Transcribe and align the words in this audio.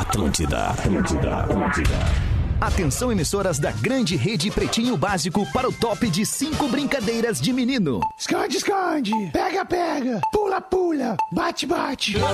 Atlântida, 0.00 0.68
Atlântida, 0.68 1.36
Atlântida. 1.40 1.98
Atenção, 2.58 3.12
emissoras 3.12 3.58
da 3.58 3.70
grande 3.70 4.16
rede 4.16 4.50
Pretinho 4.50 4.96
Básico 4.96 5.44
para 5.52 5.68
o 5.68 5.72
top 5.72 6.08
de 6.08 6.24
cinco 6.24 6.68
brincadeiras 6.68 7.38
de 7.38 7.52
menino. 7.52 8.00
Esconde, 8.18 8.56
esconde. 8.56 9.12
Pega, 9.30 9.62
pega. 9.62 10.18
Pula, 10.32 10.58
pula. 10.58 11.18
Bate, 11.30 11.66
bate. 11.66 12.14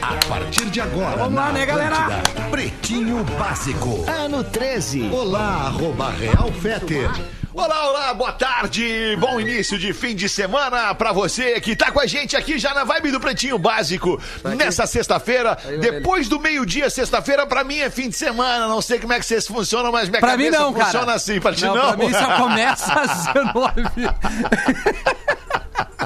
A 0.00 0.14
partir 0.28 0.66
de 0.66 0.80
agora, 0.80 1.16
Vamos 1.16 1.34
lá, 1.34 1.46
na 1.46 1.52
né, 1.52 1.66
galera? 1.66 1.96
Atlântida, 1.96 2.50
Pretinho 2.52 3.24
Básico. 3.36 4.04
Ano 4.08 4.44
13. 4.44 5.10
Olá, 5.10 5.66
arroba 5.66 6.10
Real 6.10 6.52
Feter. 6.52 7.10
Olá, 7.52 7.88
olá, 7.88 8.14
boa 8.14 8.30
tarde, 8.32 9.16
bom 9.18 9.40
início 9.40 9.76
de 9.76 9.92
fim 9.92 10.14
de 10.14 10.28
semana 10.28 10.94
pra 10.94 11.10
você 11.12 11.60
que 11.60 11.74
tá 11.74 11.90
com 11.90 11.98
a 11.98 12.06
gente 12.06 12.36
aqui 12.36 12.60
já 12.60 12.72
na 12.72 12.84
vibe 12.84 13.10
do 13.10 13.18
Pretinho 13.18 13.58
Básico. 13.58 14.20
Nessa 14.56 14.86
sexta-feira, 14.86 15.58
depois 15.80 16.28
do 16.28 16.38
meio-dia, 16.38 16.88
sexta-feira, 16.88 17.44
pra 17.46 17.64
mim 17.64 17.78
é 17.80 17.90
fim 17.90 18.08
de 18.08 18.16
semana. 18.16 18.68
Não 18.68 18.80
sei 18.80 19.00
como 19.00 19.12
é 19.12 19.18
que 19.18 19.26
vocês 19.26 19.48
funcionam, 19.48 19.90
mas 19.90 20.08
minha 20.08 20.20
Pra 20.20 20.36
mim 20.36 20.44
cabeça 20.44 20.62
não, 20.62 20.72
cara. 20.72 20.84
funciona 20.84 21.12
assim. 21.14 21.40
Pra 21.40 21.52
ti 21.52 21.64
Não, 21.64 21.74
não? 21.74 21.96
pra 21.96 22.06
mim 22.06 22.12
só 22.12 22.36
começa 22.38 22.92
às 22.92 23.26
19. 23.26 23.82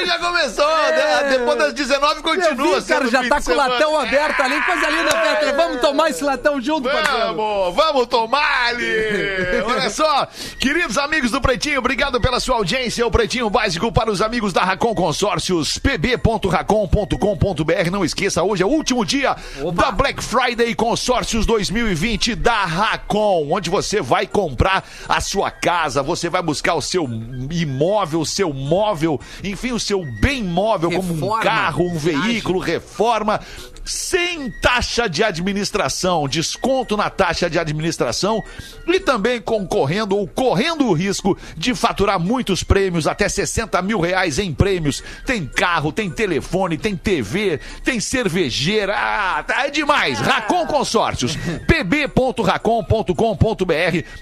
Já 0.05 0.19
começou. 0.19 0.67
né? 0.67 1.37
Depois 1.37 1.57
das 1.57 1.73
19 1.73 2.21
continua. 2.21 2.79
Vi, 2.79 2.87
cara, 2.87 3.07
já 3.09 3.27
tá 3.27 3.41
com 3.41 3.51
o 3.51 3.55
latão 3.55 3.99
aberto 3.99 4.39
ali, 4.41 4.61
coisa 4.61 4.89
linda, 4.89 5.11
Petra. 5.11 5.53
Vamos 5.53 5.81
tomar 5.81 6.09
esse 6.09 6.23
latão 6.23 6.61
junto, 6.61 6.89
parceiro. 6.89 7.35
Vamos, 7.35 7.75
vamos 7.75 8.07
tomar 8.07 8.67
ali! 8.67 8.93
Olha 9.65 9.89
só, 9.89 10.27
queridos 10.59 10.97
amigos 10.97 11.31
do 11.31 11.41
Pretinho, 11.41 11.79
obrigado 11.79 12.19
pela 12.21 12.39
sua 12.39 12.55
audiência. 12.57 13.05
O 13.05 13.11
Pretinho 13.11 13.49
Básico 13.49 13.91
para 13.91 14.11
os 14.11 14.21
amigos 14.21 14.53
da 14.53 14.63
Racon 14.63 14.93
Consórcios, 14.95 15.77
pb.racon.com.br. 15.77 17.91
Não 17.91 18.05
esqueça, 18.05 18.43
hoje 18.43 18.63
é 18.63 18.65
o 18.65 18.69
último 18.69 19.05
dia 19.05 19.35
da 19.73 19.91
Black 19.91 20.23
Friday 20.23 20.73
Consórcios 20.75 21.45
2020 21.45 22.35
da 22.35 22.65
Racon, 22.65 23.47
onde 23.51 23.69
você 23.69 24.01
vai 24.01 24.27
comprar 24.27 24.83
a 25.07 25.21
sua 25.21 25.49
casa, 25.51 26.03
você 26.03 26.29
vai 26.29 26.41
buscar 26.41 26.75
o 26.75 26.81
seu 26.81 27.03
imóvel, 27.51 28.21
o 28.21 28.25
seu 28.25 28.53
móvel, 28.53 29.19
enfim, 29.43 29.71
o 29.71 29.79
seu 29.79 29.92
bem 30.01 30.43
móvel, 30.43 30.91
como 30.91 31.11
um 31.11 31.15
Reforma, 31.15 31.43
carro, 31.43 31.85
um 31.85 31.97
veículo, 31.97 32.59
reforma, 32.59 33.39
sem 33.85 34.49
taxa 34.61 35.07
de 35.09 35.23
administração, 35.23 36.27
desconto 36.27 36.95
na 36.95 37.09
taxa 37.09 37.49
de 37.49 37.59
administração 37.59 38.43
e 38.87 38.99
também 38.99 39.41
concorrendo 39.41 40.17
ou 40.17 40.27
correndo 40.27 40.85
o 40.85 40.93
risco 40.93 41.37
de 41.57 41.75
faturar 41.75 42.19
muitos 42.19 42.63
prêmios, 42.63 43.07
até 43.07 43.27
60 43.27 43.81
mil 43.81 43.99
reais 43.99 44.39
em 44.39 44.53
prêmios. 44.53 45.03
Tem 45.25 45.45
carro, 45.45 45.91
tem 45.91 46.09
telefone, 46.09 46.77
tem 46.77 46.95
TV, 46.95 47.59
tem 47.83 47.99
cervejeira. 47.99 48.95
Ah, 48.95 49.43
tá, 49.43 49.67
é 49.67 49.69
demais. 49.69 50.19
Racon 50.19 50.65
Consórcios, 50.65 51.37
pb.racon.com.br. 51.67 53.13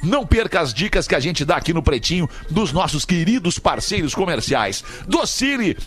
Não 0.04 0.26
perca 0.26 0.62
as 0.62 0.74
dicas 0.74 1.08
que 1.08 1.16
a 1.16 1.20
gente 1.20 1.46
dá 1.46 1.58
aqui 1.58 1.74
no 1.74 1.84
Pretinho 1.84 2.30
dos 2.50 2.72
nossos 2.72 3.06
queridos 3.06 3.60
parceiros 3.60 4.16
comerciais. 4.16 4.84
Docile 5.08 5.78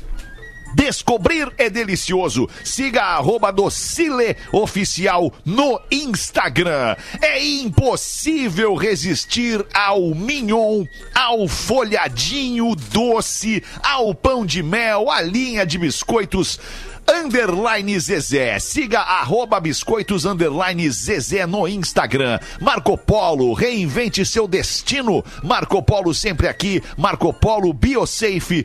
Descobrir 0.74 1.52
é 1.56 1.70
delicioso. 1.70 2.48
Siga 2.64 3.02
a 3.02 3.16
arroba 3.16 3.52
Docile 3.52 4.36
Oficial 4.52 5.32
no 5.44 5.80
Instagram. 5.90 6.96
É 7.22 7.42
impossível 7.44 8.74
resistir 8.74 9.64
ao 9.72 10.14
mignon, 10.14 10.84
ao 11.14 11.46
folhadinho 11.46 12.74
doce, 12.74 13.62
ao 13.82 14.14
pão 14.14 14.44
de 14.44 14.62
mel, 14.62 15.10
à 15.10 15.20
linha 15.20 15.64
de 15.64 15.78
biscoitos. 15.78 16.58
Underline 17.06 17.98
Zezé. 17.98 18.58
Siga 18.58 19.00
arroba 19.00 19.60
biscoitos 19.60 20.24
underline 20.24 20.90
Zezé 20.90 21.46
no 21.46 21.66
Instagram. 21.68 22.38
Marco 22.60 22.96
Polo, 22.96 23.52
reinvente 23.52 24.24
seu 24.24 24.48
destino. 24.48 25.24
Marco 25.42 25.82
Polo 25.82 26.14
sempre 26.14 26.48
aqui. 26.48 26.82
Marco 26.96 27.32
Polo 27.32 27.72
Biosafe. 27.72 28.64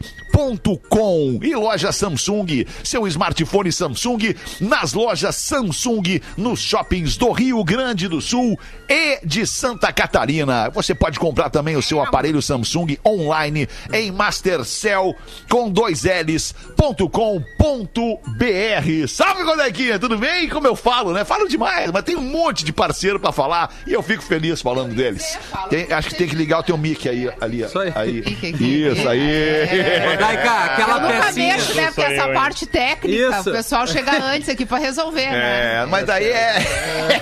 Com 0.88 1.38
e 1.44 1.54
loja 1.54 1.92
Samsung, 1.92 2.66
seu 2.82 3.06
smartphone 3.08 3.74
Samsung 3.74 4.34
nas 4.62 4.94
lojas 4.94 5.36
Samsung, 5.36 6.22
nos 6.38 6.62
shoppings 6.62 7.18
do 7.18 7.30
Rio 7.32 7.62
Grande 7.62 8.08
do 8.08 8.22
Sul 8.22 8.58
e 8.88 9.20
de 9.26 9.46
Santa 9.46 9.92
Catarina. 9.92 10.70
Você 10.70 10.96
pode 10.96 11.20
comprar 11.20 11.50
também 11.50 11.76
o 11.76 11.82
seu 11.82 12.02
aparelho 12.02 12.42
Samsung 12.42 12.98
online 13.06 13.68
em 13.92 14.14
Mastercell 14.14 15.14
com 15.50 15.70
dois 15.70 16.04
L's 16.04 16.56
ponto 16.78 17.10
com 17.10 17.44
ponto 17.58 18.18
br. 18.36 19.08
Salve, 19.08 19.44
Godequinha, 19.44 20.00
tudo 20.00 20.18
bem? 20.18 20.48
Como 20.50 20.68
eu 20.68 20.76
falo, 20.76 21.12
né? 21.14 21.24
Falo 21.26 21.48
demais, 21.48 21.92
mas 21.92 22.04
tem 22.04 22.16
um 22.16 22.22
monte 22.22 22.64
de 22.64 22.72
parceiro 22.72 23.20
pra 23.20 23.32
falar 23.32 23.74
e 23.86 23.94
eu 23.94 24.02
fico 24.02 24.24
feliz 24.24 24.62
falando 24.62 24.94
deles. 24.94 25.38
Tem- 25.70 25.92
acho 25.92 26.10
que 26.10 26.16
tem 26.16 26.28
que 26.28 26.36
ligar 26.36 26.60
o 26.60 26.64
teu 26.64 26.78
mic 26.78 27.08
aí, 27.08 27.30
ali. 27.42 27.64
aí. 27.64 27.94
aí. 27.96 28.20
aqui. 28.20 28.84
Isso 28.88 29.08
aí. 29.10 30.18
Daica, 30.18 30.52
aquela 30.66 30.96
Eu 30.98 31.02
nunca 31.02 31.26
pecinha. 31.28 31.54
mexo, 31.56 31.74
né? 31.76 31.86
Porque 31.88 32.02
essa 32.02 32.28
parte 32.30 32.66
técnica, 32.66 33.38
Isso. 33.40 33.50
o 33.50 33.54
pessoal 33.54 33.88
chega 33.88 34.24
antes 34.24 34.50
aqui 34.50 34.66
pra 34.66 34.78
resolver, 34.78 35.30
né? 35.32 35.82
É, 35.82 35.86
mas 35.86 36.06
daí 36.06 36.26
é. 36.28 36.56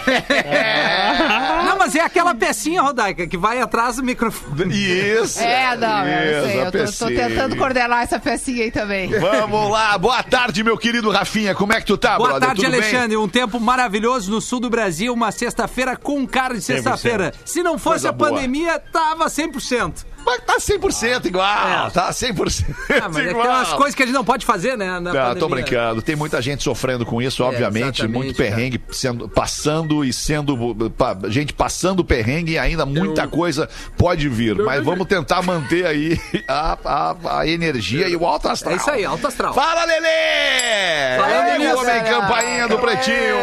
Não, 1.65 1.77
mas 1.77 1.95
é 1.95 2.01
aquela 2.01 2.33
pecinha, 2.35 2.81
Rodaica, 2.81 3.27
que 3.27 3.37
vai 3.37 3.59
atrás 3.61 3.97
do 3.97 4.03
microfone. 4.03 4.73
Isso. 4.75 5.39
É, 5.41 5.75
não, 5.75 6.05
eu 6.07 6.39
Isso, 6.39 6.47
sei. 6.47 6.61
a 6.61 6.65
Eu 6.65 6.71
tô, 6.71 6.91
tô 7.05 7.07
tentando 7.07 7.55
coordenar 7.55 8.03
essa 8.03 8.19
pecinha 8.19 8.63
aí 8.63 8.71
também. 8.71 9.09
Vamos 9.09 9.69
lá, 9.71 9.97
boa 9.97 10.21
tarde, 10.23 10.63
meu 10.63 10.77
querido 10.77 10.96
Rafinha. 11.11 11.53
Como 11.55 11.73
é 11.73 11.79
que 11.79 11.85
tu 11.87 11.97
tá, 11.97 12.17
Boa 12.17 12.29
brother? 12.29 12.47
tarde, 12.47 12.61
Tudo 12.63 12.71
bem? 12.71 12.81
Alexandre. 12.81 13.17
Um 13.17 13.27
tempo 13.27 13.59
maravilhoso 13.59 14.31
no 14.31 14.41
sul 14.41 14.59
do 14.59 14.69
Brasil, 14.69 15.13
uma 15.13 15.31
sexta-feira 15.31 15.95
com 15.95 16.25
cara 16.27 16.53
de 16.55 16.61
sexta-feira. 16.61 17.33
Se 17.45 17.61
não 17.63 17.77
fosse 17.77 17.87
Coisa 18.05 18.09
a 18.09 18.11
boa. 18.11 18.29
pandemia, 18.31 18.79
tava 18.79 19.25
100%. 19.27 20.05
Mas 20.27 20.41
tá 20.41 20.57
100% 20.59 21.25
igual. 21.27 21.87
É. 21.87 21.89
Tá 21.89 22.09
100% 22.11 22.65
Ah, 23.01 23.07
mas 23.07 23.17
é 23.25 23.29
igual. 23.29 23.45
aquelas 23.45 23.73
coisas 23.73 23.95
que 23.95 24.03
a 24.03 24.05
gente 24.05 24.13
não 24.15 24.25
pode 24.25 24.45
fazer, 24.45 24.77
né? 24.77 24.99
Na 24.99 25.33
tô 25.35 25.47
brincando. 25.47 26.01
Tem 26.01 26.17
muita 26.17 26.41
gente 26.41 26.61
sofrendo 26.63 27.05
com 27.05 27.21
isso, 27.21 27.43
obviamente. 27.45 28.01
exatamente, 28.01 28.13
Muito 28.25 28.35
perrengue, 28.35 28.81
sendo, 28.91 29.29
passando 29.29 30.03
e 30.03 30.11
sendo. 30.11 30.91
pa- 30.97 31.15
gente 31.29 31.53
passando 31.53 32.03
perrengue 32.03 32.51
e 32.53 32.59
ainda 32.59 32.85
muita 32.85 33.25
coisa 33.25 33.69
pode 33.97 34.27
vir. 34.27 34.55
Mas 34.57 34.83
vamos 34.83 35.07
tentar 35.07 35.41
manter 35.41 35.85
aí 35.85 36.19
a, 36.45 36.77
a, 36.83 37.39
a 37.39 37.47
energia 37.47 38.09
e 38.09 38.15
o 38.17 38.25
alto 38.25 38.49
astral. 38.49 38.73
É 38.73 38.77
isso 38.77 38.91
aí, 38.91 39.05
alto 39.05 39.25
astral. 39.27 39.53
Fala, 39.53 39.85
Lelê! 39.85 41.17
Falando 41.17 41.57
nisso, 41.59 41.77
homem 41.77 41.95
é. 41.95 41.99
campainha 42.01 42.67
do 42.67 42.77
Pretinho! 42.79 43.37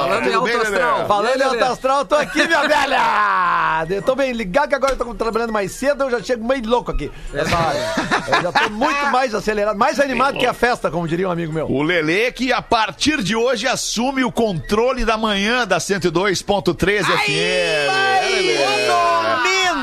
Falando 0.00 0.26
em 0.28 0.34
alto 0.34 0.44
bem, 0.46 0.56
Lelê? 0.56 0.68
astral. 0.68 1.06
Falando 1.06 1.40
em 1.40 1.42
alto 1.44 1.64
astral, 1.64 2.04
tô 2.04 2.14
aqui, 2.16 2.44
minha 2.46 2.66
velha! 2.66 3.86
Eu 3.88 4.02
tô 4.02 4.16
bem 4.16 4.32
ligado 4.32 4.68
que 4.70 4.74
agora 4.74 4.94
eu 4.94 4.96
tô 4.96 5.14
trabalhando 5.14 5.52
mais 5.52 5.70
cedo, 5.72 6.04
eu 6.04 6.10
já 6.10 6.20
chego 6.24 6.46
meio 6.46 6.66
louco 6.66 6.90
aqui. 6.90 7.10
Essa 7.32 7.56
hora. 7.56 7.94
Eu 8.28 8.42
já 8.42 8.52
tô 8.52 8.70
muito 8.70 9.06
mais 9.10 9.34
acelerado, 9.34 9.76
mais 9.76 10.00
animado 10.00 10.38
que 10.38 10.46
a 10.46 10.54
festa, 10.54 10.90
como 10.90 11.06
diria 11.06 11.28
um 11.28 11.30
amigo 11.30 11.52
meu. 11.52 11.70
O 11.70 11.82
Lelê 11.82 12.32
que 12.32 12.52
a 12.52 12.62
partir 12.62 13.22
de 13.22 13.36
hoje 13.36 13.66
assume 13.66 14.24
o 14.24 14.32
controle 14.32 15.04
da 15.04 15.16
manhã 15.16 15.66
da 15.66 15.78
102.13 15.78 17.04
FM. 17.04 17.28
É, 17.28 17.88
Lelê. 18.30 19.23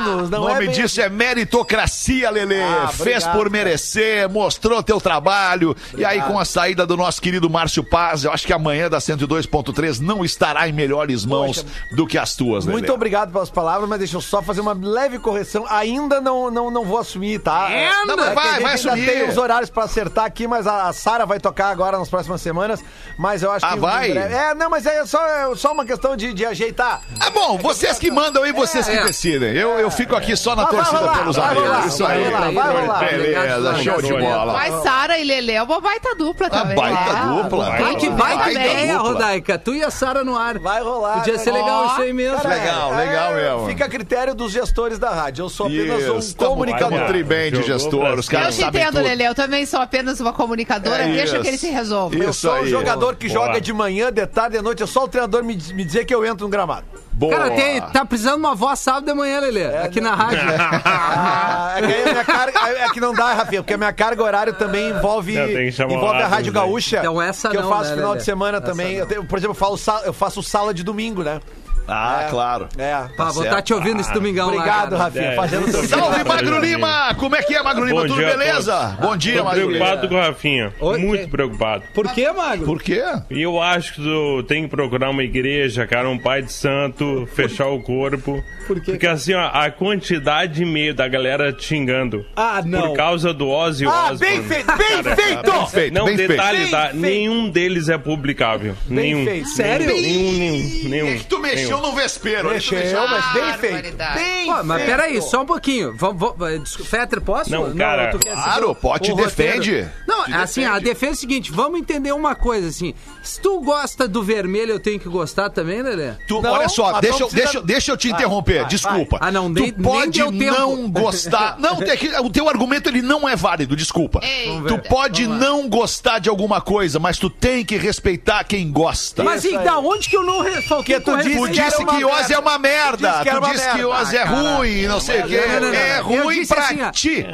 Menos, 0.04 0.28
O 0.28 0.32
não 0.32 0.50
é 0.50 0.54
nome 0.54 0.66
bem 0.68 0.76
disso 0.76 1.02
é 1.02 1.10
meritocracia, 1.10 2.30
Lelê. 2.30 2.62
Ah, 2.62 2.88
Fez 2.88 3.18
obrigado, 3.24 3.32
por 3.38 3.50
merecer, 3.50 4.30
mostrou 4.30 4.82
teu 4.82 5.00
trabalho. 5.02 5.76
E 5.98 6.04
aí, 6.06 6.22
com 6.22 6.40
a 6.40 6.46
saída 6.46 6.86
do 6.86 6.96
nosso 6.98 7.22
querido 7.22 7.50
Márcio 7.50 7.84
Paz, 7.84 8.24
eu 8.24 8.32
acho 8.32 8.46
que 8.46 8.54
amanhã 8.54 8.90
da 8.90 9.00
102.3 9.00 10.00
não 10.00 10.24
estará 10.24 10.68
em 10.68 10.72
melhores 10.74 11.26
mãos 11.26 11.66
do 11.92 12.06
que 12.08 12.18
as 12.18 12.36
tuas, 12.36 12.66
Lelê. 12.66 12.80
Muito 12.80 12.94
obrigado 12.94 13.32
pelas 13.32 13.50
palavras, 13.50 13.88
mas 13.90 14.00
deixa 14.00 14.18
eu 14.18 14.22
só 14.22 14.42
fazer 14.42 14.62
uma 14.62 14.74
leve 14.74 15.20
correção. 15.20 15.66
Ainda 15.70 16.20
não, 16.22 16.50
não, 16.50 16.72
não 16.72 16.86
vou 16.86 16.98
assumir, 16.98 17.40
tá? 17.40 17.70
Não, 18.06 18.16
mas 18.18 18.28
É 18.28 18.30
que 18.30 18.36
vai, 18.36 18.46
vai 18.46 18.56
ainda 18.76 18.92
assumir. 18.92 19.06
tem 19.06 19.30
os 19.30 19.38
horários 19.38 19.70
pra 19.70 19.84
acertar 19.84 20.26
aqui, 20.26 20.48
mas 20.48 20.66
a, 20.68 20.88
a 20.88 20.94
Sara 20.94 21.26
vai 21.26 21.40
tocar 21.40 21.70
agora 21.70 21.98
nas 21.98 22.10
próximas 22.10 22.42
semanas. 22.42 22.84
Mas 23.18 23.44
eu 23.44 23.52
acho 23.52 23.66
Ah, 23.66 23.70
que. 23.72 23.78
em 23.78 23.80
vai? 23.80 24.12
É, 24.12 24.54
não, 24.56 24.70
mas 24.70 24.86
é 24.86 25.06
só, 25.06 25.24
é 25.26 25.56
só 25.56 25.74
uma 25.74 25.86
questão 25.86 26.16
de, 26.16 26.34
de 26.34 26.46
ajeitar. 26.46 27.02
Ah, 27.20 27.30
bom, 27.30 27.58
vocês 27.58 28.00
que 28.00 28.10
mandam 28.10 28.44
aí, 28.44 28.52
vocês 28.52 28.88
que 28.88 28.98
decidem. 29.04 29.54
Eu, 29.56 29.78
eu 29.80 29.91
fico 29.92 30.16
aqui 30.16 30.36
só 30.36 30.56
na 30.56 30.64
Vai, 30.64 30.74
vai 30.74 30.84
torcida 30.84 31.12
pelos 31.12 31.36
vai 31.36 31.58
amigos. 31.58 31.86
Isso 31.86 32.04
vai 32.04 32.18
aí. 32.18 32.24
rolar, 32.26 32.52
vai 32.52 32.82
rolar. 32.82 33.00
Beleza, 33.00 33.76
show 33.84 34.02
de 34.02 34.14
bola. 34.14 34.54
Mas 34.54 34.84
Sara 34.84 35.18
e 35.20 35.24
Lelê 35.24 35.54
é 35.54 35.64
uma 35.64 35.80
baita 35.82 36.16
dupla 36.16 36.50
também. 36.50 36.76
baita 36.76 37.14
né? 37.14 37.42
dupla. 37.44 37.66
Vai 37.66 37.84
Ai, 37.84 37.96
que 37.96 38.10
baita 38.10 38.44
também. 38.44 38.54
ideia. 38.56 38.98
Rodaica. 38.98 39.58
Tu 39.58 39.76
e 39.76 39.84
a 39.84 39.92
Sara 39.92 40.24
no 40.24 40.36
ar. 40.38 40.60
Vai 40.60 40.82
rolar. 40.82 41.20
Podia 41.20 41.38
ser 41.38 41.52
legal 41.52 41.88
isso 41.88 42.02
aí 42.02 42.14
mesmo. 42.14 42.48
Legal, 42.48 42.96
legal 42.96 43.34
mesmo. 43.36 43.68
Fica 43.68 43.86
a 43.86 43.90
critério 43.90 44.34
dos 44.36 44.52
gestores 44.52 45.00
da 45.00 45.10
rádio. 45.10 45.44
Eu 45.44 45.50
sou 45.50 45.68
apenas 45.68 46.10
um 46.10 46.34
comunicador. 46.34 46.90
tamo 46.90 47.08
tri 47.08 47.24
bem 47.24 47.52
de 47.52 47.64
gestor, 47.64 48.18
os 48.18 48.26
cima. 48.26 48.38
Eu 48.38 48.42
caras 48.42 48.56
te 48.56 48.62
sabem 48.62 48.82
entendo, 48.82 48.96
tudo. 48.96 49.04
Lelê. 49.04 49.28
Eu 49.28 49.36
também 49.36 49.66
sou 49.66 49.80
apenas 49.80 50.20
uma 50.20 50.34
comunicadora. 50.34 51.04
É 51.04 51.12
Deixa 51.14 51.40
que 51.40 51.48
eles 51.48 51.60
se 51.60 51.70
resolvam. 51.70 52.20
Eu 52.22 52.34
sou 52.34 52.52
o 52.52 52.56
aí. 52.56 52.70
jogador 52.70 53.16
que 53.16 53.28
joga 53.30 53.60
de 53.60 53.74
manhã, 53.74 54.12
de 54.12 54.26
tarde, 54.26 54.58
de 54.58 54.64
noite. 54.64 54.84
É 54.84 54.88
só 54.88 55.04
o 55.04 55.08
treinador 55.08 55.44
me 55.44 55.56
dizer 55.56 56.06
que 56.06 56.14
eu 56.14 56.26
entro 56.26 56.46
no 56.46 56.50
gramado. 56.52 56.86
Boa. 57.14 57.36
Cara, 57.38 57.52
tem, 57.52 57.82
tá 57.82 58.06
precisando 58.06 58.36
de 58.36 58.40
uma 58.40 58.56
voz 58.56 58.80
sábado 58.80 59.06
de 59.06 59.14
manhã, 59.14 59.40
Lelê. 59.40 59.66
aqui 59.78 60.00
na 60.02 60.16
rádio. 60.16 60.40
Ah, 60.84 61.76
é, 61.78 61.82
que 61.82 62.12
minha 62.12 62.26
carga, 62.26 62.60
é 62.60 62.90
que 62.90 63.00
não 63.00 63.14
dá, 63.14 63.34
Rafinha, 63.34 63.62
porque 63.62 63.74
a 63.74 63.78
minha 63.78 63.94
carga 63.94 64.24
horária 64.24 64.54
também 64.54 64.90
envolve, 64.90 65.34
Não, 65.36 65.48
envolve 65.92 66.22
a 66.22 66.28
Rádio. 66.28 66.52
Gaúcha. 66.52 67.00
Então 67.00 67.22
essa 67.22 67.50
que 67.50 67.58
eu 67.58 67.62
não, 67.62 67.70
faço 67.70 67.90
né, 67.90 67.96
final 67.96 68.10
Lelê? 68.10 68.20
de 68.20 68.24
semana 68.26 68.58
Essa 68.58 68.68
também. 68.68 68.98
não. 69.00 69.08
Eu 69.10 69.24
por 69.26 69.38
exemplo, 69.38 69.56
eu, 69.56 69.78
falo 69.78 70.02
eu 70.06 70.14
faço 70.14 70.44
sala 70.44 70.74
de 70.74 70.84
domingo, 70.84 71.24
né? 71.24 71.40
Ah, 71.88 72.28
claro. 72.30 72.68
É. 72.78 72.94
Pá, 73.18 73.26
vou 73.32 73.44
estar 73.44 73.56
certo. 73.56 73.66
te 73.66 73.74
ouvindo 73.74 74.00
esse 74.02 74.14
domingão 74.14 74.48
lá, 74.48 74.54
Obrigado. 74.56 74.96
Rafinha. 74.96 75.24
É, 75.26 75.36
Fazendo. 75.36 75.72
Salve, 75.88 76.24
Magro 76.24 76.60
Lima! 76.60 77.16
Como 77.16 77.36
é 77.36 77.42
que 77.44 77.54
é, 77.56 77.62
Magro 77.64 77.86
Lima? 77.86 78.02
Bom 78.02 78.08
Tudo 78.08 78.18
dia 78.20 78.28
beleza? 78.32 78.74
todos. 78.98 79.10
Bom 79.10 79.18
dia, 79.18 79.38
Tô 79.40 79.44
Magro 79.44 79.60
Lima. 79.72 79.72
preocupado 79.86 80.08
com 80.10 80.16
o 80.16 80.20
Rafinha. 80.20 80.74
Oi, 80.80 80.98
muito 80.98 81.24
que- 81.26 81.32
preocupado. 81.32 81.84
Por 81.94 82.08
quê, 82.14 82.32
Magro? 82.32 82.66
Por 82.66 82.82
quê? 82.82 83.04
E 83.30 83.42
eu 83.42 83.62
acho 83.62 83.96
que 83.96 84.02
tu 84.02 84.44
tem 84.48 84.64
que 84.64 84.70
procurar 84.70 85.10
uma 85.10 85.24
igreja, 85.24 85.86
cara, 85.88 86.10
um 86.10 86.18
pai 86.18 86.42
de 86.42 86.52
santo, 86.54 87.28
fechar 87.34 87.68
o 87.68 87.82
corpo. 87.82 88.42
Por 88.68 88.80
quê? 88.82 88.92
Porque 88.92 89.08
assim, 89.08 89.34
ó, 89.34 89.50
a 89.52 89.70
quantidade 89.70 90.54
de 90.54 90.64
e-mail 90.64 90.94
da 90.94 91.08
galera 91.08 91.52
te 91.52 91.66
xingando. 91.66 92.26
Ah, 92.36 92.62
não. 92.66 92.90
Por 92.90 92.96
causa 92.98 93.34
do 93.34 93.50
Ozzy 93.50 93.86
Ah, 93.86 94.12
Osbourne. 94.12 94.20
bem 94.20 94.44
feito! 94.44 94.78
Bem 94.78 95.04
Cara, 95.04 95.16
feito! 95.16 95.52
Bem 95.52 95.68
feito, 95.68 95.94
Não, 95.94 96.06
bem 96.06 96.16
feito. 96.18 96.30
detalhe, 96.30 96.58
Bem 96.60 96.70
tá? 96.72 96.82
feito. 96.84 96.98
Nenhum 96.98 97.50
deles 97.50 97.90
é 97.90 97.98
publicável. 97.98 98.76
Bem 98.88 99.14
nenhum. 99.14 99.26
feito. 99.26 99.48
Sério? 99.50 99.88
Nenhum, 99.88 100.32
nenhum, 100.34 100.90
nenhum. 100.90 101.08
É 101.10 101.16
que 101.16 101.26
tu 101.26 101.40
mexeu 101.40 101.71
nenhum. 101.78 101.88
no 101.90 101.96
vespeiro. 101.96 102.48
tu 102.50 102.54
Mexeu, 102.54 103.08
mas 103.08 103.34
bem 103.34 103.54
feito. 103.58 103.74
Barbaridade. 103.74 104.20
Bem 104.20 104.46
Pô, 104.48 104.64
mas 104.64 104.78
feito. 104.82 104.90
peraí, 104.98 105.22
só 105.22 105.42
um 105.42 105.46
pouquinho. 105.46 105.94
Vamos, 105.96 106.34
vamos, 106.38 106.64
desculpa, 106.64 106.90
Fetter, 106.90 107.22
posso? 107.22 107.52
Não, 107.52 107.74
cara, 107.76 108.12
tu 108.12 108.20
quer 108.20 108.30
seguir 108.36 108.44
claro, 108.44 108.78
roteiro? 108.82 109.16
defende. 109.62 109.90
Não, 110.08 110.26
Te 110.26 110.34
assim, 110.34 110.64
a 110.66 110.70
defende. 110.80 110.86
defesa 110.86 111.12
é 111.12 111.16
o 111.16 111.18
seguinte, 111.18 111.52
vamos 111.52 111.80
entender 111.80 112.12
uma 112.12 112.36
coisa, 112.36 112.68
assim. 112.68 112.94
Se 113.24 113.40
tu 113.42 113.60
gosta 113.62 114.08
do 114.08 114.22
vermelho, 114.24 114.72
eu 114.72 114.80
tenho 114.80 115.00
que 115.00 115.10
gostar 115.10 115.50
também, 115.50 115.82
Lelê? 115.82 116.14
Tu, 116.28 116.42
Não, 116.42 116.52
olha 116.52 116.70
só, 116.70 117.00
deixa, 117.00 117.20
não 117.20 117.26
eu- 117.26 117.30
precisa- 117.30 117.52
deixa, 117.54 117.62
deixa 117.62 117.92
eu 117.92 117.98
te 117.98 118.10
Vai, 118.10 118.20
interromper, 118.20 118.60
vai, 118.62 118.70
desculpa. 118.70 119.18
vai. 119.20 119.30
Ah, 119.30 119.32
não, 119.32 119.50
nem- 119.50 119.72
tu 119.72 119.82
nem 119.82 119.84
pode 119.92 120.12
tempo. 120.20 120.32
não 120.34 120.90
gostar. 120.90 121.58
Não, 121.62 121.80
o 122.26 122.30
teu 122.30 122.48
argumento 122.50 122.90
ele 122.90 123.02
não 123.02 123.28
é 123.28 123.36
válido, 123.36 123.76
desculpa. 123.76 124.20
Ei, 124.24 124.48
Tu 124.68 124.76
ver. 124.76 124.88
pode 124.88 125.28
não 125.28 125.68
gostar 125.70 126.20
de 126.20 126.30
alguma 126.30 126.60
coisa, 126.62 127.00
mas 127.00 127.18
tu 127.18 127.30
tem 127.30 127.64
que 127.64 127.78
respeitar 127.78 128.44
quem 128.44 128.72
gosta. 128.72 129.24
Mas 129.24 129.44
e 129.44 129.56
aí. 129.56 129.64
da 129.64 129.78
onde 129.80 130.10
que 130.10 130.16
eu 130.18 130.24
não 130.24 130.42
re- 130.42 130.62
faltei 130.64 131.00
Porque 131.00 131.00
tu 131.00 131.18
disse 131.24 131.52
Disse 131.66 131.86
que 131.86 132.06
Oz 132.06 132.18
merda. 132.20 132.34
é 132.34 132.40
uma 132.40 132.58
merda. 132.60 132.98
Tu 132.98 133.12
disse 133.12 133.24
que 133.24 133.30
era 133.30 133.40
Tu 133.40 133.44
uma 133.46 133.54
disse 133.54 133.66
que 133.70 133.78
merda. 133.78 133.90
Oz 133.90 134.14
é 134.14 134.22
Ah, 134.24 134.26
ruim, 134.26 134.88
não 134.88 135.00
sei 135.00 135.22
o 135.22 135.28
quê. 135.28 135.36
É 135.36 136.00
ruim 136.00 136.46
pra 136.48 136.64
assim, 136.66 136.92
ti. 136.92 137.26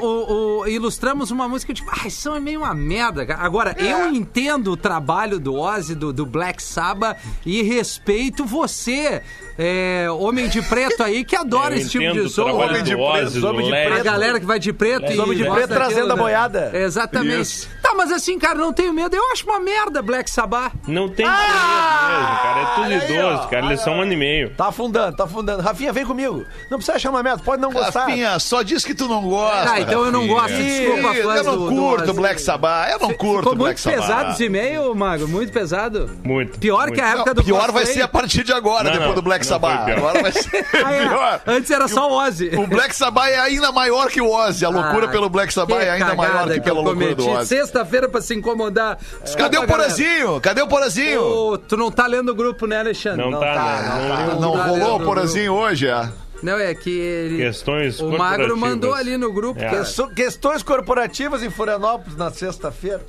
O- 0.00 0.66
ilustramos 0.66 1.30
uma 1.30 1.48
música 1.48 1.72
tipo, 1.72 1.90
ah, 1.92 2.06
isso 2.06 2.34
é 2.34 2.40
meio 2.40 2.60
uma 2.60 2.74
merda. 2.74 3.24
cara." 3.26 3.40
Agora, 3.42 3.74
É. 3.78 3.92
eu 3.92 4.12
entendo 4.14 4.72
o 4.72 4.76
trabalho 4.76 5.38
do 5.38 5.54
Ozzy, 5.54 5.94
do, 5.94 6.12
do 6.12 6.26
Black 6.26 6.62
Sabbath 6.62 7.18
e 7.44 7.62
respeito 7.62 8.44
você, 8.44 9.22
é, 9.58 10.06
homem 10.10 10.48
de 10.48 10.62
preto 10.62 11.02
aí, 11.02 11.24
que 11.24 11.34
adora 11.34 11.74
Eu 11.74 11.78
esse 11.80 11.90
tipo 11.90 12.12
de 12.12 12.28
som. 12.30 12.44
Homem 12.52 12.82
de 12.82 12.94
do 12.94 13.10
preto, 13.10 13.40
do 13.40 13.46
homem 13.48 13.64
de 13.66 13.70
Led. 13.72 13.92
A 14.00 14.02
galera 14.04 14.38
que 14.38 14.46
vai 14.46 14.58
de 14.60 14.72
preto 14.72 15.12
e 15.12 15.18
Homem 15.18 15.36
de 15.36 15.44
preto 15.44 15.68
trazendo 15.68 16.06
daquilo, 16.08 16.12
a 16.12 16.16
né? 16.16 16.22
boiada. 16.22 16.70
Exatamente. 16.74 17.40
Isso. 17.40 17.68
Tá, 17.82 17.92
mas 17.96 18.12
assim, 18.12 18.38
cara, 18.38 18.54
não 18.56 18.72
tenho 18.72 18.92
medo. 18.92 19.16
Eu 19.16 19.32
acho 19.32 19.44
uma 19.44 19.58
merda 19.58 20.00
Black 20.00 20.30
Sabbath. 20.30 20.72
Não 20.86 21.08
tem 21.08 21.26
Ah! 21.26 21.32
medo 22.08 22.18
mesmo, 22.20 22.36
cara. 22.42 22.60
É 22.60 22.64
tudo 22.74 22.84
Olha 22.84 23.00
aí, 23.00 23.14
idoso, 23.14 23.42
ó. 23.44 23.46
cara. 23.48 23.66
Eles 23.66 23.80
são 23.80 23.94
um 23.94 24.02
ano 24.02 24.12
e 24.12 24.16
meio. 24.16 24.50
Tá 24.50 24.68
afundando, 24.68 25.16
tá 25.16 25.24
afundando. 25.24 25.62
Rafinha, 25.62 25.92
vem 25.92 26.04
comigo. 26.06 26.44
Não 26.70 26.78
precisa 26.78 26.96
achar 26.96 27.10
uma 27.10 27.22
merda, 27.22 27.42
pode 27.42 27.60
não 27.60 27.72
gostar. 27.72 28.00
Rafinha, 28.06 28.38
só 28.38 28.62
diz 28.62 28.84
que 28.84 28.94
tu 28.94 29.08
não 29.08 29.22
gosta. 29.28 29.72
Ah, 29.72 29.80
então 29.80 30.04
eu 30.04 30.12
não 30.12 30.20
Rafinha. 30.20 30.40
gosto. 30.40 30.56
Desculpa, 30.62 31.16
Ih, 31.16 31.22
fãs 31.22 31.36
Eu 31.38 31.44
não 31.44 31.56
do- 31.56 31.64
do 31.70 31.76
curto 31.76 32.02
Ozzy. 32.04 32.12
Black 32.12 32.40
Sabbath. 32.40 32.90
Eu 32.92 32.98
não 33.00 33.14
curto 33.14 33.38
Ficou 33.42 33.56
Black 33.56 33.80
muito 33.86 33.96
Sabbath. 33.96 34.00
pesado 34.00 34.30
esse 34.32 34.44
e-mail, 34.44 34.94
Mago. 34.94 35.26
Muito 35.28 35.52
pesado. 35.52 36.10
Muito. 36.22 36.58
Pior 36.58 36.82
muito. 36.82 36.94
que 36.94 37.00
a 37.00 37.08
época 37.08 37.26
Não, 37.30 37.34
do 37.34 37.44
pior 37.44 37.72
vai 37.72 37.86
ser 37.86 38.02
a 38.02 38.08
partir 38.08 38.44
de 38.44 38.52
agora, 38.52 38.90
depois 38.90 39.14
do 39.14 39.22
Black 39.22 39.44
Sabbath. 39.48 39.88
Agora 39.88 40.22
vai 40.22 40.32
ser 40.32 40.64
Ah, 40.84 41.40
é. 41.46 41.50
Antes 41.50 41.70
era 41.70 41.88
só 41.88 42.08
o 42.10 42.12
Ozzy. 42.24 42.50
O 42.56 42.66
Black 42.66 42.94
Sabbath 42.94 43.28
é 43.28 43.38
ainda 43.40 43.72
maior 43.72 44.08
que 44.08 44.20
o 44.20 44.30
Ozzy. 44.30 44.64
A 44.64 44.68
loucura 44.68 45.06
Ah, 45.06 45.10
pelo 45.10 45.28
Black 45.28 45.52
Sabbath 45.52 45.78
que 45.80 45.84
é 45.86 45.90
ainda 45.90 46.14
maior 46.14 46.48
que 46.48 46.60
pela 46.60 46.78
eu 46.78 46.82
loucura 46.82 47.14
do. 47.14 47.28
Ozzy. 47.28 47.46
Sexta-feira 47.48 48.08
pra 48.08 48.20
se 48.20 48.34
incomodar. 48.34 48.98
Cadê 49.36 49.56
o 49.58 49.60
galera. 49.62 49.66
Porazinho? 49.66 50.40
Cadê 50.40 50.62
o 50.62 50.68
Porazinho? 50.68 51.58
Tu 51.68 51.76
não 51.76 51.90
tá 51.90 52.06
lendo 52.06 52.30
o 52.30 52.34
grupo, 52.34 52.66
né, 52.66 52.78
Alexandre? 52.80 53.28
Não, 53.30 53.38
tá, 53.38 53.46
né? 53.46 54.08
Não, 54.08 54.14
Ah, 54.14 54.26
não, 54.34 54.40
não 54.40 54.52
tá 54.52 54.64
rolou 54.66 54.92
lendo 54.92 55.02
o 55.02 55.06
Porazinho 55.06 55.52
hoje, 55.52 55.88
é? 55.88 56.08
Não, 56.42 56.58
é 56.58 56.74
que 56.74 56.90
ele... 56.90 57.36
Questões 57.38 58.00
O 58.00 58.10
Magro 58.16 58.56
mandou 58.56 58.94
ali 58.94 59.16
no 59.16 59.32
grupo. 59.32 59.60
É. 59.60 59.68
que 59.68 59.74
é 59.76 60.06
Questões 60.14 60.62
corporativas 60.62 61.42
em 61.42 61.50
Florianópolis 61.50 62.16
na 62.16 62.30
sexta-feira. 62.30 63.04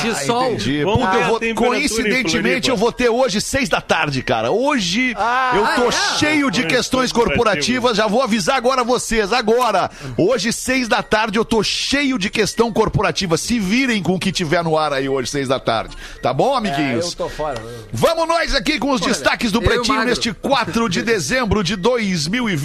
de 0.00 0.14
sol. 0.26 0.42
Ah, 0.42 0.48
Entendi. 0.50 0.84
Vamos 0.84 1.14
eu 1.14 1.24
vou, 1.24 1.40
coincidentemente, 1.54 2.68
eu 2.68 2.76
vou 2.76 2.92
ter 2.92 3.08
hoje 3.08 3.40
seis 3.40 3.68
da 3.68 3.80
tarde, 3.80 4.22
cara. 4.22 4.50
Hoje 4.50 5.14
Ah, 5.16 5.52
eu 5.54 5.82
tô 5.82 5.88
é? 5.88 5.92
cheio 6.18 6.50
de 6.50 6.64
questões 6.66 7.12
corporativas. 7.12 7.96
Já 7.96 8.06
vou 8.06 8.22
avisar 8.22 8.56
agora 8.56 8.84
vocês. 8.84 9.32
Agora, 9.32 9.90
hoje, 10.16 10.52
seis 10.52 10.88
da 10.88 11.02
tarde, 11.02 11.38
eu 11.38 11.44
tô 11.44 11.62
cheio 11.62 12.18
de 12.18 12.28
questão 12.28 12.72
corporativa. 12.72 13.36
Se 13.38 13.58
virem 13.58 14.02
com 14.02 14.14
o 14.14 14.18
que 14.18 14.30
tiver 14.32 14.62
no 14.62 14.76
ar 14.76 14.92
aí 14.92 15.08
hoje, 15.08 15.30
seis 15.30 15.48
da 15.48 15.58
tarde. 15.58 15.96
Tá 16.22 16.32
bom, 16.34 16.54
É, 16.54 16.58
amiguinhos? 16.58 17.06
eu 17.12 17.12
tô 17.16 17.28
fora. 17.28 17.60
Vamos 17.92 18.28
nós 18.28 18.54
aqui 18.54 18.78
com 18.78 18.90
os 18.90 19.00
destaques 19.00 19.50
do 19.50 19.62
Pretinho 19.62 20.04
neste 20.04 20.32
4 20.34 20.88
de 20.88 21.00
dezembro 21.02 21.64
de 21.64 21.74
2020. 21.76 22.57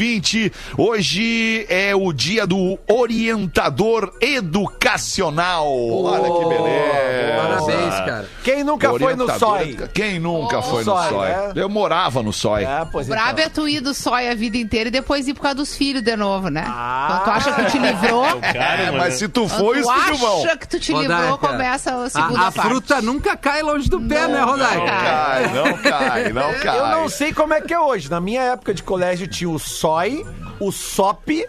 Hoje 0.77 1.65
é 1.69 1.95
o 1.95 2.11
dia 2.11 2.45
do 2.47 2.77
orientador 2.87 4.11
educacional. 4.21 5.67
Olha 5.71 6.23
que 6.23 6.45
beleza. 6.49 7.33
Parabéns, 7.41 7.95
cara. 8.05 8.29
Quem 8.43 8.63
nunca 8.63 8.89
foi 8.97 9.15
no 9.15 9.39
SOI? 9.39 9.77
Quem 9.93 10.19
nunca 10.19 10.61
foi 10.61 10.83
no 10.83 10.91
SOI, 10.97 11.09
SOI? 11.09 11.29
né? 11.29 11.51
Eu 11.55 11.69
morava 11.69 12.21
no 12.23 12.33
SOI. 12.33 12.63
É, 12.63 12.85
pois 12.91 13.07
Brabo 13.07 13.31
então. 13.31 13.45
é 13.45 13.49
tu 13.49 13.67
ir 13.67 13.79
do 13.81 13.93
sói 13.93 14.29
a 14.29 14.35
vida 14.35 14.57
inteira 14.57 14.87
e 14.89 14.91
depois 14.91 15.27
ir 15.27 15.33
por 15.33 15.41
causa 15.41 15.55
dos 15.55 15.75
filhos 15.75 16.01
de 16.03 16.15
novo, 16.15 16.49
né? 16.49 16.61
Então 16.63 17.19
tu 17.23 17.29
acha 17.29 17.51
que 17.53 17.65
te 17.65 17.77
livrou? 17.77 18.23
Cara, 18.41 18.81
É, 18.83 18.85
mano, 18.87 18.97
mas 18.97 19.15
se 19.15 19.27
tu 19.27 19.47
foi, 19.47 19.81
tu 19.81 19.89
acha 19.89 20.57
que 20.57 20.67
tu 20.67 20.79
te 20.79 20.91
Rodaica. 20.91 21.15
livrou, 21.15 21.37
começa 21.37 21.95
a 22.03 22.09
segunda 22.09 22.39
A, 22.39 22.47
a 22.47 22.51
parte. 22.51 22.67
fruta 22.69 23.01
nunca 23.01 23.35
cai 23.37 23.61
longe 23.61 23.89
do 23.89 23.99
pé, 24.01 24.27
né, 24.27 24.39
Não 24.39 24.45
Rodaica? 24.47 24.85
cai. 24.85 25.03
Cai, 25.03 25.53
não 25.53 25.77
cai, 25.77 26.33
não 26.33 26.53
cai. 26.61 26.79
Eu 26.79 26.87
não 26.87 27.09
sei 27.09 27.33
como 27.33 27.53
é 27.53 27.61
que 27.61 27.73
é 27.73 27.79
hoje. 27.79 28.09
Na 28.09 28.19
minha 28.19 28.41
época 28.41 28.73
de 28.73 28.83
colégio 28.83 29.27
tinha 29.27 29.49
o 29.49 29.59
SOI, 29.87 30.25
o 30.61 30.71
SOP, 30.71 31.45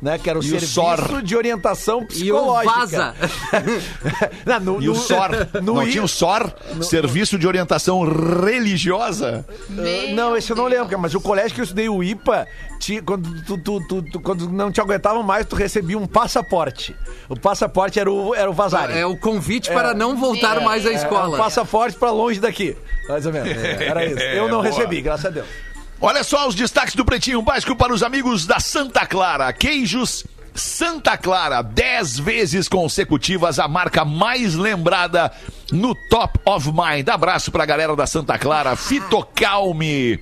né? 0.00 0.18
Que 0.18 0.28
era 0.28 0.36
o 0.36 0.42
E 0.42 0.46
o 0.46 0.50
Serviço 0.50 0.72
SOR. 0.72 1.22
de 1.22 1.36
Orientação 1.36 2.00
E 2.00 2.02
o 2.02 2.06
Psicológica. 2.08 2.74
Vaza. 2.76 3.14
não, 4.44 4.60
no, 4.60 4.82
E 4.82 4.88
o 4.88 4.94
no- 4.94 4.98
SOR? 4.98 5.28
no 5.62 5.74
não 5.74 5.82
I- 5.86 5.92
tinha 5.92 6.02
o 6.02 6.08
SOR? 6.08 6.52
Serviço 6.82 7.38
de 7.38 7.46
Orientação 7.46 8.02
Religiosa? 8.02 9.46
Meu 9.68 10.12
Não, 10.14 10.36
esse 10.36 10.50
eu 10.50 10.56
não 10.56 10.66
lembro, 10.66 10.98
mas 10.98 11.14
o 11.14 11.20
colégio 11.20 11.54
que 11.54 11.60
eu 11.60 11.64
estudei, 11.64 11.88
o 11.88 12.02
IPA, 12.02 12.48
ti- 12.80 13.00
quando, 13.00 13.42
tu, 13.44 13.56
tu- 13.58 13.86
tu- 13.86 14.02
tu- 14.02 14.20
quando 14.20 14.48
não 14.50 14.72
te 14.72 14.80
aguentavam 14.80 15.22
mais, 15.22 15.46
tu 15.46 15.54
recebia 15.54 15.96
um 15.96 16.06
passaporte. 16.06 16.96
O 17.28 17.38
passaporte 17.38 18.00
era 18.00 18.10
o, 18.10 18.34
era 18.34 18.50
o 18.50 18.52
vazare. 18.52 18.98
É 18.98 19.06
o 19.06 19.16
convite 19.16 19.70
para 19.70 19.94
não 19.94 20.16
voltar 20.16 20.60
mais 20.62 20.84
à 20.84 20.88
Era 20.90 20.98
um 20.98 21.02
escola. 21.02 21.38
passaporte 21.38 21.96
pra 21.96 22.10
longe 22.10 22.40
daqui. 22.40 22.76
Mais 23.08 23.24
ou 23.24 23.32
menos. 23.32 23.48
Era 23.56 24.04
isso. 24.04 24.18
Eu 24.18 24.48
não 24.48 24.58
boa. 24.62 24.64
recebi, 24.64 25.00
graças 25.00 25.26
a 25.26 25.30
Deus. 25.30 25.46
Olha 26.04 26.24
só 26.24 26.48
os 26.48 26.56
destaques 26.56 26.96
do 26.96 27.04
Pretinho 27.04 27.40
Básico 27.42 27.76
para 27.76 27.94
os 27.94 28.02
amigos 28.02 28.44
da 28.44 28.58
Santa 28.58 29.06
Clara. 29.06 29.52
Queijos 29.52 30.26
Santa 30.52 31.16
Clara, 31.16 31.62
10 31.62 32.18
vezes 32.18 32.68
consecutivas 32.68 33.60
a 33.60 33.68
marca 33.68 34.04
mais 34.04 34.56
lembrada 34.56 35.30
no 35.70 35.94
Top 36.10 36.40
of 36.44 36.68
Mind. 36.72 37.08
Abraço 37.08 37.52
pra 37.52 37.64
galera 37.64 37.94
da 37.94 38.04
Santa 38.04 38.36
Clara. 38.36 38.74
Fitocalme. 38.74 40.18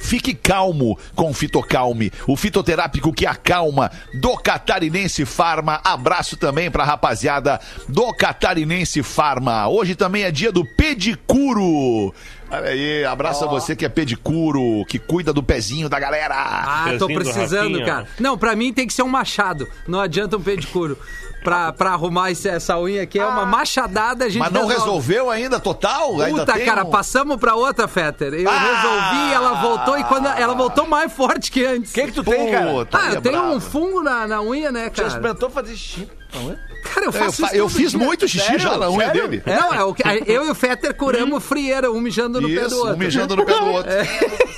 Fique 0.00 0.34
calmo 0.34 0.98
com 1.14 1.32
Fitocalme, 1.32 2.12
o 2.26 2.36
fitoterápico 2.36 3.12
que 3.12 3.26
acalma 3.26 3.90
do 4.20 4.36
Catarinense 4.36 5.24
Farma. 5.24 5.80
Abraço 5.84 6.36
também 6.36 6.70
pra 6.70 6.84
rapaziada 6.84 7.60
do 7.88 8.12
Catarinense 8.14 9.02
Farma. 9.02 9.68
Hoje 9.68 9.94
também 9.94 10.24
é 10.24 10.30
dia 10.30 10.50
do 10.50 10.64
pedicuro. 10.76 12.12
Olha 12.50 12.68
aí, 12.68 13.04
abraço 13.04 13.44
a 13.44 13.48
você 13.48 13.74
que 13.74 13.84
é 13.84 13.88
pedicuro, 13.88 14.84
que 14.86 14.98
cuida 14.98 15.32
do 15.32 15.42
pezinho 15.42 15.88
da 15.88 15.98
galera. 15.98 16.34
Ah, 16.36 16.84
tô 16.98 17.06
Pezinho 17.06 17.18
do 17.18 17.24
precisando, 17.24 17.84
cara. 17.84 18.06
Não, 18.20 18.38
pra 18.38 18.54
mim 18.54 18.72
tem 18.72 18.86
que 18.86 18.92
ser 18.92 19.02
um 19.02 19.08
machado. 19.08 19.68
Não 19.88 20.00
adianta 20.00 20.36
um 20.36 20.42
pedicuro. 20.42 20.96
Pra, 21.44 21.72
pra 21.72 21.90
arrumar 21.92 22.30
esse- 22.30 22.48
essa 22.48 22.78
unha 22.80 23.02
aqui 23.02 23.18
é 23.18 23.26
uma 23.26 23.44
machadada, 23.44 24.24
a 24.24 24.28
gente 24.30 24.38
Mas 24.40 24.50
não 24.50 24.62
resolve. 24.66 24.84
resolveu 24.86 25.30
ainda 25.30 25.60
total? 25.60 26.20
ainda 26.20 26.40
Puta, 26.40 26.52
tem 26.54 26.64
cara, 26.64 26.84
um- 26.84 26.90
passamos 26.90 27.36
pra 27.36 27.54
outra, 27.54 27.86
Fetter. 27.86 28.32
Eu 28.34 28.48
Ah! 28.50 28.58
resolvi, 28.58 29.32
ela 29.34 29.52
voltou 29.60 29.98
e 29.98 30.04
quando 30.04 30.26
ela 30.26 30.54
voltou 30.54 30.86
mais 30.86 31.12
forte 31.12 31.50
que 31.52 31.64
antes. 31.64 31.90
O 31.90 31.94
que, 31.94 32.02
que 32.06 32.12
tu 32.12 32.24
tem, 32.24 32.50
cara? 32.50 32.72
Puta, 32.72 32.96
Ah, 32.98 33.02
aí 33.02 33.14
é 33.14 33.16
eu 33.18 33.20
tenho 33.22 33.38
bravo. 33.38 33.54
um 33.56 33.60
fungo 33.60 34.02
na, 34.02 34.26
na 34.26 34.40
unha, 34.42 34.72
né, 34.72 34.84
Já 34.84 34.90
cara? 34.90 35.08
experimentou 35.08 35.50
fazer 35.50 35.76
xixi? 35.76 36.08
Não 36.34 36.50
é? 36.50 36.56
Cara, 36.82 37.06
eu 37.06 37.06
Eu, 37.06 37.12
faço 37.12 37.42
fa- 37.42 37.46
isso 37.46 37.56
eu 37.56 37.66
todo 37.66 37.76
fiz 37.76 37.90
dia. 37.92 37.98
muito 37.98 38.26
xixi 38.26 38.44
Sério? 38.46 38.60
já 38.60 38.76
na 38.76 38.90
unha 38.90 39.06
Sério? 39.06 39.28
dele. 39.28 39.42
Não, 39.46 39.72
é 39.72 39.84
o 39.84 39.94
que, 39.94 40.02
eu 40.26 40.44
e 40.46 40.50
o 40.50 40.54
Fetter 40.54 40.92
curamos 40.94 41.44
frieira, 41.44 41.92
um 41.92 42.00
mijando 42.00 42.40
no 42.40 42.48
pé 42.48 42.54
do 42.62 42.66
Isso, 42.66 42.76
outro. 42.78 42.94
um 42.94 42.98
mijando 42.98 43.36
no 43.36 43.46
pé 43.46 43.54
do 43.54 43.66
outro. 43.66 43.92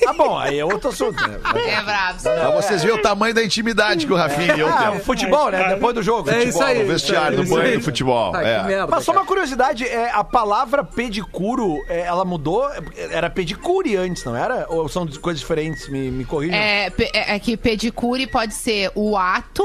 Ah, 0.06 0.12
bom, 0.16 0.38
aí 0.38 0.58
é 0.58 0.64
outro 0.64 0.88
assunto, 0.88 1.20
né? 1.28 1.38
É 1.66 1.82
bravo. 1.82 2.22
Pra 2.22 2.50
vocês 2.52 2.82
verem 2.82 2.98
o 2.98 3.02
tamanho 3.02 3.34
da 3.34 3.44
intimidade 3.44 4.06
que 4.06 4.12
o 4.12 4.16
Rafinha 4.16 4.56
e 4.56 4.60
eu 4.60 4.68
Ah, 4.68 4.76
o 4.76 4.78
temos. 4.92 5.04
futebol, 5.04 5.50
né? 5.50 5.68
Depois 5.74 5.94
do 5.94 6.02
jogo. 6.02 6.30
É 6.30 6.32
futebol. 6.40 6.48
isso 6.48 6.62
aí. 6.64 6.75
No 6.82 6.86
vestiário, 6.86 7.38
no 7.42 7.48
banho 7.48 7.78
do 7.78 7.84
futebol. 7.84 8.34
Ah, 8.34 8.42
é. 8.42 8.62
merda. 8.62 8.86
Mas 8.88 9.04
só 9.04 9.12
uma 9.12 9.24
curiosidade, 9.24 9.84
é, 9.84 10.10
a 10.10 10.22
palavra 10.24 10.82
pedicuro, 10.84 11.78
é, 11.88 12.00
ela 12.00 12.24
mudou? 12.24 12.68
Era 13.10 13.28
pedicure 13.30 13.96
antes, 13.96 14.24
não 14.24 14.36
era? 14.36 14.66
Ou 14.68 14.88
são 14.88 15.06
coisas 15.20 15.40
diferentes? 15.40 15.88
Me, 15.88 16.10
me 16.10 16.24
corrijam. 16.24 16.56
É, 16.58 16.90
pe- 16.90 17.10
é 17.12 17.34
é 17.34 17.38
que 17.38 17.56
pedicure 17.56 18.26
pode 18.26 18.54
ser 18.54 18.90
o 18.94 19.16
ato 19.16 19.62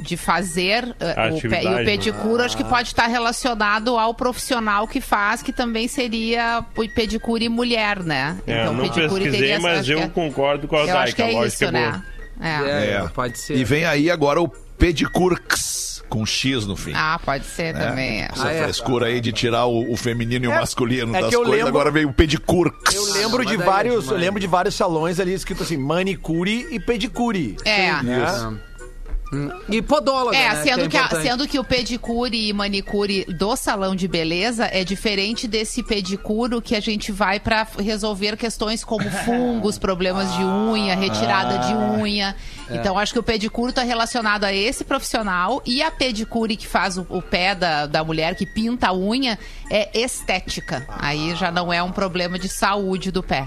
de 0.00 0.14
fazer 0.16 0.94
eh, 1.00 1.30
o 1.32 1.48
pé, 1.48 1.62
e 1.62 1.66
o 1.66 1.70
né? 1.70 1.84
pedicure, 1.84 2.42
acho 2.42 2.54
que 2.56 2.62
pode 2.64 2.88
estar 2.88 3.06
relacionado 3.06 3.96
ao 3.98 4.12
profissional 4.12 4.86
que 4.86 5.00
faz, 5.00 5.40
que 5.40 5.52
também 5.52 5.88
seria 5.88 6.62
o 6.76 6.86
pedicure 6.90 7.48
mulher, 7.48 8.02
né? 8.02 8.36
É, 8.46 8.66
não 8.66 8.86
pesquisei, 8.88 9.58
mas 9.58 9.80
acho 9.80 9.92
eu 9.92 10.00
é- 10.00 10.08
concordo 10.08 10.68
com 10.68 10.76
a 10.76 10.80
Eu 10.84 10.98
acho 10.98 11.16
que 11.16 11.22
Zaika. 11.22 11.22
é 11.22 11.24
lógico 11.40 11.46
isso, 11.46 11.58
que 11.58 11.64
é 11.64 11.70
né? 11.70 12.02
É. 12.38 12.96
É, 12.96 13.08
pode 13.14 13.38
ser. 13.38 13.56
E 13.56 13.64
vem 13.64 13.86
aí 13.86 14.10
agora 14.10 14.38
o 14.42 14.52
pedicurx, 14.78 16.02
com 16.08 16.24
X 16.24 16.66
no 16.66 16.76
fim. 16.76 16.92
Ah, 16.94 17.18
pode 17.24 17.44
ser 17.46 17.74
também. 17.74 18.22
é. 18.22 18.28
Essa 18.32 18.48
Ah, 18.48 18.52
é. 18.52 18.62
frescura 18.64 19.06
aí 19.06 19.20
de 19.20 19.32
tirar 19.32 19.66
o, 19.66 19.92
o 19.92 19.96
feminino 19.96 20.44
e 20.44 20.48
o 20.48 20.52
É, 20.52 20.60
masculino 20.60 21.14
é 21.16 21.20
das 21.20 21.30
que 21.30 21.36
coisas, 21.36 21.52
lembro- 21.54 21.68
agora 21.68 21.90
veio 21.90 22.08
o 22.08 22.12
pedicurx. 22.12 22.94
Eu 22.94 23.12
lembro 23.12 23.38
mas 23.44 23.48
de 23.48 23.54
é 23.54 23.64
vários, 23.64 24.08
eu 24.08 24.16
lembro 24.16 24.40
de 24.40 24.46
vários 24.46 24.74
salões 24.74 25.18
ali 25.18 25.32
escrito 25.34 25.62
assim, 25.62 25.76
manicure 25.76 26.66
e 26.70 26.78
pedicure. 26.78 27.56
É. 27.64 28.02
Né? 28.02 28.24
E 29.68 29.82
podóloga, 29.82 30.36
É, 30.36 30.50
né, 30.54 30.62
sendo, 30.62 30.88
que, 30.88 30.96
é 30.96 31.00
a- 31.00 31.04
importante. 31.06 31.22
sendo 31.28 31.48
que 31.48 31.58
o 31.58 31.64
pedicure 31.64 32.48
e 32.48 32.52
manicure 32.52 33.24
do 33.24 33.56
salão 33.56 33.96
de 33.96 34.06
beleza 34.06 34.66
é 34.72 34.84
diferente 34.84 35.48
desse 35.48 35.82
pedicuro 35.82 36.62
que 36.62 36.76
a 36.76 36.80
gente 36.80 37.10
vai 37.10 37.40
pra 37.40 37.66
resolver 37.76 38.36
questões 38.36 38.84
como 38.84 39.10
fungos, 39.26 39.78
problemas 39.78 40.32
de 40.36 40.44
unha, 40.44 40.94
retirada 40.94 41.58
de 41.58 41.74
unha. 42.00 42.36
Então, 42.70 42.98
acho 42.98 43.12
que 43.12 43.18
o 43.18 43.22
pedicure 43.22 43.72
tá 43.72 43.82
relacionado 43.82 44.44
a 44.44 44.52
esse 44.52 44.84
profissional 44.84 45.62
e 45.64 45.82
a 45.82 45.90
pedicure 45.90 46.56
que 46.56 46.66
faz 46.66 46.98
o, 46.98 47.06
o 47.08 47.22
pé 47.22 47.54
da, 47.54 47.86
da 47.86 48.02
mulher, 48.02 48.34
que 48.34 48.44
pinta 48.46 48.88
a 48.88 48.94
unha, 48.94 49.38
é 49.70 49.88
estética. 49.98 50.86
Aí 50.88 51.34
já 51.36 51.50
não 51.50 51.72
é 51.72 51.82
um 51.82 51.92
problema 51.92 52.38
de 52.38 52.48
saúde 52.48 53.10
do 53.10 53.22
pé, 53.22 53.46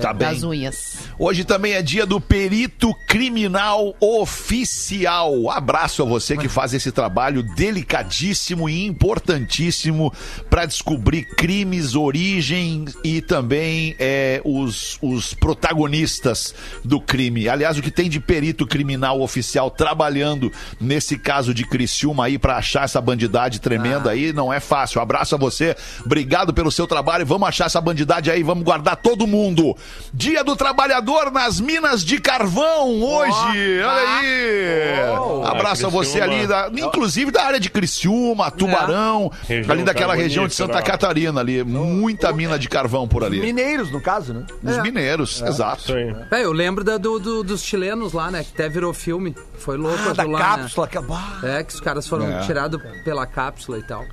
Tá 0.00 0.12
bem. 0.12 0.28
das 0.28 0.42
unhas. 0.42 0.96
Hoje 1.18 1.44
também 1.44 1.72
é 1.72 1.82
dia 1.82 2.04
do 2.04 2.20
perito 2.20 2.92
criminal 3.06 3.94
oficial. 4.00 5.50
Abraço 5.50 6.02
a 6.02 6.06
você 6.06 6.36
que 6.36 6.48
faz 6.48 6.74
esse 6.74 6.92
trabalho 6.92 7.42
delicadíssimo 7.42 8.68
e 8.68 8.84
importantíssimo 8.86 10.12
para 10.50 10.66
descobrir 10.66 11.24
crimes, 11.36 11.94
origem 11.94 12.84
e 13.04 13.20
também 13.20 13.94
é, 13.98 14.40
os, 14.44 14.98
os 15.00 15.34
protagonistas 15.34 16.54
do 16.84 17.00
crime. 17.00 17.48
Aliás, 17.48 17.78
o 17.78 17.82
que 17.82 17.90
tem 17.90 18.08
de 18.08 18.20
perito 18.20 18.41
criminal 18.66 19.20
oficial 19.20 19.70
trabalhando 19.70 20.50
nesse 20.80 21.16
caso 21.18 21.54
de 21.54 21.64
Criciúma 21.64 22.24
aí 22.26 22.38
para 22.38 22.56
achar 22.56 22.84
essa 22.84 23.00
bandidade 23.00 23.60
tremenda 23.60 24.10
aí 24.10 24.32
não 24.32 24.52
é 24.52 24.58
fácil. 24.58 25.00
Abraço 25.00 25.34
a 25.34 25.38
você, 25.38 25.76
obrigado 26.04 26.52
pelo 26.52 26.70
seu 26.72 26.86
trabalho. 26.86 27.24
Vamos 27.24 27.48
achar 27.48 27.66
essa 27.66 27.80
bandidade 27.80 28.30
aí, 28.30 28.42
vamos 28.42 28.64
guardar 28.64 28.96
todo 28.96 29.26
mundo. 29.26 29.76
Dia 30.12 30.42
do 30.42 30.56
Trabalhador 30.56 31.30
nas 31.30 31.60
Minas 31.60 32.04
de 32.04 32.18
Carvão 32.20 33.00
hoje. 33.02 33.82
Olha 33.84 34.18
aí. 34.18 35.18
Oh, 35.18 35.44
Abraço 35.46 35.86
a 35.86 35.90
você 35.90 36.20
ali, 36.20 36.46
da, 36.46 36.68
inclusive 36.72 37.30
da 37.30 37.44
área 37.44 37.60
de 37.60 37.70
Criciúma, 37.70 38.50
Tubarão, 38.50 39.30
Região 39.46 39.72
ali 39.72 39.84
daquela 39.84 40.14
região 40.14 40.46
de 40.48 40.54
Santa. 40.54 40.80
Catarina 40.82 41.40
ali. 41.40 41.62
Muita 41.62 42.32
mina 42.32 42.58
de 42.58 42.68
carvão 42.68 43.06
por 43.06 43.22
ali. 43.24 43.40
Mineiros, 43.40 43.90
no 43.90 44.00
caso, 44.00 44.32
né? 44.34 44.44
Os 44.62 44.78
mineiros, 44.82 45.42
exato. 45.42 45.82
Isso 45.82 45.92
aí. 45.94 46.14
É, 46.30 46.44
eu 46.44 46.52
lembro 46.52 46.82
da- 46.84 46.96
do, 46.98 47.18
do- 47.18 47.42
dos 47.44 47.62
chilenos 47.62 48.12
lá, 48.12 48.30
né? 48.32 48.42
Que 48.44 48.50
até 48.54 48.68
virou 48.68 48.92
filme. 48.92 49.36
Foi 49.58 49.76
louco 49.76 49.98
Ah, 50.00 50.12
da 50.12 50.22
aquilo 50.22 50.30
lá, 50.32 50.38
cápsula. 50.40 50.88
que- 50.88 51.00
bah. 51.00 51.38
né? 51.42 51.60
É, 51.60 51.62
que 51.64 51.74
os 51.74 51.80
caras 51.80 52.08
foram 52.08 52.26
É. 52.26 52.40
tirados 52.40 52.80
pela 53.04 53.26
cápsula 53.26 53.78
e 53.78 53.82
tal. 53.82 54.04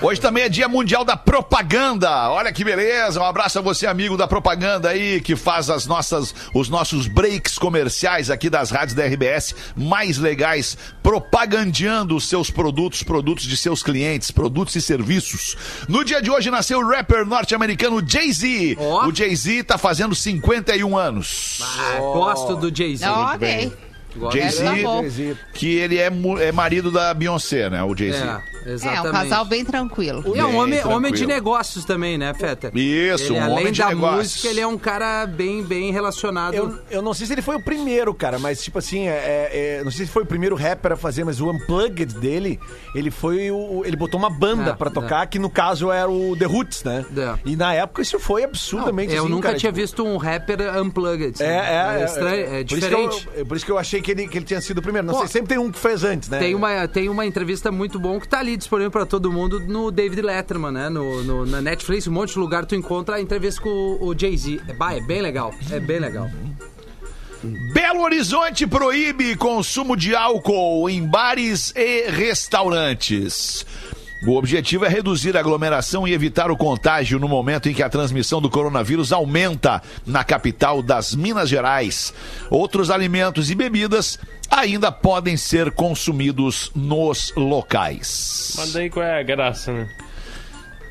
Hoje 0.00 0.20
também 0.20 0.44
é 0.44 0.48
Dia 0.48 0.68
Mundial 0.68 1.04
da 1.04 1.16
Propaganda. 1.16 2.30
Olha 2.30 2.52
que 2.52 2.64
beleza. 2.64 3.20
Um 3.20 3.24
abraço 3.24 3.58
a 3.58 3.62
você, 3.62 3.86
amigo 3.86 4.16
da 4.16 4.26
propaganda 4.26 4.90
aí, 4.90 5.20
que 5.20 5.34
faz 5.34 5.70
as 5.70 5.86
nossas, 5.86 6.34
os 6.52 6.68
nossos 6.68 7.06
breaks 7.06 7.58
comerciais 7.58 8.30
aqui 8.30 8.50
das 8.50 8.70
rádios 8.70 8.94
da 8.94 9.04
RBS 9.06 9.54
mais 9.76 10.18
legais, 10.18 10.76
propagandeando 11.02 12.16
os 12.16 12.28
seus 12.28 12.50
produtos, 12.50 13.02
produtos 13.02 13.44
de 13.44 13.56
seus 13.56 13.82
clientes, 13.82 14.30
produtos 14.30 14.74
e 14.76 14.82
serviços. 14.82 15.56
No 15.88 16.04
dia 16.04 16.20
de 16.20 16.30
hoje 16.30 16.50
nasceu 16.50 16.78
o 16.80 16.88
rapper 16.88 17.24
norte-americano 17.24 18.02
Jay-Z. 18.06 18.76
Ó. 18.78 19.06
O 19.06 19.14
Jay-Z 19.14 19.64
tá 19.64 19.78
fazendo 19.78 20.14
51 20.14 20.96
anos. 20.96 21.60
Ah, 21.62 21.98
Gosto 22.00 22.56
do 22.56 22.74
Jay-Z. 22.74 23.06
ok. 23.08 23.72
Gosto. 24.16 24.38
Jay-Z, 24.38 25.36
que 25.52 25.74
ele 25.76 25.98
é, 25.98 26.10
é 26.40 26.52
marido 26.52 26.90
da 26.90 27.12
Beyoncé, 27.12 27.68
né? 27.68 27.82
O 27.82 27.94
Jay-Z. 27.94 28.18
É, 28.18 28.55
É, 28.66 28.72
exatamente. 28.72 29.08
um 29.08 29.12
casal 29.12 29.44
bem 29.44 29.64
tranquilo. 29.64 30.22
E 30.34 30.38
é 30.38 30.44
um 30.44 30.56
homem, 30.56 30.74
tranquilo. 30.80 30.96
homem 30.96 31.12
de 31.12 31.26
negócios 31.26 31.84
também, 31.84 32.18
né, 32.18 32.32
Feta? 32.34 32.70
Isso, 32.74 33.24
ele, 33.24 33.32
um 33.38 33.42
além 33.42 33.58
homem 33.58 33.72
de 33.72 33.78
da 33.80 33.88
negócios. 33.88 34.18
música, 34.34 34.48
ele 34.48 34.60
é 34.60 34.66
um 34.66 34.78
cara 34.78 35.26
bem, 35.26 35.62
bem 35.62 35.92
relacionado. 35.92 36.54
Eu, 36.54 36.78
eu 36.90 37.02
não 37.02 37.14
sei 37.14 37.26
se 37.26 37.32
ele 37.32 37.42
foi 37.42 37.56
o 37.56 37.62
primeiro, 37.62 38.12
cara, 38.14 38.38
mas 38.38 38.62
tipo 38.62 38.78
assim, 38.78 39.06
é, 39.08 39.12
é, 39.12 39.78
é, 39.80 39.84
não 39.84 39.90
sei 39.90 40.06
se 40.06 40.12
foi 40.12 40.22
o 40.22 40.26
primeiro 40.26 40.56
rapper 40.56 40.92
a 40.92 40.96
fazer, 40.96 41.24
mas 41.24 41.40
o 41.40 41.50
Unplugged 41.50 42.14
dele, 42.18 42.58
ele 42.94 43.10
foi 43.10 43.50
o. 43.50 43.82
Ele 43.84 43.96
botou 43.96 44.18
uma 44.18 44.30
banda 44.30 44.70
É, 44.70 44.74
pra 44.74 44.90
tocar, 44.90 45.26
que 45.26 45.38
no 45.38 45.48
caso 45.50 45.90
era 45.92 46.10
o 46.10 46.36
The 46.36 46.44
Roots, 46.46 46.82
né? 46.84 47.04
É. 47.16 47.34
E 47.44 47.56
na 47.56 47.72
época 47.74 48.02
isso 48.02 48.18
foi 48.18 48.44
absurdamente 48.44 49.12
eu 49.14 49.22
assim, 49.24 49.30
nunca 49.32 49.48
cara, 49.48 49.58
tinha 49.58 49.72
tipo, 49.72 49.80
visto 49.82 50.04
um 50.04 50.16
rapper 50.16 50.58
unplugged. 50.82 51.42
É, 51.42 51.46
é, 51.46 52.00
é, 52.00 52.04
estranho, 52.04 52.40
é, 52.46 52.48
por 52.48 52.56
isso 52.56 52.66
que 52.66 52.74
diferente. 52.96 53.28
eu- 53.34 53.40
é 53.42 53.44
por 53.44 53.56
isso 53.56 53.66
que 53.66 53.72
eu 53.72 53.78
achei 53.78 54.00
que 54.02 54.10
ele, 54.10 54.26
que 54.28 54.38
ele 54.38 54.44
tinha 54.44 54.60
sido 54.60 54.78
o 54.78 54.82
primeiro. 54.82 55.06
Não 55.06 55.14
Pô, 55.14 55.20
sei, 55.20 55.28
sempre 55.28 55.48
tem 55.48 55.58
um 55.58 55.70
que 55.70 55.78
fez 55.78 56.02
antes, 56.04 56.28
né? 56.28 56.38
Tem 56.38 56.54
uma, 56.54 56.88
tem 56.88 57.08
uma 57.08 57.24
entrevista 57.26 57.70
muito 57.70 57.98
bom 57.98 58.18
que 58.18 58.26
tá 58.28 58.38
ali 58.40 58.55
disponível 58.56 58.90
pra 58.90 59.06
todo 59.06 59.30
mundo 59.32 59.60
no 59.60 59.90
David 59.90 60.22
Letterman, 60.22 60.72
né? 60.72 60.88
No, 60.88 61.22
no- 61.24 61.46
na 61.46 61.60
Netflix, 61.60 62.06
um 62.06 62.12
monte 62.12 62.32
de 62.34 62.38
lugar 62.38 62.64
tu 62.66 62.74
encontra 62.74 63.16
a 63.16 63.20
entrevista 63.20 63.60
com 63.60 63.68
o, 63.68 64.08
o 64.08 64.18
Jay-Z. 64.18 64.60
É, 64.68 64.72
bah, 64.72 64.94
é 64.94 65.00
bem 65.00 65.20
legal, 65.20 65.54
é 65.70 65.78
bem 65.80 65.98
legal. 65.98 66.30
Belo 67.72 68.00
Horizonte 68.02 68.66
proíbe 68.66 69.36
consumo 69.36 69.96
de 69.96 70.16
álcool 70.16 70.88
em 70.90 71.06
bares 71.06 71.72
e 71.76 72.10
restaurantes. 72.10 73.64
O 74.24 74.36
objetivo 74.36 74.84
é 74.84 74.88
reduzir 74.88 75.36
a 75.36 75.40
aglomeração 75.40 76.06
e 76.06 76.12
evitar 76.12 76.50
o 76.50 76.56
contágio 76.56 77.18
no 77.18 77.28
momento 77.28 77.68
em 77.68 77.74
que 77.74 77.82
a 77.82 77.88
transmissão 77.88 78.40
do 78.40 78.48
coronavírus 78.48 79.12
aumenta 79.12 79.82
na 80.06 80.24
capital 80.24 80.82
das 80.82 81.14
Minas 81.14 81.48
Gerais. 81.48 82.14
Outros 82.50 82.90
alimentos 82.90 83.50
e 83.50 83.54
bebidas 83.54 84.18
ainda 84.50 84.90
podem 84.90 85.36
ser 85.36 85.70
consumidos 85.70 86.70
nos 86.74 87.32
locais. 87.36 88.54
Mas 88.56 88.72
daí 88.72 88.88
qual 88.88 89.04
é 89.04 89.20
a 89.20 89.22
graça, 89.22 89.72
né? 89.72 89.88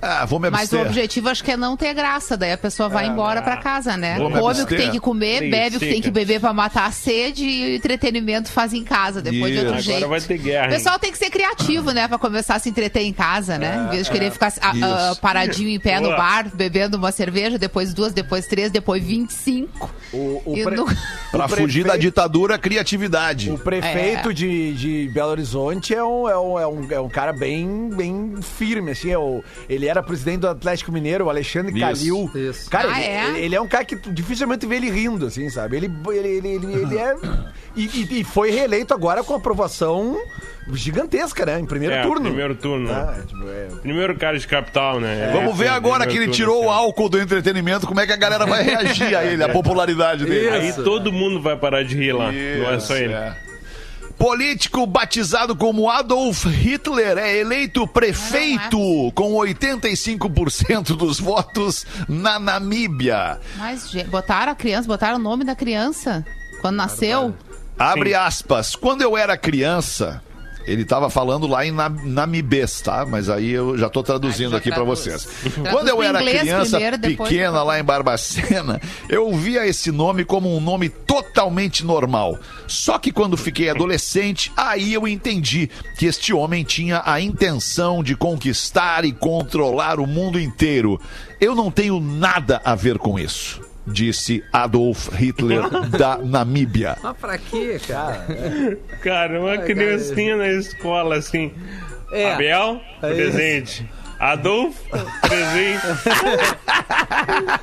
Ah, 0.08 0.26
vou 0.26 0.40
me 0.40 0.50
Mas 0.50 0.72
o 0.72 0.76
abster. 0.76 0.82
objetivo 0.88 1.30
acho 1.30 1.44
que 1.44 1.52
é 1.52 1.58
não 1.58 1.76
ter 1.76 1.94
graça, 1.94 2.38
daí 2.38 2.52
a 2.52 2.58
pessoa 2.58 2.88
vai 2.90 3.08
embora 3.08 3.42
pra 3.42 3.58
casa, 3.58 3.98
né? 3.98 4.18
Come 4.18 4.38
o 4.38 4.42
que 4.42 4.48
abster. 4.62 4.78
tem 4.78 4.92
que 4.92 5.00
comer, 5.00 5.40
Sim, 5.40 5.50
bebe 5.50 5.78
o 5.78 5.80
que 5.80 5.88
tem 5.88 6.02
que 6.02 6.12
beber 6.12 6.40
pra 6.40 6.54
matar 6.54 6.86
a 6.86 6.92
sede 6.92 7.44
e 7.44 7.74
o 7.74 7.76
entretenimento 7.76 8.52
faz 8.52 8.74
em 8.74 8.84
casa, 8.84 9.22
depois 9.22 9.52
de 9.54 9.60
outro 9.60 9.76
Isso. 9.76 9.84
jeito. 9.84 10.04
Agora 10.06 10.20
vai 10.20 10.28
ter 10.28 10.38
guerra. 10.38 10.68
O 10.68 10.70
pessoal 10.70 11.00
tem 11.00 11.12
que 11.12 11.18
ser 11.18 11.30
criativo, 11.30 11.92
né? 11.92 12.08
Pra 12.08 12.18
começar 12.18 12.56
a 12.56 12.60
se 12.60 12.70
entreter 12.70 13.02
em 13.04 13.14
casa, 13.14 13.58
né? 13.58 13.86
Em 13.88 13.92
vez 13.92 14.06
de 14.06 14.12
querer 14.12 14.32
ficar 14.32 14.54
ah, 14.62 14.72
ah, 14.72 15.10
Isso. 15.12 15.22
paradinho 15.22 15.70
em 15.70 15.80
pé 15.80 15.96
no 16.00 16.10
Boa. 16.10 16.18
bar, 16.18 16.50
bebendo 16.54 16.98
uma 16.98 17.12
cerveja, 17.12 17.58
depois 17.58 17.94
duas, 17.94 18.14
depois 18.14 18.46
três, 18.48 18.72
depois 18.72 19.04
25. 19.04 19.92
O, 20.14 20.42
o 20.46 20.58
E 20.58 20.64
pre- 20.64 20.76
no- 20.76 20.86
Pra 21.32 21.46
o 21.46 21.50
fugir 21.50 21.84
da 21.86 21.98
ditadura, 21.98 22.58
criatividade. 22.58 23.50
O 23.52 23.58
prefeito 23.58 24.30
É. 24.30 24.34
de, 24.34 24.74
de 24.74 25.10
Belo 25.14 25.32
Horizonte 25.32 25.94
é 25.94 26.04
um, 26.04 26.30
é, 26.30 26.38
um, 26.38 26.60
é, 26.60 26.68
um, 26.68 26.88
é 26.92 27.00
um 27.02 27.10
cara 27.10 27.34
bem, 27.34 27.90
bem 27.90 28.36
firme, 28.42 28.92
assim. 28.92 29.12
É 29.12 29.18
o, 29.18 29.44
ele 29.68 29.86
era 29.98 30.04
presidente 30.04 30.40
do 30.42 30.48
Atlético 30.50 30.92
Mineiro, 30.92 31.26
o 31.26 31.30
Alexandre 31.30 31.72
Isso, 31.72 31.80
Calil. 31.82 32.32
isso. 32.36 32.70
Cara, 32.70 32.90
Ah, 32.92 33.02
ele, 33.02 33.40
é? 33.40 33.40
ele 33.46 33.56
é 33.56 33.62
um 33.62 33.68
cara 33.68 33.86
que 33.86 33.96
tu 33.96 34.12
dificilmente 34.12 34.66
vê 34.66 34.76
ele 34.76 34.90
rindo, 34.90 35.26
assim, 35.26 35.50
sabe? 35.50 35.78
Ele, 35.78 35.92
ele, 36.10 36.28
ele, 36.28 36.48
ele, 36.50 36.74
ele 36.82 36.98
é. 36.98 37.16
E, 37.78 37.84
e- 37.88 38.20
e 38.22 38.24
foi 38.24 38.52
reeleito 38.52 38.94
agora 38.94 39.22
com 39.22 39.34
aprovação 39.36 40.18
gigantesca, 40.72 41.46
né? 41.46 41.60
Em 41.60 41.66
primeiro 41.66 41.94
É, 41.94 42.02
turno. 42.04 42.22
primeiro 42.26 42.56
turno. 42.56 42.90
Ah, 42.90 43.18
tipo, 43.28 43.44
é- 43.50 43.68
Primeiro 43.82 44.16
cara 44.16 44.40
de 44.40 44.48
capital, 44.48 45.00
né? 45.00 45.30
Vamos 45.34 45.58
ver 45.58 45.66
é 45.68 45.72
o 45.72 45.74
agora 45.74 46.06
que 46.08 46.14
ele 46.16 46.20
turno, 46.28 46.34
tirou 46.34 46.58
o 46.66 46.70
assim. 46.72 46.80
álcool 46.80 47.10
do 47.10 47.20
entretenimento, 47.20 47.86
como 47.86 48.00
é 48.00 48.06
que 48.08 48.14
a 48.14 48.16
galera 48.16 48.46
vai 48.46 48.64
reagir 48.64 49.14
a 49.14 49.26
ele, 49.26 49.44
a 49.44 49.50
popularidade 49.54 50.24
dele. 50.24 50.50
Aí 50.50 50.70
Isso. 50.70 50.84
todo 50.86 51.12
mundo 51.12 51.42
vai 51.42 51.58
parar 51.58 51.84
de 51.84 51.96
rir 51.98 52.14
lá. 52.14 52.32
não 52.32 52.70
é 52.72 52.80
só 52.80 52.94
Isso, 52.96 53.04
ele. 53.04 53.14
É. 54.20 54.24
Político 54.24 54.86
batizado 54.86 55.56
como 55.56 55.90
Adolf 55.90 56.46
Hitler 56.46 57.18
é 57.18 57.38
eleito 57.38 57.88
prefeito 57.88 58.78
com 59.14 59.34
85% 59.34 60.96
dos 60.96 61.20
votos 61.20 61.86
na 62.08 62.40
Namíbia. 62.40 63.40
Mas, 63.58 63.90
gente, 63.90 64.10
botaram 64.10 64.52
a 64.52 64.56
criança, 64.56 64.88
botaram 64.88 65.18
o 65.18 65.22
nome 65.22 65.44
da 65.44 65.56
criança 65.56 66.26
quando 66.62 66.78
nasceu. 66.78 67.36
Abre 67.78 68.14
aspas. 68.14 68.76
Quando 68.76 69.02
eu 69.02 69.18
era 69.18 69.38
criança, 69.38 70.24
ele 70.66 70.82
estava 70.84 71.10
falando 71.10 71.48
lá 71.48 71.66
em 71.66 71.72
Na- 71.72 71.90
Namibês, 71.90 72.82
tá? 72.82 73.06
Mas 73.06 73.30
aí 73.30 73.52
eu 73.52 73.78
já 73.78 73.88
estou 73.88 74.04
traduzindo 74.04 74.52
já 74.52 74.58
aqui 74.58 74.70
para 74.70 74.84
vocês. 74.84 75.28
Quando 75.72 75.88
eu 75.90 76.02
era 76.02 76.20
criança 76.20 76.78
primeiro, 76.80 77.00
pequena 77.18 77.64
lá 77.64 77.80
em 77.80 77.84
Barbacena, 77.84 78.82
eu 79.10 79.32
via 79.36 79.66
esse 79.68 79.92
nome 79.92 80.26
como 80.26 80.56
um 80.56 80.60
nome 80.60 80.90
totalmente 80.90 81.86
normal. 81.86 82.38
Só 82.68 82.98
que 82.98 83.12
quando 83.12 83.38
fiquei 83.38 83.70
adolescente, 83.70 84.52
aí 84.56 84.94
eu 84.94 85.08
entendi 85.08 85.70
que 85.98 86.06
este 86.06 86.34
homem 86.34 86.64
tinha 86.64 87.02
a 87.06 87.20
intenção 87.22 88.04
de 88.04 88.16
conquistar 88.16 89.06
e 89.06 89.12
controlar 89.12 90.00
o 90.00 90.08
mundo 90.08 90.40
inteiro. 90.40 91.00
Eu 91.40 91.54
não 91.56 91.70
tenho 91.70 92.00
nada 92.00 92.62
a 92.64 92.76
ver 92.76 92.98
com 92.98 93.20
isso. 93.20 93.65
Disse 93.88 94.44
Adolf 94.52 95.10
Hitler 95.14 95.70
da 95.98 96.18
Namíbia. 96.18 96.98
Mas 97.02 97.18
pra 97.18 97.38
quê, 97.38 97.80
cara? 97.88 98.26
Cara, 99.02 99.40
uma 99.40 99.58
criancinha 99.60 100.36
na 100.36 100.48
escola, 100.50 101.16
assim. 101.18 101.54
É. 102.12 102.34
Abel, 102.34 102.82
presente. 103.02 103.88
Adolfo, 104.20 104.80
presente. 105.22 105.82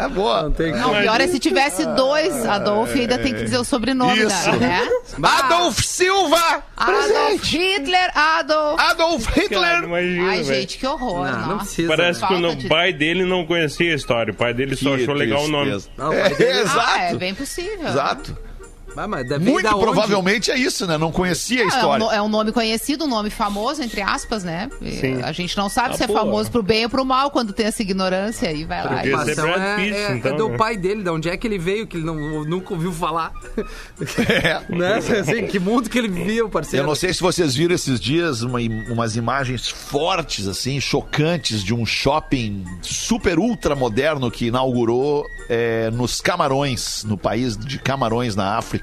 Boa. 0.15 0.43
Não 0.43 0.53
tem 0.53 0.73
Não, 0.73 0.91
pior 0.91 1.21
é 1.21 1.27
se 1.27 1.39
tivesse 1.39 1.85
dois 1.95 2.45
Adolf 2.47 2.95
e 2.95 3.01
ainda 3.01 3.19
tem 3.19 3.33
que 3.35 3.43
dizer 3.45 3.59
o 3.59 3.65
sobrenome, 3.65 4.19
Isso. 4.23 4.53
né? 4.57 4.87
Adolf 5.23 5.79
Silva! 5.83 6.63
Adolf 6.77 7.43
Hitler, 7.45 8.11
Adolf. 8.17 8.81
Adolf 8.81 9.25
Cara, 9.27 9.41
Hitler! 9.41 9.83
imagina, 9.85 10.29
Ai, 10.31 10.43
velho. 10.43 10.61
gente, 10.61 10.79
que 10.79 10.87
horror. 10.87 11.27
Não, 11.27 11.33
não 11.33 11.47
nossa. 11.49 11.65
precisa. 11.65 11.89
Parece 11.89 12.21
que 12.21 12.27
Falta 12.27 12.49
o 12.49 12.57
de- 12.57 12.69
pai 12.69 12.93
dele 12.93 13.25
não 13.25 13.47
conhecia 13.47 13.93
a 13.93 13.97
história. 13.97 14.33
O 14.33 14.37
pai 14.37 14.53
dele 14.55 14.77
só 14.77 14.95
Que 14.97 15.03
achou 15.03 15.15
legal 15.15 15.45
o 15.45 15.49
nome. 15.49 15.71
Não, 15.97 16.11
o 16.11 16.15
pai 16.21 16.35
dele- 16.35 16.59
É, 16.59 16.61
exato. 16.63 16.81
Ah, 16.87 17.03
é 17.05 17.15
bem 17.15 17.35
possível. 17.35 17.89
Exato. 17.89 18.37
Ah, 18.97 19.07
mas 19.09 19.27
deve 19.29 19.45
vir 19.45 19.51
Muito 19.53 19.65
da 19.65 19.75
onde? 19.75 19.85
provavelmente 19.85 20.51
é 20.51 20.57
isso, 20.59 20.87
né? 20.87 20.99
Não 20.99 21.11
conhecia 21.11 21.61
a 21.61 21.63
Ah, 21.63 21.63
é, 21.63 21.67
um, 21.67 21.69
história. 21.77 22.05
é 22.17 22.23
um 22.23 22.29
nome 22.29 22.53
conhecido, 22.53 23.05
um 23.05 23.09
nome 23.09 23.31
famoso, 23.31 23.83
entre 23.83 24.01
aspas, 24.03 24.45
né? 24.45 24.69
E 24.81 24.93
Sim. 24.93 25.23
A 25.23 25.33
gente 25.33 25.57
não 25.57 25.69
sabe 25.69 25.95
Ah, 25.95 25.97
se 25.97 26.05
é 26.05 26.07
pô. 26.07 26.13
famoso 26.15 26.51
pro 26.51 26.63
bem 26.63 26.85
ou 26.85 26.91
pro 26.91 27.05
mal 27.05 27.31
quando 27.31 27.53
tem 27.53 27.67
essa 27.67 27.81
ignorância 27.83 28.53
e 28.53 28.65
vai 28.65 28.85
lá. 28.85 29.03
É 29.05 29.33
então 29.33 29.49
é, 29.49 29.77
Pitt, 29.77 29.97
é- 29.97 30.13
então, 30.17 30.33
é 30.35 30.37
do 30.37 30.49
né? 30.51 30.57
pai 30.57 30.77
dele, 30.77 31.03
de 31.03 31.11
onde 31.11 31.29
é 31.29 31.37
que 31.37 31.47
ele 31.47 31.59
veio, 31.59 31.87
que 31.87 31.97
ele 31.97 32.05
não, 32.05 32.45
nunca 32.45 32.75
ouviu 32.75 32.93
falar. 32.93 33.33
É. 34.29 34.61
né? 34.75 34.97
Assim, 34.97 35.47
que 35.47 35.59
mundo 35.59 35.89
que 35.89 35.99
ele 35.99 36.09
vivia, 36.09 36.47
parceiro. 36.49 36.85
Eu 36.85 36.89
não 36.89 36.95
sei 36.95 37.13
se 37.13 37.21
vocês 37.21 37.55
viram 37.55 37.75
esses 37.75 38.01
dias 38.01 38.43
uma 38.43 38.59
umas 38.91 39.17
imagens 39.17 39.69
fortes, 39.69 40.47
assim, 40.47 40.81
chocantes 40.81 41.63
de 41.63 41.75
um 41.75 41.85
shopping 41.87 42.65
super 42.83 43.39
ultra 43.39 43.75
moderno 43.75 44.31
que 44.31 44.47
inaugurou 44.47 45.25
é, 45.49 45.91
nos 45.91 46.21
Camarões, 46.21 47.05
no 47.05 47.17
país 47.19 47.57
de 47.57 47.79
Camarões, 47.79 48.35
na 48.37 48.57
África, 48.57 48.82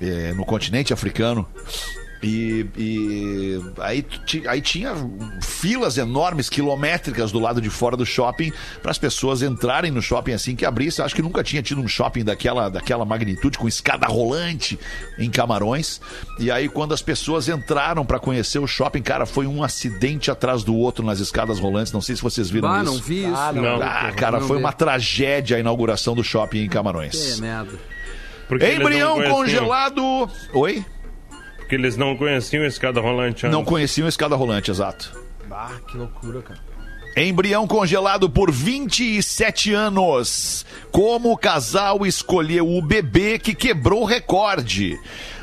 é, 0.00 0.32
no 0.34 0.44
continente 0.44 0.92
africano. 0.92 1.46
E, 2.22 2.66
e 2.76 3.60
aí, 3.78 4.04
aí 4.48 4.60
tinha 4.62 4.94
filas 5.42 5.98
enormes, 5.98 6.48
quilométricas 6.48 7.30
do 7.30 7.38
lado 7.38 7.60
de 7.60 7.68
fora 7.68 7.94
do 7.94 8.06
shopping 8.06 8.50
para 8.82 8.90
as 8.90 8.96
pessoas 8.98 9.42
entrarem 9.42 9.90
no 9.92 10.00
shopping 10.00 10.32
assim 10.32 10.56
que 10.56 10.64
abrisse. 10.64 11.02
Acho 11.02 11.14
que 11.14 11.20
nunca 11.20 11.44
tinha 11.44 11.62
tido 11.62 11.80
um 11.80 11.86
shopping 11.86 12.24
daquela, 12.24 12.70
daquela 12.70 13.04
magnitude, 13.04 13.58
com 13.58 13.68
escada 13.68 14.06
rolante 14.06 14.78
em 15.18 15.30
Camarões. 15.30 16.00
E 16.40 16.50
aí, 16.50 16.70
quando 16.70 16.94
as 16.94 17.02
pessoas 17.02 17.48
entraram 17.48 18.04
para 18.04 18.18
conhecer 18.18 18.58
o 18.58 18.66
shopping, 18.66 19.02
cara, 19.02 19.26
foi 19.26 19.46
um 19.46 19.62
acidente 19.62 20.30
atrás 20.30 20.64
do 20.64 20.74
outro 20.74 21.04
nas 21.04 21.20
escadas 21.20 21.60
rolantes. 21.60 21.92
Não 21.92 22.00
sei 22.00 22.16
se 22.16 22.22
vocês 22.22 22.48
viram 22.48 22.70
Ah, 22.72 22.82
isso. 22.82 22.92
não 22.92 22.98
vi 22.98 23.24
isso. 23.24 23.36
Ah, 23.36 23.52
não. 23.52 23.80
Ah, 23.82 24.10
cara, 24.16 24.40
Não 24.40 24.48
foi 24.48 24.56
vi. 24.56 24.62
uma 24.64 24.72
tragédia 24.72 25.58
a 25.58 25.60
inauguração 25.60 26.14
do 26.14 26.24
shopping 26.24 26.60
em 26.60 26.68
Que 26.68 26.70
Camarões. 26.70 27.38
merda. 27.38 27.78
Porque 28.48 28.64
eles 28.64 28.78
não 28.78 28.84
Embrião 28.86 29.14
conheciam- 29.14 29.36
congelado. 29.36 30.30
Oi? 30.54 30.84
Porque 31.58 31.74
eles 31.74 31.96
não 31.96 32.16
conheciam 32.16 32.62
a 32.62 32.66
escada 32.68 33.00
rolante 33.00 33.44
antes. 33.46 33.56
Não 33.56 33.64
conheciam 33.64 34.06
a 34.06 34.08
escada 34.08 34.36
rolante, 34.36 34.70
exato. 34.70 35.18
Ah, 35.50 35.72
que 35.88 35.96
loucura, 35.96 36.40
cara. 36.42 36.60
Embrião 37.16 37.66
congelado 37.66 38.28
por 38.28 38.52
27 38.52 39.72
anos. 39.72 40.66
Como 40.92 41.32
o 41.32 41.36
casal 41.36 42.04
escolheu 42.06 42.68
o 42.68 42.82
bebê 42.82 43.38
que 43.38 43.54
quebrou 43.54 44.02
o 44.02 44.04
recorde? 44.04 44.98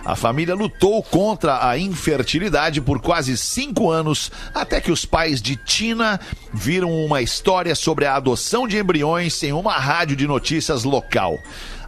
A 0.05 0.17
família 0.17 0.53
lutou 0.53 1.01
contra 1.01 1.65
a 1.65 1.77
infertilidade 1.77 2.81
por 2.81 2.99
quase 2.99 3.37
cinco 3.37 3.89
anos, 3.89 4.29
até 4.53 4.81
que 4.81 4.91
os 4.91 5.05
pais 5.05 5.41
de 5.41 5.55
Tina 5.55 6.19
viram 6.53 6.91
uma 6.91 7.21
história 7.21 7.73
sobre 7.73 8.05
a 8.05 8.15
adoção 8.15 8.67
de 8.67 8.77
embriões 8.77 9.41
em 9.43 9.53
uma 9.53 9.77
rádio 9.77 10.17
de 10.17 10.27
notícias 10.27 10.83
local. 10.83 11.39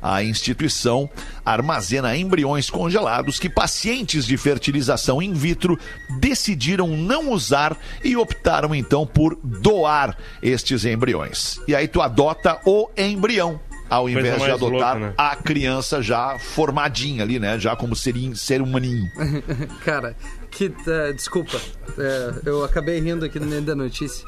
A 0.01 0.23
instituição 0.23 1.09
armazena 1.43 2.15
embriões 2.15 2.69
congelados 2.69 3.37
que 3.37 3.49
pacientes 3.49 4.25
de 4.25 4.37
fertilização 4.37 5.21
in 5.21 5.33
vitro 5.33 5.77
decidiram 6.19 6.87
não 6.87 7.31
usar 7.31 7.75
e 8.03 8.15
optaram 8.15 8.73
então 8.73 9.05
por 9.05 9.37
doar 9.43 10.15
estes 10.41 10.85
embriões. 10.85 11.59
E 11.67 11.75
aí 11.75 11.87
tu 11.87 12.01
adota 12.01 12.61
o 12.65 12.87
embrião. 12.95 13.59
Ao 13.89 14.09
invés 14.09 14.41
de 14.41 14.49
adotar 14.49 14.69
louca, 14.71 14.95
né? 14.95 15.13
a 15.17 15.35
criança 15.35 16.01
já 16.01 16.37
formadinha 16.39 17.23
ali, 17.23 17.39
né? 17.39 17.59
Já 17.59 17.75
como 17.75 17.95
seria 17.95 18.33
ser 18.35 18.61
humaninho. 18.61 19.09
Cara, 19.85 20.15
que. 20.49 20.73
eh, 20.87 21.13
desculpa. 21.13 21.59
eh, 21.97 22.33
eu 22.45 22.63
acabei 22.63 22.99
rindo 22.99 23.23
aqui 23.25 23.39
no 23.39 23.45
meio 23.45 23.61
da 23.61 23.75
notícia. 23.75 24.25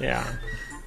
É. 0.00 0.16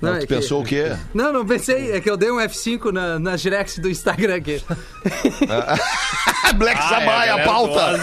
Não, 0.01 0.11
tu 0.13 0.17
é 0.17 0.19
que- 0.21 0.27
pensou 0.27 0.61
o 0.61 0.65
quê? 0.65 0.91
Não, 1.13 1.31
não 1.31 1.45
pensei. 1.45 1.91
É 1.91 2.01
que 2.01 2.09
eu 2.09 2.17
dei 2.17 2.31
um 2.31 2.37
F5 2.37 2.91
na, 2.91 3.19
nas 3.19 3.41
directs 3.41 3.77
do 3.79 3.89
Instagram 3.89 4.35
aqui. 4.35 4.61
Black 6.55 6.77
Ah, 6.81 6.89
Sabbath, 6.89 7.25
é, 7.25 7.29
a 7.29 7.43
pauta! 7.45 7.97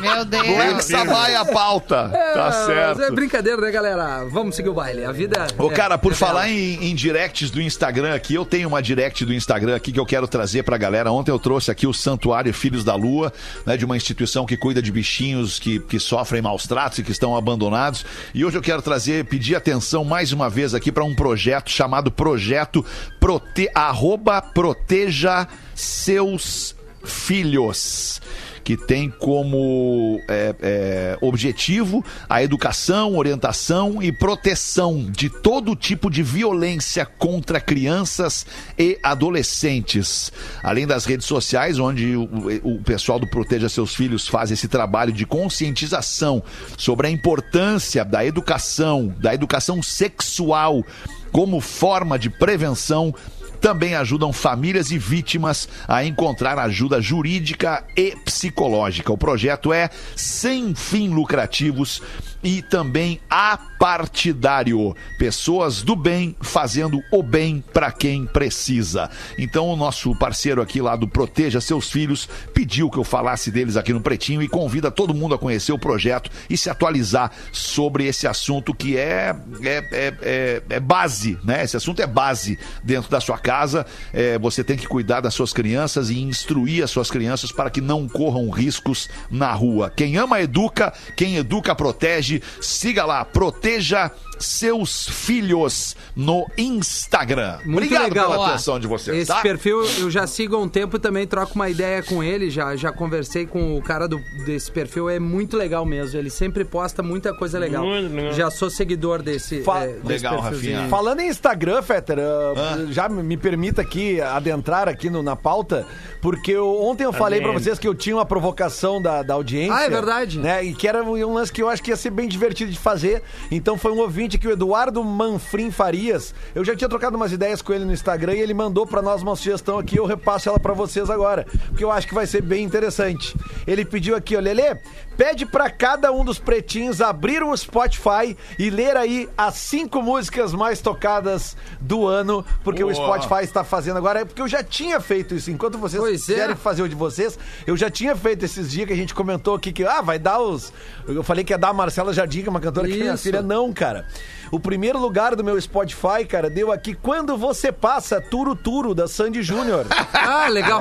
Meu 0.00 0.24
Black 0.24 0.70
Deus. 0.72 0.84
Sabbath, 0.84 1.34
a 1.36 1.44
pauta! 1.44 2.08
Tá 2.08 2.46
Ah, 2.46 2.52
certo. 2.52 2.98
mas 2.98 3.08
É 3.08 3.10
brincadeira, 3.10 3.60
né, 3.60 3.70
galera? 3.70 4.24
Vamos 4.30 4.56
seguir 4.56 4.70
o 4.70 4.74
baile. 4.74 5.04
A 5.04 5.12
vida. 5.12 5.46
Ô, 5.58 5.70
é- 5.70 5.74
cara, 5.74 5.98
por 5.98 6.12
é 6.12 6.14
falar 6.14 6.48
em, 6.48 6.82
em 6.90 6.94
directs 6.94 7.50
do 7.50 7.60
Instagram 7.60 8.14
aqui, 8.14 8.34
eu 8.34 8.44
tenho 8.46 8.68
uma 8.68 8.80
direct 8.80 9.24
do 9.24 9.34
Instagram 9.34 9.76
aqui 9.76 9.92
que 9.92 10.00
eu 10.00 10.06
quero 10.06 10.26
trazer 10.26 10.62
pra 10.62 10.78
galera. 10.78 11.12
Ontem 11.12 11.30
eu 11.30 11.38
trouxe 11.38 11.70
aqui 11.70 11.86
o 11.86 11.92
Santuário 11.92 12.52
Filhos 12.54 12.82
da 12.84 12.94
Lua, 12.94 13.30
né, 13.66 13.76
de 13.76 13.84
uma 13.84 13.96
instituição 13.96 14.46
que 14.46 14.56
cuida 14.56 14.80
de 14.80 14.90
bichinhos 14.90 15.58
que, 15.58 15.78
que 15.80 15.98
sofrem 15.98 16.40
maus 16.40 16.66
tratos 16.66 16.98
e 16.98 17.02
que 17.02 17.12
estão 17.12 17.36
abandonados. 17.36 18.06
E 18.34 18.44
hoje 18.44 18.56
eu 18.56 18.62
quero 18.62 18.80
trazer, 18.80 19.24
pedir 19.26 19.54
atenção 19.54 20.02
mais 20.04 20.32
uma 20.32 20.48
vez 20.48 20.74
aqui 20.74 20.90
para 20.90 21.04
um 21.04 21.14
projeto 21.14 21.31
chamado 21.36 22.10
Projeto 22.10 22.84
Prote, 23.20 23.68
arroba 23.74 24.40
Proteja 24.40 25.46
Seus 25.74 26.74
Filhos 27.04 28.20
que 28.62 28.76
tem 28.76 29.10
como 29.10 30.20
é, 30.28 30.54
é, 30.60 31.18
objetivo 31.20 32.04
a 32.28 32.42
educação, 32.42 33.16
orientação 33.16 34.02
e 34.02 34.12
proteção 34.12 35.10
de 35.10 35.28
todo 35.28 35.76
tipo 35.76 36.10
de 36.10 36.22
violência 36.22 37.04
contra 37.04 37.60
crianças 37.60 38.46
e 38.78 38.98
adolescentes. 39.02 40.32
Além 40.62 40.86
das 40.86 41.04
redes 41.04 41.26
sociais, 41.26 41.78
onde 41.78 42.16
o, 42.16 42.28
o 42.62 42.82
pessoal 42.82 43.18
do 43.18 43.26
Proteja 43.26 43.68
Seus 43.68 43.94
Filhos 43.94 44.28
faz 44.28 44.50
esse 44.50 44.68
trabalho 44.68 45.12
de 45.12 45.26
conscientização 45.26 46.42
sobre 46.76 47.06
a 47.06 47.10
importância 47.10 48.04
da 48.04 48.24
educação, 48.24 49.14
da 49.18 49.34
educação 49.34 49.82
sexual 49.82 50.84
como 51.32 51.60
forma 51.60 52.18
de 52.18 52.30
prevenção 52.30 53.12
também 53.60 53.94
ajudam 53.94 54.32
famílias 54.32 54.90
e 54.90 54.98
vítimas 54.98 55.68
a 55.86 56.04
encontrar 56.04 56.58
ajuda 56.58 57.00
jurídica 57.00 57.84
e 57.96 58.16
psicológica. 58.24 59.12
O 59.12 59.16
projeto 59.16 59.72
é 59.72 59.88
sem 60.16 60.74
fim 60.74 61.08
lucrativos 61.08 62.02
e 62.42 62.62
também 62.62 63.20
apartidário. 63.30 64.94
Pessoas 65.18 65.82
do 65.82 65.94
bem 65.94 66.36
fazendo 66.40 67.00
o 67.12 67.22
bem 67.22 67.62
para 67.72 67.92
quem 67.92 68.26
precisa. 68.26 69.10
Então, 69.38 69.68
o 69.68 69.76
nosso 69.76 70.14
parceiro 70.16 70.60
aqui 70.60 70.80
lá 70.80 70.96
do 70.96 71.08
Proteja 71.08 71.60
Seus 71.60 71.90
Filhos 71.90 72.28
pediu 72.52 72.90
que 72.90 72.98
eu 72.98 73.04
falasse 73.04 73.50
deles 73.50 73.76
aqui 73.76 73.92
no 73.92 74.00
Pretinho 74.00 74.42
e 74.42 74.48
convida 74.48 74.90
todo 74.90 75.14
mundo 75.14 75.34
a 75.34 75.38
conhecer 75.38 75.72
o 75.72 75.78
projeto 75.78 76.30
e 76.48 76.56
se 76.56 76.70
atualizar 76.70 77.30
sobre 77.52 78.06
esse 78.06 78.26
assunto 78.26 78.74
que 78.74 78.96
é, 78.96 79.34
é, 79.62 79.88
é, 79.92 80.14
é, 80.22 80.62
é 80.70 80.80
base, 80.80 81.38
né? 81.44 81.62
Esse 81.64 81.76
assunto 81.76 82.00
é 82.00 82.06
base 82.06 82.58
dentro 82.82 83.10
da 83.10 83.20
sua 83.20 83.38
casa. 83.38 83.86
É, 84.12 84.38
você 84.38 84.64
tem 84.64 84.76
que 84.76 84.86
cuidar 84.86 85.20
das 85.20 85.34
suas 85.34 85.52
crianças 85.52 86.10
e 86.10 86.20
instruir 86.20 86.82
as 86.82 86.90
suas 86.90 87.10
crianças 87.10 87.52
para 87.52 87.70
que 87.70 87.80
não 87.80 88.08
corram 88.08 88.50
riscos 88.50 89.08
na 89.30 89.52
rua. 89.52 89.92
Quem 89.94 90.16
ama, 90.16 90.40
educa. 90.40 90.92
Quem 91.16 91.36
educa, 91.36 91.74
protege. 91.74 92.31
Siga 92.60 93.04
lá, 93.04 93.24
proteja 93.24 94.10
seus 94.46 95.06
filhos 95.08 95.96
no 96.16 96.46
Instagram. 96.58 97.58
Muito 97.64 97.74
Obrigado 97.84 98.02
legal. 98.04 98.30
pela 98.30 98.40
Ó, 98.42 98.46
atenção 98.46 98.78
de 98.80 98.86
vocês, 98.86 99.16
Esse 99.18 99.26
tá? 99.28 99.40
perfil 99.40 99.82
eu 99.98 100.10
já 100.10 100.26
sigo 100.26 100.56
há 100.56 100.58
um 100.58 100.68
tempo 100.68 100.96
e 100.96 101.00
também 101.00 101.26
troco 101.26 101.54
uma 101.54 101.68
ideia 101.68 102.02
com 102.02 102.22
ele. 102.22 102.50
Já, 102.50 102.74
já 102.76 102.90
conversei 102.92 103.46
com 103.46 103.76
o 103.76 103.82
cara 103.82 104.08
do, 104.08 104.18
desse 104.44 104.70
perfil, 104.70 105.08
é 105.10 105.18
muito 105.18 105.56
legal 105.56 105.84
mesmo. 105.84 106.18
Ele 106.18 106.30
sempre 106.30 106.64
posta 106.64 107.02
muita 107.02 107.34
coisa 107.34 107.58
legal. 107.58 107.84
Muito 107.84 108.14
legal. 108.14 108.32
Já 108.32 108.50
sou 108.50 108.70
seguidor 108.70 109.22
desse, 109.22 109.62
Fa- 109.62 109.84
é, 109.84 109.88
desse 109.88 110.06
Legal, 110.24 110.42
perfilzinho. 110.42 110.74
Rafinha. 110.76 110.88
Falando 110.90 111.20
em 111.20 111.28
Instagram, 111.28 111.82
Fetter, 111.82 112.18
uh, 112.18 112.92
já 112.92 113.08
me 113.08 113.36
permita 113.36 113.82
aqui 113.82 114.20
adentrar 114.20 114.88
aqui 114.88 115.10
no- 115.10 115.22
na 115.22 115.36
pauta, 115.36 115.86
porque 116.20 116.52
eu- 116.52 116.80
ontem 116.82 117.04
eu 117.04 117.12
falei 117.12 117.40
pra 117.40 117.48
Adentro. 117.50 117.64
vocês 117.64 117.78
que 117.78 117.86
eu 117.88 117.94
tinha 117.94 118.16
uma 118.16 118.24
provocação 118.24 119.00
da, 119.02 119.22
da 119.22 119.34
audiência. 119.34 119.74
Ah, 119.74 119.82
é 119.84 119.90
verdade. 119.90 120.38
Né, 120.38 120.64
e 120.64 120.74
que 120.74 120.88
era 120.88 121.02
um 121.02 121.34
lance 121.34 121.52
que 121.52 121.62
eu 121.62 121.68
acho 121.68 121.82
que 121.82 121.90
ia 121.90 121.96
ser 121.96 122.08
bem 122.10 122.22
bem 122.22 122.28
divertido 122.28 122.70
de 122.70 122.78
fazer. 122.78 123.20
Então 123.50 123.76
foi 123.76 123.90
um 123.90 123.98
ouvinte 123.98 124.31
aqui, 124.36 124.48
o 124.48 124.52
Eduardo 124.52 125.02
Manfrim 125.02 125.70
Farias. 125.70 126.34
Eu 126.54 126.64
já 126.64 126.74
tinha 126.74 126.88
trocado 126.88 127.16
umas 127.16 127.32
ideias 127.32 127.62
com 127.62 127.72
ele 127.72 127.84
no 127.84 127.92
Instagram 127.92 128.34
e 128.34 128.40
ele 128.40 128.54
mandou 128.54 128.86
pra 128.86 129.02
nós 129.02 129.22
uma 129.22 129.36
sugestão 129.36 129.78
aqui. 129.78 129.98
Eu 129.98 130.06
repasso 130.06 130.48
ela 130.48 130.58
pra 130.58 130.72
vocês 130.72 131.10
agora, 131.10 131.46
porque 131.68 131.84
eu 131.84 131.90
acho 131.90 132.06
que 132.06 132.14
vai 132.14 132.26
ser 132.26 132.42
bem 132.42 132.64
interessante. 132.64 133.36
Ele 133.66 133.84
pediu 133.84 134.16
aqui, 134.16 134.36
ó, 134.36 134.40
Lelê, 134.40 134.78
pede 135.16 135.46
pra 135.46 135.70
cada 135.70 136.12
um 136.12 136.24
dos 136.24 136.38
pretinhos 136.38 137.00
abrir 137.00 137.42
o 137.42 137.56
Spotify 137.56 138.36
e 138.58 138.70
ler 138.70 138.96
aí 138.96 139.28
as 139.36 139.54
cinco 139.54 140.02
músicas 140.02 140.52
mais 140.52 140.80
tocadas 140.80 141.56
do 141.80 142.06
ano, 142.06 142.44
porque 142.64 142.82
o 142.82 142.94
Spotify 142.94 143.42
está 143.42 143.64
fazendo 143.64 143.96
agora. 143.96 144.20
É 144.20 144.24
porque 144.24 144.42
eu 144.42 144.48
já 144.48 144.62
tinha 144.62 145.00
feito 145.00 145.34
isso. 145.34 145.50
Enquanto 145.50 145.78
vocês 145.78 146.00
Pois 146.00 146.28
é. 146.28 146.34
querem 146.34 146.56
fazer 146.56 146.82
o 146.82 146.88
de 146.88 146.94
vocês, 146.94 147.38
eu 147.66 147.76
já 147.76 147.90
tinha 147.90 148.14
feito 148.16 148.44
esses 148.44 148.70
dias 148.70 148.86
que 148.86 148.92
a 148.92 148.96
gente 148.96 149.14
comentou 149.14 149.54
aqui 149.54 149.72
que, 149.72 149.84
ah, 149.84 150.00
vai 150.00 150.18
dar 150.18 150.38
os. 150.40 150.72
Eu 151.06 151.22
falei 151.22 151.44
que 151.44 151.52
ia 151.52 151.58
dar 151.58 151.68
a 151.68 151.72
Marcela 151.72 152.12
Jardim, 152.12 152.42
que 152.42 152.48
é 152.48 152.50
uma 152.50 152.60
cantora 152.60 152.86
que 152.88 152.94
é 152.94 152.98
minha 152.98 153.14
Isso. 153.14 153.22
filha. 153.24 153.42
Não, 153.42 153.72
cara. 153.72 154.06
O 154.50 154.60
primeiro 154.60 154.98
lugar 154.98 155.34
do 155.34 155.42
meu 155.42 155.58
Spotify, 155.60 156.26
cara, 156.28 156.50
deu 156.50 156.70
aqui 156.70 156.94
Quando 156.94 157.36
Você 157.38 157.72
Passa, 157.72 158.20
Turo 158.20 158.54
Turo, 158.54 158.94
da 158.94 159.08
Sandy 159.08 159.42
Júnior. 159.42 159.86
Ah, 160.12 160.48
legal. 160.48 160.80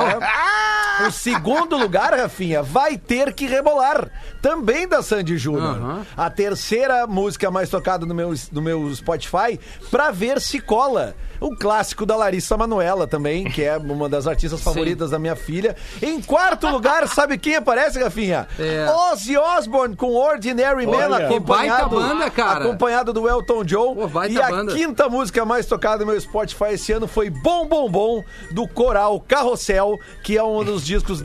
O 1.07 1.11
segundo 1.11 1.77
lugar, 1.77 2.13
Rafinha, 2.13 2.61
vai 2.61 2.97
ter 2.97 3.33
que 3.33 3.45
rebolar. 3.47 4.09
Também 4.41 4.87
da 4.87 5.01
Sandy 5.01 5.37
Júnior. 5.37 5.77
Aham. 5.77 6.05
A 6.15 6.29
terceira 6.29 7.07
música 7.07 7.49
mais 7.49 7.69
tocada 7.69 8.05
no 8.05 8.13
meu, 8.13 8.33
no 8.51 8.61
meu 8.61 8.93
Spotify, 8.95 9.59
Pra 9.89 10.11
Ver 10.11 10.39
Se 10.39 10.59
Cola. 10.59 11.15
Um 11.41 11.55
clássico 11.55 12.05
da 12.05 12.15
Larissa 12.15 12.55
Manoela 12.55 13.07
também, 13.07 13.45
que 13.45 13.63
é 13.63 13.75
uma 13.77 14.07
das 14.07 14.27
artistas 14.27 14.61
favoritas 14.61 15.09
da 15.09 15.17
minha 15.17 15.35
filha. 15.35 15.75
Em 16.01 16.21
quarto 16.21 16.67
lugar, 16.67 17.07
sabe 17.09 17.37
quem 17.37 17.55
aparece, 17.55 17.99
Rafinha? 18.01 18.47
É. 18.59 18.87
Ozzy 19.11 19.35
Osbourne 19.37 19.95
com 19.95 20.13
Ordinary 20.13 20.85
Man, 20.85 20.97
Olha. 20.97 21.25
acompanhado, 21.25 21.89
Que 21.89 21.95
baita 21.95 22.13
banda, 22.13 22.29
cara. 22.29 22.65
acompanhado 22.65 23.11
do 23.13 23.27
Elton 23.27 23.63
John. 23.63 23.95
Pô, 23.95 24.07
baita 24.07 24.33
e 24.33 24.41
a 24.41 24.49
banda. 24.49 24.73
quinta 24.73 25.09
música 25.09 25.43
mais 25.43 25.65
tocada 25.65 26.05
no 26.05 26.11
meu 26.11 26.21
Spotify 26.21 26.73
esse 26.73 26.91
ano 26.91 27.07
foi 27.07 27.29
Bom 27.29 27.67
Bom 27.67 27.89
Bom, 27.89 28.23
do 28.51 28.67
Coral 28.67 29.19
Carrossel, 29.19 29.99
que 30.23 30.37
é 30.37 30.43
um 30.43 30.63
dos 30.63 30.85
discos 30.85 31.23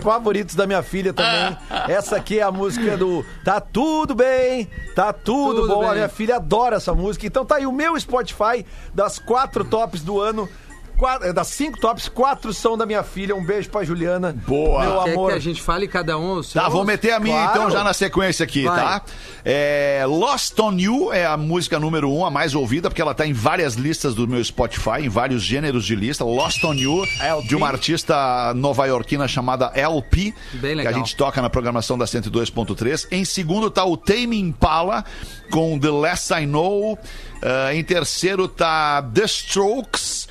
favoritos 0.00 0.54
da 0.54 0.66
minha 0.66 0.82
filha 0.82 1.12
também. 1.12 1.56
Essa 1.88 2.16
aqui 2.16 2.38
é 2.38 2.42
a 2.42 2.50
música 2.50 2.96
do 2.96 3.24
Tá 3.44 3.60
Tudo 3.60 4.14
Bem, 4.14 4.68
Tá 4.94 5.12
Tudo, 5.12 5.62
Tudo 5.62 5.74
Bom. 5.74 5.82
A 5.82 5.86
bem. 5.88 5.94
minha 5.96 6.08
filha 6.08 6.36
adora 6.36 6.76
essa 6.76 6.94
música. 6.94 7.26
Então 7.26 7.44
tá 7.44 7.56
aí 7.56 7.66
o 7.66 7.72
meu 7.72 7.98
Spotify 8.00 8.64
das 8.94 9.18
quatro 9.18 9.57
tops 9.64 10.00
do 10.02 10.20
ano. 10.20 10.48
Quatro- 10.96 11.32
das 11.32 11.46
cinco 11.46 11.78
tops, 11.78 12.08
quatro 12.08 12.52
são 12.52 12.76
da 12.76 12.84
minha 12.84 13.04
filha. 13.04 13.32
Um 13.36 13.44
beijo 13.46 13.70
pra 13.70 13.84
Juliana. 13.84 14.34
Boa. 14.44 14.80
Meu 14.84 15.02
Quer 15.04 15.12
amor. 15.12 15.30
que 15.30 15.36
a 15.36 15.40
gente 15.40 15.62
fale 15.62 15.86
cada 15.86 16.18
um? 16.18 16.32
o 16.32 16.42
seu? 16.42 16.60
Tá, 16.60 16.68
vou 16.68 16.84
meter 16.84 17.12
a 17.12 17.20
minha 17.20 17.36
Claro. 17.36 17.50
então 17.60 17.70
já 17.70 17.84
na 17.84 17.92
sequência 17.94 18.42
aqui, 18.42 18.64
Vai. 18.64 18.80
tá? 18.80 19.02
É, 19.44 20.02
Lost 20.08 20.58
on 20.58 20.72
You 20.76 21.12
é 21.12 21.24
a 21.24 21.36
música 21.36 21.78
número 21.78 22.10
um, 22.12 22.26
a 22.26 22.32
mais 22.32 22.52
ouvida, 22.56 22.90
porque 22.90 23.00
ela 23.00 23.14
tá 23.14 23.24
em 23.24 23.32
várias 23.32 23.74
listas 23.74 24.12
do 24.12 24.26
meu 24.26 24.42
Spotify, 24.42 25.02
em 25.04 25.08
vários 25.08 25.44
gêneros 25.44 25.84
de 25.86 25.94
lista. 25.94 26.24
Lost 26.24 26.64
on 26.64 26.74
You, 26.74 27.04
LP. 27.20 27.46
de 27.46 27.54
uma 27.54 27.68
artista 27.68 28.52
nova-iorquina 28.56 29.28
chamada 29.28 29.70
LP, 29.76 30.34
Bem 30.54 30.78
que 30.78 30.88
a 30.88 30.90
gente 30.90 31.14
toca 31.14 31.40
na 31.40 31.48
programação 31.48 31.96
da 31.96 32.06
102.3. 32.06 33.06
Em 33.12 33.24
segundo 33.24 33.70
tá 33.70 33.84
o 33.84 33.96
Tame 33.96 34.36
Impala, 34.36 35.04
com 35.48 35.78
The 35.78 35.90
Less 35.92 36.32
I 36.34 36.44
Know. 36.44 36.98
Ah, 37.42 37.74
em 37.74 37.82
terceiro 37.84 38.48
tá 38.48 39.02
The 39.02 39.24
Strokes. 39.24 40.28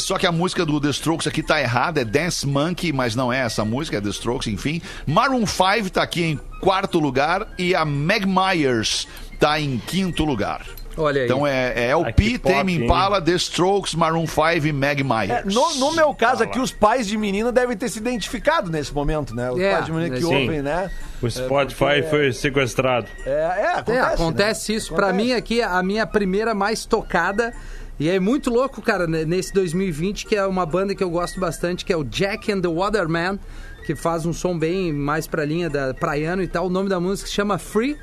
Só 0.00 0.18
que 0.18 0.26
a 0.26 0.32
música 0.32 0.66
do 0.66 0.80
The 0.80 0.90
Strokes 0.90 1.28
aqui 1.28 1.44
tá 1.44 1.60
errada, 1.60 2.00
é 2.00 2.04
Dance 2.04 2.44
Monkey, 2.44 2.92
mas 2.92 3.14
não 3.14 3.32
é 3.32 3.38
essa 3.38 3.64
música, 3.64 3.98
é 3.98 4.00
The 4.00 4.08
Strokes, 4.08 4.52
enfim. 4.52 4.82
Maroon 5.06 5.46
5 5.46 5.90
tá 5.90 6.02
aqui 6.02 6.24
em 6.24 6.40
quarto 6.60 6.98
lugar 6.98 7.46
e 7.56 7.72
a 7.72 7.84
Meg 7.84 8.26
Myers 8.26 9.06
tá 9.38 9.60
em 9.60 9.78
quinto 9.78 10.24
lugar. 10.24 10.66
Olha 10.96 11.20
aí. 11.22 11.26
Então 11.26 11.46
é, 11.46 11.72
é 11.76 11.92
Ah, 11.92 11.98
LP, 11.98 12.38
Tame 12.38 12.74
hein? 12.74 12.84
Impala, 12.84 13.20
The 13.20 13.32
Strokes, 13.32 13.94
Maroon 13.94 14.26
5 14.26 14.66
e 14.66 14.72
Meg 14.72 15.02
É, 15.02 15.04
Myers. 15.04 15.54
no, 15.54 15.74
no 15.76 15.92
meu 15.92 16.14
caso 16.14 16.42
aqui, 16.42 16.58
os 16.58 16.72
pais 16.72 17.06
de 17.06 17.16
menina 17.18 17.52
devem 17.52 17.76
ter 17.76 17.88
se 17.88 17.98
identificado 17.98 18.70
nesse 18.70 18.92
momento, 18.94 19.34
né? 19.34 19.50
Os 19.50 19.60
É, 19.60 19.72
pais 19.74 19.86
de 19.86 19.92
menina 19.92 20.16
que 20.16 20.22
sim. 20.22 20.34
ouvem, 20.42 20.62
né? 20.62 20.90
O 21.22 21.30
Spotify 21.30 22.02
foi 22.08 22.32
sequestrado. 22.32 23.06
É, 23.24 23.30
é, 23.30 23.66
acontece. 23.74 23.90
É, 23.98 24.00
acontece 24.14 24.72
né? 24.72 24.78
isso. 24.78 24.94
Pra 24.94 25.08
Acontece. 25.08 25.26
mim 25.28 25.32
aqui, 25.34 25.62
a 25.62 25.82
minha 25.82 26.06
primeira 26.06 26.54
mais 26.54 26.84
tocada. 26.86 27.52
E 27.98 28.10
é 28.10 28.20
muito 28.20 28.50
louco, 28.50 28.82
cara, 28.82 29.06
nesse 29.06 29.52
2020, 29.54 30.26
que 30.26 30.36
é 30.36 30.46
uma 30.46 30.66
banda 30.66 30.94
que 30.94 31.02
eu 31.02 31.08
gosto 31.08 31.40
bastante, 31.40 31.82
que 31.84 31.90
é 31.92 31.96
o 31.96 32.04
Jack 32.04 32.52
and 32.52 32.60
the 32.60 32.68
Waterman, 32.68 33.38
que 33.86 33.94
faz 33.94 34.26
um 34.26 34.34
som 34.34 34.58
bem 34.58 34.92
mais 34.92 35.26
pra 35.26 35.44
linha 35.46 35.70
da 35.70 35.94
praiano 35.94 36.42
e 36.42 36.46
tal. 36.46 36.66
O 36.66 36.68
nome 36.68 36.90
da 36.90 37.00
música 37.00 37.26
se 37.28 37.34
chama 37.34 37.56
Free. 37.58 37.96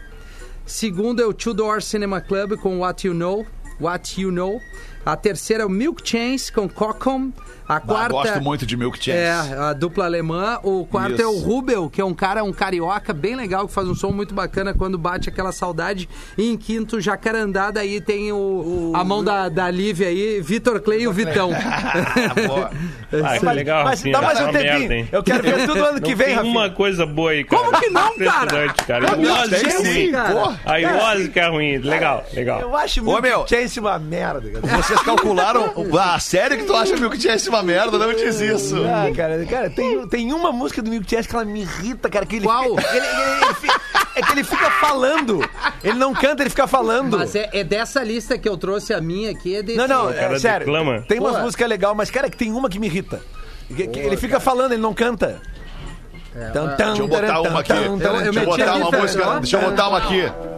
Segundo 0.66 1.22
é 1.22 1.26
o 1.26 1.34
Two 1.34 1.54
Door 1.54 1.82
Cinema 1.82 2.22
Club 2.22 2.58
com 2.58 2.80
What 2.80 3.06
You 3.06 3.14
Know. 3.14 3.46
What 3.82 4.20
You 4.20 4.32
Know. 4.32 4.62
A 5.06 5.18
terceira 5.18 5.64
é 5.64 5.66
o 5.66 5.70
Milk 5.70 6.02
Chains 6.08 6.50
com 6.50 6.70
Cocom. 6.70 7.34
A 7.68 7.76
Ah, 7.76 7.80
quarta. 7.80 8.10
gosto 8.10 8.42
muito 8.42 8.66
de 8.66 8.76
Milk 8.76 8.98
Chance. 8.98 9.18
É, 9.18 9.32
a 9.32 9.74
dupla 9.74 10.06
alemã. 10.06 10.60
O 10.64 10.86
quarto 10.86 11.14
Isso. 11.14 11.22
é 11.22 11.28
o 11.28 11.40
Rubel, 11.40 11.90
que 11.90 12.02
é 12.02 12.06
um 12.06 12.14
cara, 12.14 12.44
um 12.44 12.52
carioca 12.54 13.14
bem 13.14 13.36
legal, 13.36 13.68
que 13.68 13.74
faz 13.74 13.88
um 13.88 13.96
som 13.96 14.12
muito 14.12 14.34
bacana 14.34 14.74
quando 14.74 14.98
bate 14.98 15.30
aquela 15.30 15.52
saudade. 15.52 16.10
E 16.38 16.50
em 16.50 16.58
quinto, 16.58 17.00
Jacarandá, 17.00 17.72
daí 17.72 18.02
tem 18.02 18.32
o, 18.32 18.92
a 18.96 19.04
mão 19.04 19.24
da, 19.24 19.48
da 19.50 19.70
Lívia 19.72 20.08
aí, 20.10 20.42
Vitor 20.42 20.82
Clay 20.82 21.04
e 21.04 21.08
o 21.08 21.14
Vitão. 21.14 21.52
Boa. 22.48 22.72
Ah, 23.24 23.38
que 23.40 23.46
legal, 23.46 23.84
mas 23.86 24.02
dá 24.04 24.22
mais 24.22 24.38
Tá 24.38 24.44
um 24.46 24.48
uma 24.50 24.54
tempinho. 24.60 24.80
merda, 24.80 24.96
hein? 24.96 25.08
eu 25.12 25.24
quero 25.24 25.44
ver 25.44 25.68
tudo 25.68 25.84
ano 25.86 26.02
que 26.02 26.10
Não 26.12 26.18
vem, 26.18 26.28
tem 26.28 26.36
Rafinha. 26.36 26.52
uma 26.52 26.70
coisa 26.70 27.06
boa 27.06 27.32
aí, 27.32 27.44
cara. 27.44 27.64
Como 27.64 27.80
que 27.80 27.90
não, 27.90 28.18
cara? 28.18 28.74
Cara. 28.74 29.06
E 29.12 29.14
o 29.14 29.18
Milk 29.20 29.40
Ozzy 29.42 29.56
é 29.56 29.78
ruim. 29.78 30.12
cara. 30.12 31.24
O 31.24 31.30
que 31.32 31.40
é 31.40 31.48
ruim. 31.50 31.78
Legal, 31.78 32.26
legal. 32.34 32.60
Eu 32.62 32.76
acho 32.76 33.04
Milk 33.04 33.22
meu. 33.22 33.48
Chance 33.48 33.80
uma 33.80 34.00
merda. 34.00 34.50
cara. 34.62 34.78
Vocês 34.82 35.00
calcularam. 35.02 35.74
Ah, 36.00 36.20
sério 36.20 36.58
que 36.58 36.64
tu 36.64 36.76
acha 36.76 36.96
Milk 36.98 37.20
Chance 37.22 37.50
uma 37.54 37.64
merda? 37.64 37.98
Não 37.98 38.14
diz 38.14 38.40
isso. 38.42 38.76
Ah, 38.86 39.12
cara, 39.16 39.46
cara 39.46 39.70
tem, 39.70 40.08
tem 40.08 40.34
uma 40.34 40.52
música 40.52 40.82
do 40.82 40.90
Milk 40.90 41.10
Chance 41.10 41.28
que 41.28 41.36
ela 41.36 41.46
me 41.46 41.62
irrita, 41.62 42.10
cara. 42.10 42.26
Que 42.26 42.38
ele 42.38 42.46
Qual? 42.46 42.76
Fica, 42.78 42.96
ele, 42.96 43.06
ele- 43.06 43.46
ele 43.46 43.54
fica- 43.56 43.82
é 44.16 44.22
que 44.22 44.32
ele 44.32 44.44
fica 44.44 44.72
falando. 44.72 45.50
Ele 45.84 45.98
não 45.98 46.14
canta, 46.14 46.44
ele 46.44 46.50
fica 46.50 46.68
falando. 46.68 47.18
Mas 47.18 47.36
é, 47.36 47.50
é 47.54 47.64
dessa 47.64 48.04
lista 48.04 48.38
que 48.38 48.48
eu 48.48 48.58
trouxe 48.58 48.94
a 48.94 49.02
minha 49.02 49.32
aqui. 49.32 49.56
É 49.56 49.64
desse. 49.64 49.78
Não, 49.78 49.88
não, 49.88 50.14
cara 50.14 50.36
é, 50.36 50.40
sério. 50.40 50.66
declama. 50.66 51.02
Tem 51.08 51.20
umas 51.20 51.36
Pô. 51.38 51.42
músicas 51.44 51.68
legais, 51.70 51.96
mas, 51.96 52.12
cara, 52.12 52.30
que 52.30 52.38
tem 52.38 52.52
uma 52.52 52.70
que 52.70 52.80
me 52.80 52.88
irrita. 52.88 53.22
Que- 53.76 53.88
que 53.88 54.00
ele 54.00 54.18
fica 54.18 54.40
falando, 54.40 54.74
ele 54.74 54.82
não 54.82 54.94
canta. 54.94 55.42
Tan, 56.54 56.76
Deixa 56.76 57.02
eu 57.04 57.08
botar 57.08 57.42
uma 57.42 57.60
aqui. 57.60 57.74
Deixa 57.74 57.86
eu 57.86 58.46
botar 58.46 58.76
uma 58.76 58.92
música. 58.92 59.40
Deixa 59.40 59.58
eu 59.58 59.62
botar 59.70 59.88
uma 59.90 59.98
aqui. 60.00 60.53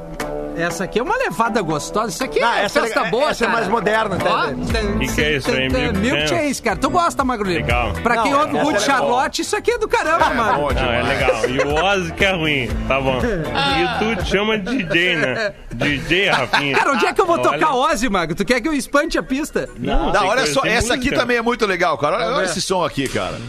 Essa 0.58 0.86
aqui 0.86 1.00
é 1.00 1.04
uma 1.04 1.18
levada 1.18 1.62
gostosa. 1.62 2.10
Isso 2.10 2.24
aqui 2.24 2.42
Ah, 2.42 2.60
é 2.62 2.64
essa 2.66 2.80
é 2.80 2.84
festa 2.84 3.00
legal. 3.02 3.12
boa, 3.20 3.30
Essa 3.32 3.44
é 3.44 3.48
cara. 3.48 3.60
mais 3.60 3.70
moderna, 3.70 4.18
tá? 4.18 4.30
Ó, 4.48 5.00
Que 5.00 5.08
que 5.14 5.22
é 5.22 5.32
isso 5.38 5.52
aí, 5.52 5.70
Milk 5.70 5.98
Milk 6.00 6.20
Chance? 6.28 6.36
Chase, 6.48 6.62
cara. 6.62 6.78
Tu 6.78 6.90
gosta, 6.90 7.24
Magrulho? 7.26 7.56
Legal. 7.56 7.94
Pra 8.02 8.22
quem 8.24 8.32
Não, 8.32 8.40
ouve 8.40 8.52
essa 8.58 8.62
é 8.62 8.64
legal. 8.72 8.80
Charlotte, 8.82 9.42
isso 9.42 9.56
aqui 9.56 9.72
é 9.72 9.78
do 9.78 9.88
caramba, 9.88 10.30
mano. 10.34 10.54
Bom 10.60 10.72
Não, 10.74 10.92
é 10.92 11.04
legal. 11.04 11.50
E 11.50 11.60
o 11.60 11.74
Ozzy 11.84 12.12
que 12.14 12.26
é 12.26 12.32
ruim. 12.32 12.70
Tá 12.88 13.02
bom. 13.02 13.20
E 13.20 14.00
tu 14.16 14.24
te 14.24 14.30
chama 14.30 14.58
de 14.58 14.84
DJ, 14.84 15.16
né? 15.18 15.54
DJ, 15.74 16.30
Rafinha. 16.30 16.76
Cara, 16.78 16.92
onde 16.94 17.06
é 17.06 17.14
que 17.14 17.20
eu 17.22 17.26
vou 17.26 17.36
Olha. 17.40 17.44
tocar 17.52 17.76
Ozzy, 17.76 18.10
Magro? 18.10 18.36
Tu 18.36 18.46
quer 18.46 18.62
que 18.62 18.68
eu 18.68 18.74
espante 18.74 19.18
a 19.18 19.24
pista? 19.24 19.68
Não, 19.78 20.06
Não, 20.06 20.12
tem 20.14 20.22
olha 20.22 20.38
coisa- 20.42 20.54
só, 20.54 20.62
tem 20.62 20.72
essa 20.72 20.94
aqui 20.94 21.06
música. 21.06 21.20
também 21.20 21.38
é 21.38 21.42
muito 21.42 21.66
legal, 21.66 21.98
cara. 21.98 22.16
Olha, 22.18 22.36
olha 22.38 22.46
esse 22.46 22.62
som 22.62 22.84
aqui, 22.86 23.10
cara. 23.10 23.40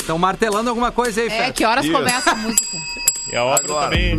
Estão 0.00 0.16
martelando 0.18 0.70
alguma 0.70 0.90
coisa 0.90 1.20
aí, 1.20 1.28
É, 1.28 1.52
que 1.52 1.66
horas 1.66 1.84
Isso. 1.84 1.92
começa 1.92 2.30
a 2.30 2.34
música? 2.34 2.64
E 3.30 3.36
a 3.36 3.44
obra 3.44 3.62
Agora. 3.64 3.90
também. 3.90 4.18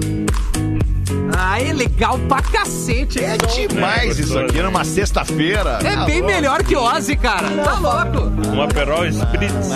Aí, 1.38 1.72
legal 1.74 2.18
pra 2.28 2.42
cacete. 2.42 3.24
É 3.24 3.38
demais 3.38 4.18
É, 4.18 4.22
isso 4.22 4.38
aqui 4.38 4.62
numa 4.62 4.84
sexta-feira. 4.84 5.80
É 5.84 6.06
bem 6.06 6.22
melhor 6.22 6.64
que 6.64 6.76
Ozzy, 6.76 7.16
cara. 7.16 7.50
Tá 7.50 7.74
louco. 7.80 8.30
Um 8.50 8.62
Aperol 8.62 9.06
Spritz. 9.08 9.70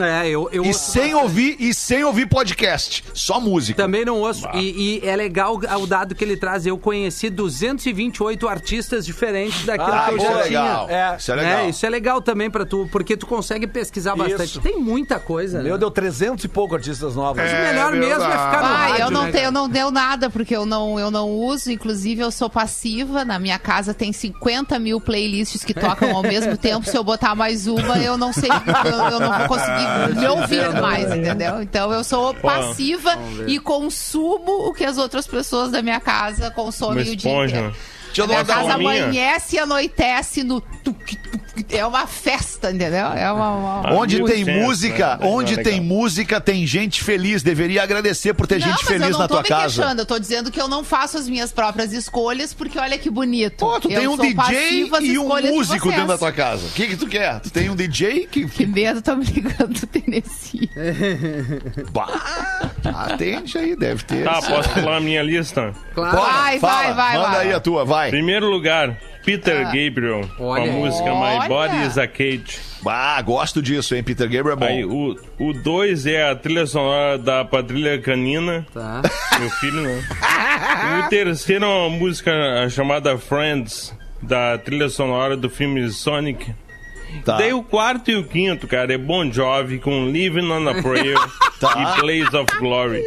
É, 0.00 0.28
eu, 0.28 0.48
eu 0.52 0.64
E 0.64 0.68
ouço 0.68 0.90
sem 0.92 1.02
bastante. 1.12 1.22
ouvir, 1.22 1.56
e 1.58 1.74
sem 1.74 2.04
ouvir 2.04 2.26
podcast. 2.26 3.04
Só 3.14 3.40
música. 3.40 3.82
Também 3.82 4.04
não 4.04 4.18
ouço. 4.20 4.46
E, 4.54 5.00
e 5.02 5.08
é 5.08 5.14
legal 5.16 5.56
o 5.56 5.86
dado 5.86 6.14
que 6.14 6.22
ele 6.24 6.36
traz. 6.36 6.66
Eu 6.66 6.76
conheci 6.78 7.30
228 7.30 8.48
artistas 8.48 9.04
diferentes 9.06 9.64
daquilo 9.64 9.92
Ah, 9.92 10.06
que 10.08 10.14
eu 10.14 10.18
já 10.20 10.30
é 10.30 10.34
legal. 10.44 10.86
tinha. 10.86 10.96
É. 11.12 11.16
Isso 11.16 11.32
é 11.32 11.34
legal. 11.34 11.58
É, 11.58 11.68
isso 11.70 11.86
é 11.86 11.90
legal 11.90 12.22
também 12.22 12.50
pra 12.50 12.64
tu, 12.66 12.88
porque 12.90 13.16
tu 13.16 13.26
consegue 13.26 13.66
pesquisar 13.66 14.14
bastante. 14.16 14.44
Isso. 14.44 14.60
Tem 14.60 14.78
muita 14.78 15.18
coisa, 15.18 15.62
Meu, 15.62 15.72
né? 15.74 15.78
deu 15.78 15.90
300 15.90 16.44
e 16.44 16.48
pouco 16.48 16.74
artistas 16.74 17.14
novos. 17.14 17.42
Mas 17.42 17.52
o 17.52 17.56
melhor 17.56 17.92
mesmo 17.92 18.24
é 18.24 18.30
ficar 18.30 18.60
no 18.62 18.66
Ai, 18.68 18.88
rádio, 18.90 19.04
eu 19.04 19.10
não 19.10 19.22
né, 19.24 19.32
tenho, 19.32 19.44
eu 19.44 19.52
não 19.52 19.68
deu 19.68 19.90
nada, 19.90 20.30
porque 20.30 20.54
eu 20.56 20.66
não, 20.66 20.98
eu 20.98 21.10
não 21.10 21.30
uso. 21.30 21.70
Inclusive, 21.70 22.20
eu 22.22 22.30
sou 22.30 22.48
passiva. 22.50 23.24
Na 23.24 23.38
minha 23.38 23.58
casa 23.58 23.94
tem 23.94 24.12
50 24.12 24.78
mil 24.78 25.00
playlists 25.00 25.64
que 25.64 25.74
tocam 25.74 26.14
ao 26.16 26.22
mesmo 26.22 26.56
tempo. 26.58 26.88
Se 26.88 26.96
eu 26.96 27.04
botar 27.04 27.34
mais 27.34 27.66
uma, 27.66 27.98
eu 27.98 28.16
não 28.18 28.32
sei, 28.32 28.50
eu, 28.50 29.10
eu 29.12 29.20
não 29.20 29.38
vou 29.38 29.48
conseguir 29.48 29.85
me 30.14 30.26
ouvir 30.26 30.80
mais, 30.80 31.14
entendeu? 31.14 31.62
Então 31.62 31.92
eu 31.92 32.02
sou 32.04 32.34
passiva 32.34 33.18
e 33.46 33.58
consumo 33.58 34.68
o 34.68 34.72
que 34.72 34.84
as 34.84 34.98
outras 34.98 35.26
pessoas 35.26 35.70
da 35.70 35.82
minha 35.82 36.00
casa 36.00 36.50
consomem 36.50 37.02
o 37.02 37.16
dia 37.16 37.30
esponja. 37.30 37.56
inteiro. 37.56 37.76
Deixa 38.06 38.20
eu 38.20 38.24
A 38.24 38.28
minha 38.28 38.44
dar 38.44 38.54
casa 38.54 38.74
amanhece 38.74 39.56
e 39.56 39.58
anoitece 39.58 40.42
no 40.42 40.60
tuc. 40.60 41.16
É 41.68 41.84
uma 41.84 42.06
festa, 42.06 42.70
entendeu? 42.70 43.06
É 43.06 43.30
uma. 43.32 43.50
uma- 43.80 43.92
Onde 43.94 44.16
Mil 44.18 44.26
tem 44.26 44.44
cento, 44.44 44.62
música, 44.62 45.16
né? 45.16 45.26
onde 45.26 45.56
Legal. 45.56 45.72
tem 45.72 45.80
música, 45.80 46.40
tem 46.40 46.66
gente 46.66 47.02
feliz. 47.02 47.42
Deveria 47.42 47.82
agradecer 47.82 48.34
por 48.34 48.46
ter 48.46 48.60
Não, 48.60 48.66
gente 48.68 48.82
mas 48.84 48.90
eu 48.90 48.98
feliz 48.98 49.10
não 49.10 49.18
na 49.18 49.28
tô 49.28 49.34
tua 49.34 49.42
me 49.42 49.48
casa. 49.48 49.82
queixando, 49.82 50.02
eu 50.02 50.06
tô 50.06 50.18
dizendo 50.18 50.50
que 50.50 50.60
eu 50.60 50.68
não 50.68 50.84
faço 50.84 51.18
as 51.18 51.28
minhas 51.28 51.50
próprias 51.52 51.92
escolhas, 51.92 52.54
porque 52.54 52.78
olha 52.78 52.96
que 52.98 53.10
bonito. 53.10 53.58
Pô, 53.58 53.80
tu 53.80 53.90
eu 53.90 53.98
tem 53.98 54.08
um 54.08 54.16
DJ 54.16 54.82
e 55.02 55.18
um 55.18 55.40
de 55.40 55.48
músico 55.48 55.90
dentro 55.90 56.06
da 56.06 56.16
tua 56.18 56.30
casa. 56.32 56.66
O 56.66 56.70
que, 56.70 56.86
que 56.88 56.96
tu 56.96 57.06
quer? 57.08 57.40
Tu 57.40 57.50
tem 57.50 57.68
um 57.68 57.74
DJ 57.76 58.26
que. 58.30 58.46
Que 58.48 58.64
medo, 58.66 59.02
tô 59.02 59.16
me 59.16 59.24
ligando 59.24 59.74
do 59.80 59.86
Tennessee. 59.86 60.70
Bah, 61.92 62.08
atende 62.84 63.58
aí, 63.58 63.76
deve 63.76 64.02
ter. 64.04 64.24
Tá, 64.24 64.40
posso 64.42 64.68
falar 64.70 64.96
a 64.96 65.00
minha 65.00 65.22
lista? 65.22 65.72
Claro. 65.94 66.16
Vai, 66.16 66.58
fala, 66.58 66.74
vai, 66.82 66.94
vai, 66.94 67.16
Manda 67.16 67.28
vai. 67.30 67.46
aí 67.48 67.52
a 67.52 67.60
tua, 67.60 67.84
vai. 67.84 68.10
Primeiro 68.10 68.48
lugar, 68.50 68.96
Peter 69.26 69.64
Gabriel, 69.64 70.22
com 70.38 70.54
a 70.54 70.60
música 70.66 71.12
Olha. 71.12 71.40
My 71.42 71.48
Body 71.48 71.86
is 71.86 71.98
a 71.98 72.06
Cage. 72.06 72.60
Ah, 72.86 73.20
gosto 73.20 73.60
disso, 73.60 73.94
hein? 73.96 74.02
Peter 74.02 74.28
Gabriel 74.28 74.52
é 74.52 74.56
bom. 74.56 74.64
Aí, 74.66 74.84
o 74.84 75.52
2 75.52 75.62
dois 75.62 76.06
é 76.06 76.30
a 76.30 76.34
trilha 76.36 76.64
sonora 76.66 77.18
da 77.18 77.44
Padrilha 77.44 78.00
Canina, 78.00 78.64
Tá. 78.72 79.02
meu 79.40 79.50
filho, 79.50 79.82
né? 79.82 80.02
o 81.04 81.08
terceiro 81.08 81.64
é 81.64 81.68
uma 81.68 81.90
música 81.90 82.32
chamada 82.70 83.18
Friends, 83.18 83.92
da 84.22 84.56
trilha 84.58 84.88
sonora 84.88 85.36
do 85.36 85.50
filme 85.50 85.90
Sonic. 85.90 86.54
Tá. 87.24 87.36
Daí 87.38 87.52
o 87.52 87.62
quarto 87.62 88.10
e 88.10 88.16
o 88.16 88.24
quinto, 88.24 88.66
cara, 88.66 88.92
é 88.94 88.98
Bon 88.98 89.30
Jovi 89.30 89.78
com 89.78 90.06
Living 90.06 90.50
on 90.50 90.68
a 90.68 90.74
Prayer 90.82 91.16
Tá. 91.60 91.96
e 91.96 92.00
Blaze 92.00 92.36
of 92.36 92.58
Glory. 92.58 93.02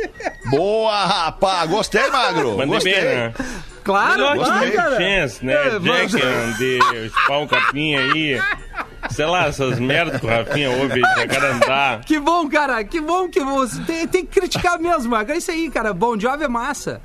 Boa, 0.46 1.06
rapaz. 1.06 1.70
Gostei, 1.70 2.10
Magro. 2.10 2.52
Mandei 2.58 2.66
Gostei. 2.68 2.94
bem, 2.94 3.04
né? 3.04 3.34
Claro, 3.84 4.32
Melhor 4.32 4.60
Big 4.60 4.72
cara. 4.74 4.98
Chance, 4.98 5.46
né? 5.46 5.54
É, 5.54 5.80
Jack 5.80 6.16
and 6.16 6.54
the 6.58 7.10
Pau 7.28 7.48
Capinha 7.48 8.00
aí. 8.02 8.40
Sei 9.10 9.26
lá, 9.26 9.48
essas 9.48 9.80
merdas 9.80 10.20
que 10.20 10.26
o 10.28 10.30
Rafinha 10.30 10.70
ouve 10.72 10.94
aí, 11.04 11.16
Jacarandá. 11.22 12.02
Que 12.06 12.20
bom, 12.20 12.48
cara. 12.50 12.84
Que 12.84 13.00
bom 13.02 13.28
que 13.30 13.40
você 13.40 13.82
tem, 13.82 14.08
tem 14.08 14.26
que 14.26 14.40
criticar 14.40 14.78
mesmo. 14.80 15.16
É 15.16 15.38
isso 15.38 15.50
aí, 15.50 15.70
cara. 15.72 15.94
Bom 15.94 16.20
Jovi 16.20 16.44
é 16.44 16.48
massa. 16.48 17.02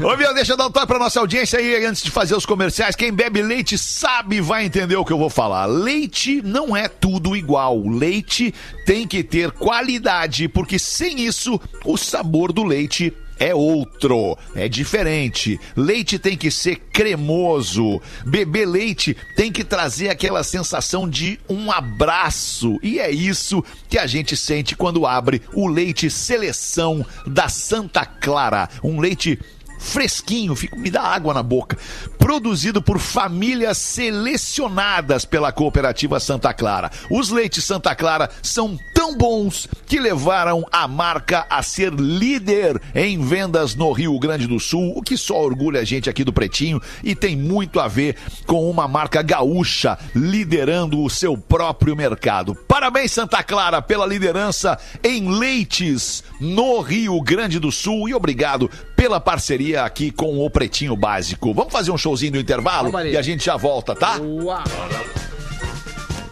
Ô, 0.00 0.16
meu, 0.16 0.34
deixa 0.34 0.52
eu 0.52 0.56
dar 0.56 0.66
um 0.66 0.70
toque 0.70 0.86
pra 0.86 0.98
nossa 0.98 1.20
audiência 1.20 1.58
aí 1.58 1.84
antes 1.84 2.02
de 2.02 2.10
fazer 2.10 2.34
os 2.34 2.46
comerciais. 2.46 2.96
Quem 2.96 3.12
bebe 3.12 3.42
leite 3.42 3.76
sabe, 3.78 4.40
vai 4.40 4.64
entender 4.64 4.96
o 4.96 5.04
que 5.04 5.12
eu 5.12 5.18
vou 5.18 5.30
falar. 5.30 5.66
Leite 5.66 6.40
não 6.42 6.76
é 6.76 6.88
tudo 6.88 7.36
igual. 7.36 7.80
Leite 7.86 8.54
tem 8.84 9.06
que 9.06 9.22
ter 9.22 9.50
qualidade, 9.50 10.48
porque 10.48 10.78
sem 10.78 11.20
isso, 11.20 11.60
o 11.84 11.96
sabor 11.96 12.52
do 12.52 12.64
leite 12.64 13.12
é 13.38 13.54
outro, 13.54 14.36
é 14.54 14.68
diferente. 14.68 15.60
Leite 15.76 16.18
tem 16.18 16.36
que 16.36 16.50
ser 16.50 16.76
cremoso. 16.92 18.00
Beber 18.24 18.66
leite 18.66 19.16
tem 19.36 19.52
que 19.52 19.64
trazer 19.64 20.08
aquela 20.08 20.42
sensação 20.42 21.08
de 21.08 21.38
um 21.48 21.70
abraço. 21.70 22.78
E 22.82 22.98
é 22.98 23.10
isso 23.10 23.62
que 23.88 23.98
a 23.98 24.06
gente 24.06 24.36
sente 24.36 24.74
quando 24.74 25.06
abre 25.06 25.42
o 25.52 25.66
leite 25.66 26.08
seleção 26.10 27.04
da 27.26 27.48
Santa 27.48 28.04
Clara. 28.06 28.68
Um 28.82 29.00
leite 29.00 29.38
fresquinho, 29.78 30.54
fica, 30.54 30.76
me 30.76 30.90
dá 30.90 31.02
água 31.02 31.34
na 31.34 31.42
boca. 31.42 31.78
Produzido 32.18 32.82
por 32.82 32.98
famílias 32.98 33.78
selecionadas 33.78 35.24
pela 35.24 35.52
cooperativa 35.52 36.18
Santa 36.18 36.52
Clara. 36.52 36.90
Os 37.10 37.30
leites 37.30 37.64
Santa 37.64 37.94
Clara 37.94 38.30
são 38.42 38.78
tão 39.06 39.16
bons 39.16 39.68
que 39.86 40.00
levaram 40.00 40.66
a 40.72 40.88
marca 40.88 41.46
a 41.48 41.62
ser 41.62 41.92
líder 41.92 42.80
em 42.92 43.20
vendas 43.20 43.76
no 43.76 43.92
Rio 43.92 44.18
Grande 44.18 44.48
do 44.48 44.58
Sul, 44.58 44.94
o 44.96 45.02
que 45.02 45.16
só 45.16 45.40
orgulha 45.40 45.80
a 45.80 45.84
gente 45.84 46.10
aqui 46.10 46.24
do 46.24 46.32
Pretinho 46.32 46.82
e 47.04 47.14
tem 47.14 47.36
muito 47.36 47.78
a 47.78 47.86
ver 47.86 48.16
com 48.46 48.68
uma 48.68 48.88
marca 48.88 49.22
gaúcha 49.22 49.96
liderando 50.12 51.00
o 51.00 51.08
seu 51.08 51.38
próprio 51.38 51.94
mercado. 51.94 52.52
Parabéns, 52.66 53.12
Santa 53.12 53.44
Clara, 53.44 53.80
pela 53.80 54.06
liderança 54.06 54.76
em 55.04 55.30
leites 55.38 56.24
no 56.40 56.80
Rio 56.80 57.20
Grande 57.20 57.60
do 57.60 57.70
Sul 57.70 58.08
e 58.08 58.14
obrigado 58.14 58.68
pela 58.96 59.20
parceria 59.20 59.84
aqui 59.84 60.10
com 60.10 60.44
o 60.44 60.50
Pretinho 60.50 60.96
Básico. 60.96 61.54
Vamos 61.54 61.72
fazer 61.72 61.92
um 61.92 61.98
showzinho 61.98 62.32
do 62.32 62.40
intervalo 62.40 62.90
e 63.02 63.16
a 63.16 63.22
gente 63.22 63.44
já 63.44 63.56
volta, 63.56 63.94
tá? 63.94 64.18
Uau. 64.18 64.64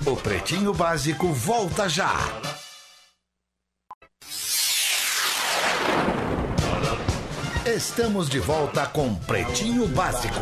O 0.06 0.16
Pretinho 0.16 0.74
Básico 0.74 1.32
volta 1.32 1.88
já. 1.88 2.12
Estamos 7.66 8.28
de 8.28 8.38
volta 8.38 8.84
com 8.86 9.14
Pretinho 9.14 9.86
Básico. 9.88 10.34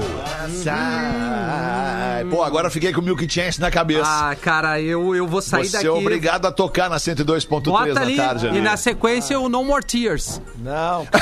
Ai, 0.68 2.24
pô, 2.24 2.42
agora 2.42 2.66
eu 2.66 2.70
fiquei 2.70 2.92
com 2.92 3.00
o 3.00 3.04
Milk 3.04 3.30
Chance 3.32 3.60
na 3.60 3.70
cabeça. 3.70 4.02
Ah, 4.04 4.34
cara, 4.34 4.80
eu, 4.80 5.14
eu 5.14 5.26
vou 5.26 5.40
sair 5.40 5.64
Você 5.66 5.76
daqui. 5.76 5.86
é 5.86 5.90
obrigado 5.90 6.46
a 6.46 6.52
tocar 6.52 6.90
na 6.90 6.96
102.3 6.96 7.46
Bota 7.70 7.94
na 7.94 8.16
tarde 8.16 8.48
ali. 8.48 8.58
e 8.58 8.60
na 8.60 8.76
sequência 8.76 9.38
o 9.38 9.48
No 9.48 9.62
More 9.64 9.84
Tears. 9.84 10.40
Não. 10.56 11.06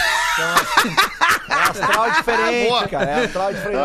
É 1.50 1.54
astral 1.54 2.10
diferente, 2.12 2.68
Boa. 2.68 2.88
cara. 2.88 3.10
É 3.10 3.24
astral 3.24 3.52
diferente. 3.52 3.82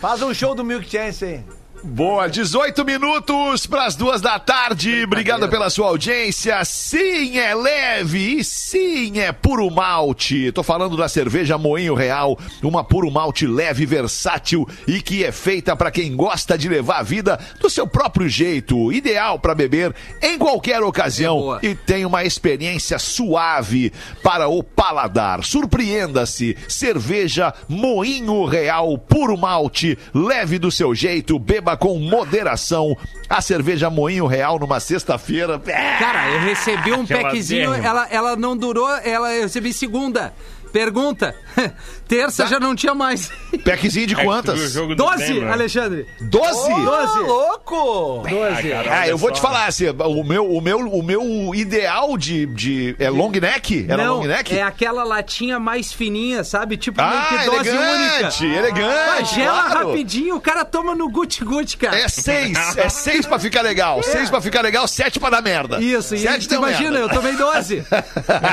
Faz 0.00 0.22
um 0.22 0.32
show 0.32 0.54
do 0.54 0.64
Milk 0.64 0.88
Chance 0.88 1.24
aí. 1.24 1.44
Boa, 1.84 2.28
18 2.28 2.84
minutos 2.84 3.66
para 3.66 3.86
as 3.86 3.94
duas 3.94 4.20
da 4.20 4.38
tarde. 4.38 5.04
Obrigado 5.04 5.48
pela 5.48 5.70
sua 5.70 5.86
audiência. 5.86 6.64
Sim, 6.64 7.38
é 7.38 7.54
leve 7.54 8.38
e 8.38 8.44
sim, 8.44 9.20
é 9.20 9.30
puro 9.30 9.70
malte. 9.70 10.50
Tô 10.50 10.62
falando 10.62 10.96
da 10.96 11.08
cerveja 11.08 11.56
Moinho 11.56 11.94
Real, 11.94 12.36
uma 12.62 12.82
puro 12.82 13.10
malte 13.10 13.46
leve, 13.46 13.86
versátil 13.86 14.68
e 14.88 15.00
que 15.00 15.24
é 15.24 15.30
feita 15.30 15.76
para 15.76 15.90
quem 15.90 16.16
gosta 16.16 16.58
de 16.58 16.68
levar 16.68 16.98
a 16.98 17.02
vida 17.02 17.38
do 17.60 17.70
seu 17.70 17.86
próprio 17.86 18.28
jeito, 18.28 18.92
ideal 18.92 19.38
para 19.38 19.54
beber 19.54 19.94
em 20.20 20.36
qualquer 20.36 20.82
ocasião 20.82 21.58
e 21.62 21.74
tem 21.74 22.04
uma 22.04 22.24
experiência 22.24 22.98
suave 22.98 23.92
para 24.22 24.48
o 24.48 24.64
paladar. 24.64 25.44
Surpreenda-se, 25.44 26.56
cerveja 26.68 27.54
Moinho 27.68 28.44
Real, 28.44 28.98
puro 28.98 29.36
malte, 29.36 29.96
leve 30.12 30.58
do 30.58 30.70
seu 30.70 30.94
jeito, 30.94 31.38
beba 31.38 31.67
com 31.76 31.98
moderação. 31.98 32.96
A 33.28 33.42
cerveja 33.42 33.90
Moinho 33.90 34.26
Real 34.26 34.58
numa 34.58 34.80
sexta-feira. 34.80 35.58
Cara, 35.58 36.30
eu 36.30 36.40
recebi 36.40 36.92
um 36.92 37.06
packzinho, 37.06 37.74
ela, 37.74 38.08
ela 38.10 38.36
não 38.36 38.56
durou, 38.56 38.88
ela, 39.04 39.34
eu 39.34 39.42
recebi 39.42 39.72
segunda. 39.72 40.32
Pergunta. 40.72 41.34
Terça 42.06 42.46
já 42.46 42.58
não 42.58 42.74
tinha 42.74 42.94
mais. 42.94 43.30
Packzinho 43.64 44.06
de 44.06 44.14
É 44.14 44.24
quantas? 44.24 44.72
jogo 44.72 44.94
do 44.94 45.04
12, 45.04 45.16
Grêmio, 45.24 45.44
né? 45.44 45.52
Alexandre. 45.52 46.06
Doze? 46.20 46.68
Doze. 46.74 47.18
louco! 47.20 48.22
12. 48.28 48.72
Ah, 48.90 49.06
eu 49.08 49.18
vou 49.18 49.30
te 49.30 49.40
falar 49.40 49.66
assim, 49.66 49.86
o 49.88 50.24
meu, 50.24 50.50
o 50.50 50.60
meu, 50.60 50.78
o 50.80 51.02
meu 51.02 51.54
ideal 51.54 52.16
de, 52.16 52.46
de 52.46 52.96
é 52.98 53.10
long 53.10 53.30
neck? 53.30 53.84
Era 53.88 54.04
não, 54.04 54.16
long 54.18 54.24
neck? 54.26 54.56
é 54.56 54.62
aquela 54.62 55.04
latinha 55.04 55.58
mais 55.60 55.92
fininha, 55.92 56.42
sabe? 56.44 56.76
Tipo 56.76 57.00
meio 57.02 57.12
Ah, 57.12 57.26
que 57.28 57.44
dose 57.44 57.68
elegante, 57.68 58.44
única. 58.44 58.58
elegante, 58.58 58.90
Ah, 59.20 59.22
gela 59.24 59.62
claro. 59.70 59.88
rapidinho, 59.88 60.36
o 60.36 60.40
cara 60.40 60.64
toma 60.64 60.94
no 60.94 61.10
guti-guti, 61.10 61.76
cara. 61.76 61.98
É 61.98 62.08
seis, 62.08 62.56
é 62.76 62.88
seis 62.88 63.26
pra 63.26 63.38
ficar 63.38 63.60
legal, 63.62 64.02
seis 64.02 64.30
pra 64.30 64.40
ficar 64.40 64.62
legal, 64.62 64.88
sete 64.88 65.20
pra 65.20 65.28
dar 65.30 65.42
merda. 65.42 65.78
Isso, 65.80 66.14
e 66.14 66.18
sete 66.20 66.48
deu 66.48 66.58
imagina, 66.58 66.90
merda. 66.92 67.06
eu 67.06 67.08
tomei 67.10 67.36
12. 67.36 67.84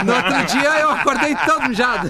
No 0.06 0.16
outro 0.16 0.46
dia 0.60 0.70
eu 0.80 0.90
acordei 0.92 1.36
todo 1.46 1.70
mijado. 1.70 2.05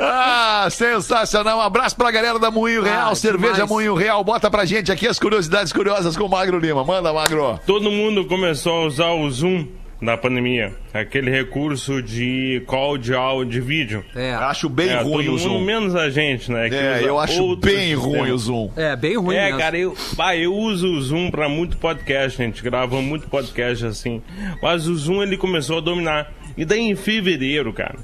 Ah, 0.00 0.68
sensacional. 0.70 1.58
Um 1.58 1.62
abraço 1.62 1.96
pra 1.96 2.10
galera 2.10 2.38
da 2.38 2.50
Moinho 2.50 2.82
Real, 2.82 3.10
Ah, 3.10 3.14
cerveja 3.14 3.52
demais. 3.54 3.70
Moinho 3.70 3.94
Real. 3.94 4.22
Bota 4.24 4.50
pra 4.50 4.64
gente 4.64 4.90
aqui 4.92 5.06
as 5.06 5.18
curiosidades 5.18 5.72
curiosas 5.72 6.16
com 6.16 6.24
o 6.24 6.28
Magro 6.28 6.58
Lima. 6.58 6.84
Manda, 6.84 7.12
Magro. 7.12 7.58
Todo 7.66 7.90
mundo 7.90 8.24
começou 8.26 8.72
a 8.82 8.86
usar 8.86 9.10
o 9.12 9.28
Zoom 9.30 9.66
na 10.00 10.16
pandemia. 10.16 10.72
Aquele 10.92 11.30
recurso 11.30 12.02
de 12.02 12.62
call 12.66 12.98
de 12.98 13.14
áudio 13.14 13.52
de 13.52 13.60
vídeo. 13.60 14.04
É, 14.14 14.34
Acho 14.34 14.68
bem 14.68 14.90
é, 14.90 15.00
ruim 15.00 15.24
todo 15.24 15.28
o 15.28 15.30
mundo, 15.32 15.38
Zoom. 15.38 15.60
menos 15.60 15.94
a 15.94 16.10
gente, 16.10 16.50
né? 16.52 16.68
que 16.68 16.74
É, 16.74 17.02
eu 17.04 17.18
acho 17.18 17.56
bem 17.56 17.94
ruim 17.94 18.10
sistemas. 18.12 18.30
o 18.32 18.38
Zoom. 18.38 18.70
é 18.76 18.96
bem 18.96 19.16
ruim 19.16 19.36
É, 19.36 19.44
mesmo. 19.46 19.58
cara, 19.58 19.78
eu, 19.78 19.96
bah, 20.14 20.36
eu 20.36 20.52
uso 20.54 20.88
o 20.88 21.00
Zoom 21.00 21.30
pra 21.30 21.48
muito 21.48 21.76
podcast, 21.78 22.40
a 22.40 22.44
gente 22.44 22.62
grava 22.62 23.00
muito 23.00 23.28
podcast 23.28 23.86
assim. 23.86 24.20
Mas 24.62 24.86
o 24.86 24.94
Zoom 24.94 25.22
ele 25.22 25.36
começou 25.38 25.78
a 25.78 25.80
dominar. 25.80 26.30
E 26.56 26.64
daí 26.64 26.80
em 26.80 26.94
fevereiro, 26.94 27.72
cara, 27.72 27.96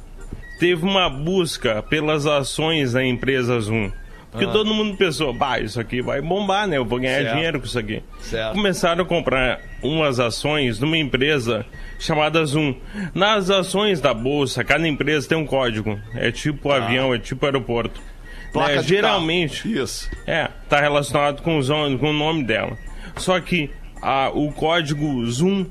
teve 0.60 0.84
uma 0.84 1.08
busca 1.10 1.82
pelas 1.82 2.24
ações 2.26 2.92
da 2.92 3.04
empresa 3.04 3.58
Zoom. 3.58 3.90
Porque 4.30 4.46
todo 4.46 4.72
mundo 4.72 4.96
pensou, 4.96 5.32
bah, 5.32 5.58
isso 5.58 5.80
aqui 5.80 6.00
vai 6.00 6.20
bombar, 6.22 6.68
né? 6.68 6.76
Eu 6.76 6.84
vou 6.84 7.00
ganhar 7.00 7.20
Certo. 7.22 7.34
dinheiro 7.34 7.58
com 7.58 7.66
isso 7.66 7.78
aqui. 7.80 8.00
Certo. 8.20 8.52
Começaram 8.54 9.02
a 9.02 9.04
comprar 9.04 9.58
umas 9.82 10.20
ações 10.20 10.78
numa 10.78 10.96
empresa 10.96 11.66
chamada 11.98 12.44
Zoom. 12.46 12.76
Nas 13.12 13.50
ações 13.50 14.00
da 14.00 14.14
bolsa, 14.14 14.62
cada 14.62 14.86
empresa 14.86 15.28
tem 15.28 15.36
um 15.36 15.44
código. 15.44 15.98
É 16.14 16.30
tipo 16.30 16.70
avião, 16.70 17.12
é 17.12 17.18
tipo 17.18 17.44
aeroporto. 17.44 18.00
Placa 18.52 18.76
Né, 18.76 18.82
Geralmente, 18.84 19.62
carro. 19.68 19.82
Isso. 19.84 20.08
é, 20.28 20.48
tá 20.68 20.80
relacionado 20.80 21.42
com 21.42 21.58
o, 21.58 21.98
com 21.98 22.10
o 22.10 22.12
nome 22.12 22.44
dela. 22.44 22.78
Só 23.16 23.40
que 23.40 23.68
a- 24.00 24.30
o 24.32 24.52
código 24.52 25.26
Zoom 25.26 25.66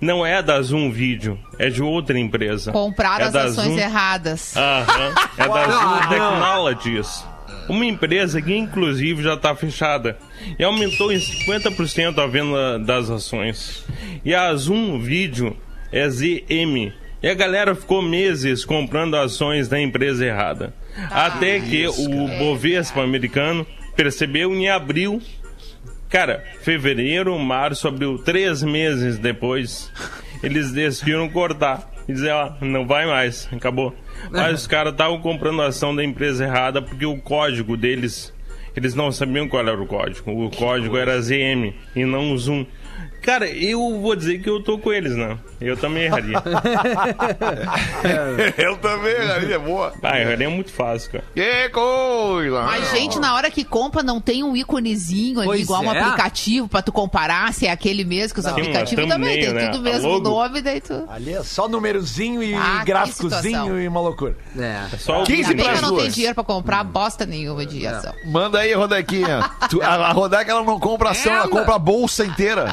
não 0.00 0.24
é 0.24 0.42
da 0.42 0.60
Zoom 0.60 0.90
Vídeo, 0.90 1.38
é 1.58 1.68
de 1.70 1.82
outra 1.82 2.18
empresa. 2.18 2.72
Compraram 2.72 3.24
é 3.26 3.28
as 3.28 3.34
ações 3.34 3.66
Zoom- 3.68 3.78
erradas. 3.78 4.56
Aham, 4.56 5.14
é 5.38 5.48
da 5.48 5.64
Zoom 5.68 5.94
Ah. 5.94 6.06
Technologies. 6.08 7.24
Uma 7.68 7.86
empresa 7.86 8.42
que 8.42 8.54
inclusive 8.54 9.22
já 9.22 9.34
está 9.34 9.54
fechada. 9.56 10.18
E 10.58 10.62
aumentou 10.64 11.10
em 11.12 11.16
50% 11.18 12.18
a 12.18 12.26
venda 12.26 12.78
das 12.78 13.08
ações. 13.08 13.84
E 14.24 14.34
a 14.34 14.54
Zoom 14.54 14.98
Vídeo 15.00 15.56
é 15.90 16.06
ZM. 16.08 16.92
E 17.22 17.28
a 17.28 17.32
galera 17.32 17.74
ficou 17.74 18.02
meses 18.02 18.66
comprando 18.66 19.16
ações 19.16 19.66
da 19.66 19.80
empresa 19.80 20.26
errada. 20.26 20.74
Até 21.10 21.58
que 21.58 21.86
o 21.86 22.28
Bovespa 22.38 23.00
americano 23.02 23.66
percebeu 23.96 24.54
em 24.54 24.68
abril 24.68 25.22
Cara, 26.14 26.44
fevereiro, 26.60 27.36
março, 27.40 27.88
abril, 27.88 28.16
três 28.18 28.62
meses 28.62 29.18
depois, 29.18 29.92
eles 30.44 30.70
decidiram 30.70 31.28
cortar. 31.28 31.90
E 32.08 32.12
dizer, 32.12 32.30
ó, 32.30 32.52
não 32.60 32.86
vai 32.86 33.04
mais, 33.04 33.48
acabou. 33.50 33.92
Mas 34.30 34.60
os 34.60 34.66
caras 34.68 34.92
estavam 34.92 35.20
comprando 35.20 35.60
a 35.60 35.66
ação 35.66 35.92
da 35.92 36.04
empresa 36.04 36.44
errada 36.44 36.80
porque 36.80 37.04
o 37.04 37.20
código 37.20 37.76
deles, 37.76 38.32
eles 38.76 38.94
não 38.94 39.10
sabiam 39.10 39.48
qual 39.48 39.66
era 39.66 39.82
o 39.82 39.88
código. 39.88 40.30
O 40.30 40.50
código 40.52 40.96
era 40.96 41.20
ZM 41.20 41.74
e 41.96 42.04
não 42.04 42.38
Zoom. 42.38 42.64
Cara, 43.24 43.48
eu 43.48 44.00
vou 44.00 44.14
dizer 44.14 44.38
que 44.42 44.48
eu 44.50 44.62
tô 44.62 44.76
com 44.78 44.92
eles, 44.92 45.16
né? 45.16 45.38
Eu 45.60 45.76
também 45.76 46.04
erraria. 46.04 46.36
Eu 48.58 48.76
também, 48.76 49.14
é 49.52 49.58
boa. 49.58 49.92
Ah, 50.02 50.20
erraria 50.20 50.50
muito 50.50 50.70
fácil, 50.72 51.10
cara. 51.12 51.24
Que 51.34 51.68
coisa. 51.70 52.62
Mas, 52.62 52.90
gente, 52.90 53.18
na 53.18 53.34
hora 53.34 53.50
que 53.50 53.64
compra, 53.64 54.02
não 54.02 54.20
tem 54.20 54.42
um 54.42 54.56
íconezinho 54.56 55.38
ali, 55.40 55.46
Pois 55.48 55.60
igual 55.62 55.82
um 55.82 55.92
é. 55.92 55.98
aplicativo 55.98 56.68
pra 56.68 56.82
tu 56.82 56.92
comparar 56.92 57.52
se 57.54 57.66
é 57.66 57.70
aquele 57.70 58.04
mesmo, 58.04 58.34
que 58.34 58.40
os 58.40 58.44
Tem 58.46 58.52
aplicativos 58.52 59.08
também 59.08 59.40
tem 59.40 59.52
né? 59.52 59.68
tudo 59.68 59.78
A 59.88 59.92
mesmo 59.92 60.08
logo. 60.08 60.28
nome, 60.28 60.60
daí 60.60 60.80
tu. 60.80 61.04
Ali 61.08 61.32
é 61.34 61.42
só 61.42 61.68
númerozinho 61.68 62.42
e 62.42 62.54
Ah, 62.54 62.82
gráficozinho 62.84 63.80
e 63.80 63.88
uma 63.88 64.00
loucura. 64.00 64.36
É. 64.58 64.84
Só 64.98 65.22
o 65.22 65.24
15 65.24 65.50
Ainda 65.50 65.54
bem 65.54 65.56
que 65.56 65.62
pras 65.64 65.76
eu 65.76 65.82
não 65.82 65.88
tenho 65.90 66.00
duas. 66.02 66.14
dinheiro 66.14 66.34
pra 66.34 66.44
comprar 66.44 66.84
bosta 66.84 67.24
nenhuma 67.26 67.64
de 67.64 67.86
ação. 67.86 68.12
Manda 68.26 68.58
aí, 68.60 68.72
Rodequinha. 68.74 69.50
Tu- 69.70 69.80
a, 69.82 69.86
a 70.08 70.12
Rodeca, 70.12 70.50
ela 70.50 70.62
não 70.62 70.78
compra 70.78 71.10
ação, 71.10 71.32
ela 71.32 71.48
compra 71.48 71.74
a 71.74 71.78
bolsa 71.78 72.24
inteira. 72.24 72.66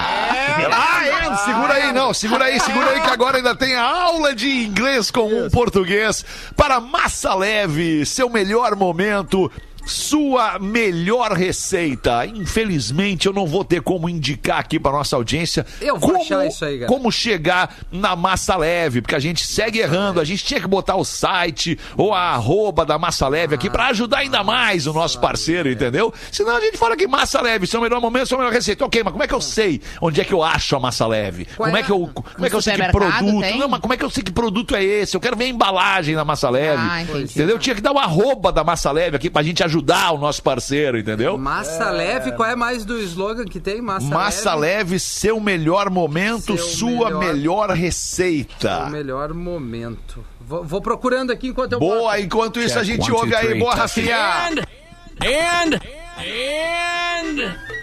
Ah, 0.72 1.08
é? 1.08 1.36
Segura 1.38 1.74
aí, 1.74 1.94
não. 1.94 2.14
Segura 2.14 2.46
aí, 2.46 2.60
segura 2.60 2.90
aí, 2.92 3.02
que 3.02 3.10
agora 3.10 3.38
ainda 3.38 3.56
tem 3.56 3.76
a 3.76 3.84
aula 3.84 4.36
de 4.36 4.66
inglês 4.66 5.10
com 5.12 5.28
um 5.28 5.50
português 5.50 6.26
para 6.56 6.80
Massa 6.80 7.34
Leve, 7.34 8.06
seu 8.06 8.30
melhor 8.30 8.76
momento. 8.76 9.52
Sua 9.86 10.60
melhor 10.60 11.32
receita. 11.34 12.26
Infelizmente, 12.26 13.26
eu 13.28 13.34
não 13.34 13.48
vou 13.48 13.63
ter 13.65 13.82
como 13.82 14.08
indicar 14.08 14.60
aqui 14.60 14.80
para 14.80 14.91
nossa 14.91 15.15
audiência 15.15 15.65
Eu 15.82 15.98
vou 15.98 16.12
como, 16.12 16.22
achar 16.24 16.46
isso 16.48 16.63
aí, 16.63 16.80
cara. 16.80 16.88
como 16.88 17.12
chegar 17.12 17.76
na 17.91 18.15
Massa 18.15 18.56
Leve, 18.56 19.02
porque 19.02 19.15
a 19.15 19.20
gente 19.20 19.46
segue 19.46 19.80
errando. 19.80 20.20
A 20.20 20.24
gente 20.24 20.46
tinha 20.46 20.60
que 20.62 20.67
botar 20.67 20.96
o 20.96 21.04
site 21.04 21.78
ou 21.98 22.13
a 22.13 22.20
arroba 22.32 22.86
da 22.86 22.98
Massa 23.00 23.28
Leve 23.28 23.56
aqui 23.56 23.70
para 23.70 23.88
ajudar 23.88 24.20
ainda 24.20 24.44
mais 24.44 24.86
o 24.88 24.94
nosso 24.94 25.20
parceiro, 25.20 25.70
entendeu? 25.70 26.13
Senão 26.32 26.56
a 26.58 26.62
gente 26.62 26.78
fala 26.78 26.96
que 26.96 27.08
Massa 27.08 27.41
Leve, 27.41 27.65
seu 27.67 27.82
melhor 27.82 28.00
momento, 28.00 28.28
sua 28.28 28.38
melhor 28.38 28.54
receita. 28.54 28.86
Ok, 28.86 29.02
mas 29.04 29.12
como 29.12 29.24
é 29.24 29.28
que 29.28 29.34
eu 29.34 29.41
sei 29.41 29.82
onde 30.02 30.22
é 30.22 30.24
que 30.24 30.34
eu 30.34 30.44
acho 30.44 30.76
a 30.76 30.80
Massa 30.80 31.08
Leve? 31.08 31.46
Qual 31.58 31.65
Como 31.67 31.78
é 31.78 31.80
é? 31.80 31.84
que 31.84 31.91
eu, 31.91 32.10
como 32.13 32.46
é 32.46 32.50
que 32.50 32.56
eu 32.56 32.62
sei 32.62 32.76
que 32.76 32.91
produto? 32.91 33.41
tem? 33.41 33.60
Não, 33.60 33.67
mas 33.67 33.80
como 33.80 33.94
é 33.94 33.98
que 33.98 34.04
eu 34.06 34.10
sei 34.10 34.24
que 34.24 34.32
produto 34.32 34.76
é 34.76 34.84
esse? 34.84 35.15
Eu 35.17 35.22
quero 35.22 35.36
ver 35.36 35.46
a 35.46 35.50
embalagem 35.50 36.15
da 36.15 36.24
Massa 36.24 36.50
Leve. 36.50 36.82
Ah, 36.88 37.02
entendi. 37.02 37.24
entendeu? 37.34 37.58
Tinha 37.60 37.76
que 37.76 37.82
dar 37.82 37.91
o 37.91 37.98
arroba 38.00 38.52
da 38.52 38.63
Massa 38.63 38.91
Leve 38.91 39.15
aqui 39.15 39.30
pra 39.30 39.41
gente 39.44 39.63
ajudar 39.63 39.71
ajudar 39.72 40.12
o 40.12 40.18
nosso 40.18 40.44
parceiro, 40.44 40.98
entendeu? 40.98 41.38
Massa 41.38 41.90
leve, 41.92 42.34
qual 42.34 42.50
é 42.50 42.56
mais 42.56 42.84
do 42.84 43.00
slogan 43.00 43.46
que 43.46 43.60
tem? 43.60 43.82
Massa, 43.82 44.06
Massa 44.08 44.54
leve. 44.54 44.78
leve, 44.78 45.00
seu 45.00 45.40
melhor 45.40 45.90
momento, 45.90 46.58
Seu 46.58 46.58
sua 46.58 47.06
melhor, 47.10 47.20
melhor- 47.20 47.70
receita. 47.72 48.86
O 48.88 48.90
melhor 48.90 49.34
momento. 49.34 50.24
Vou, 50.42 50.64
vou 50.64 50.82
procurando 50.82 51.32
aqui 51.32 51.48
enquanto 51.48 51.74
eu 51.74 51.80
Boa, 51.80 52.12
boto. 52.12 52.22
enquanto 52.22 52.60
isso 52.60 52.78
a 52.78 52.84
gente 52.84 53.00
one, 53.02 53.10
two, 53.10 53.16
ouve 53.18 53.36
aí. 53.36 53.48
three, 53.48 53.60
Boa. 53.60 53.74
Rafinha. 53.76 54.18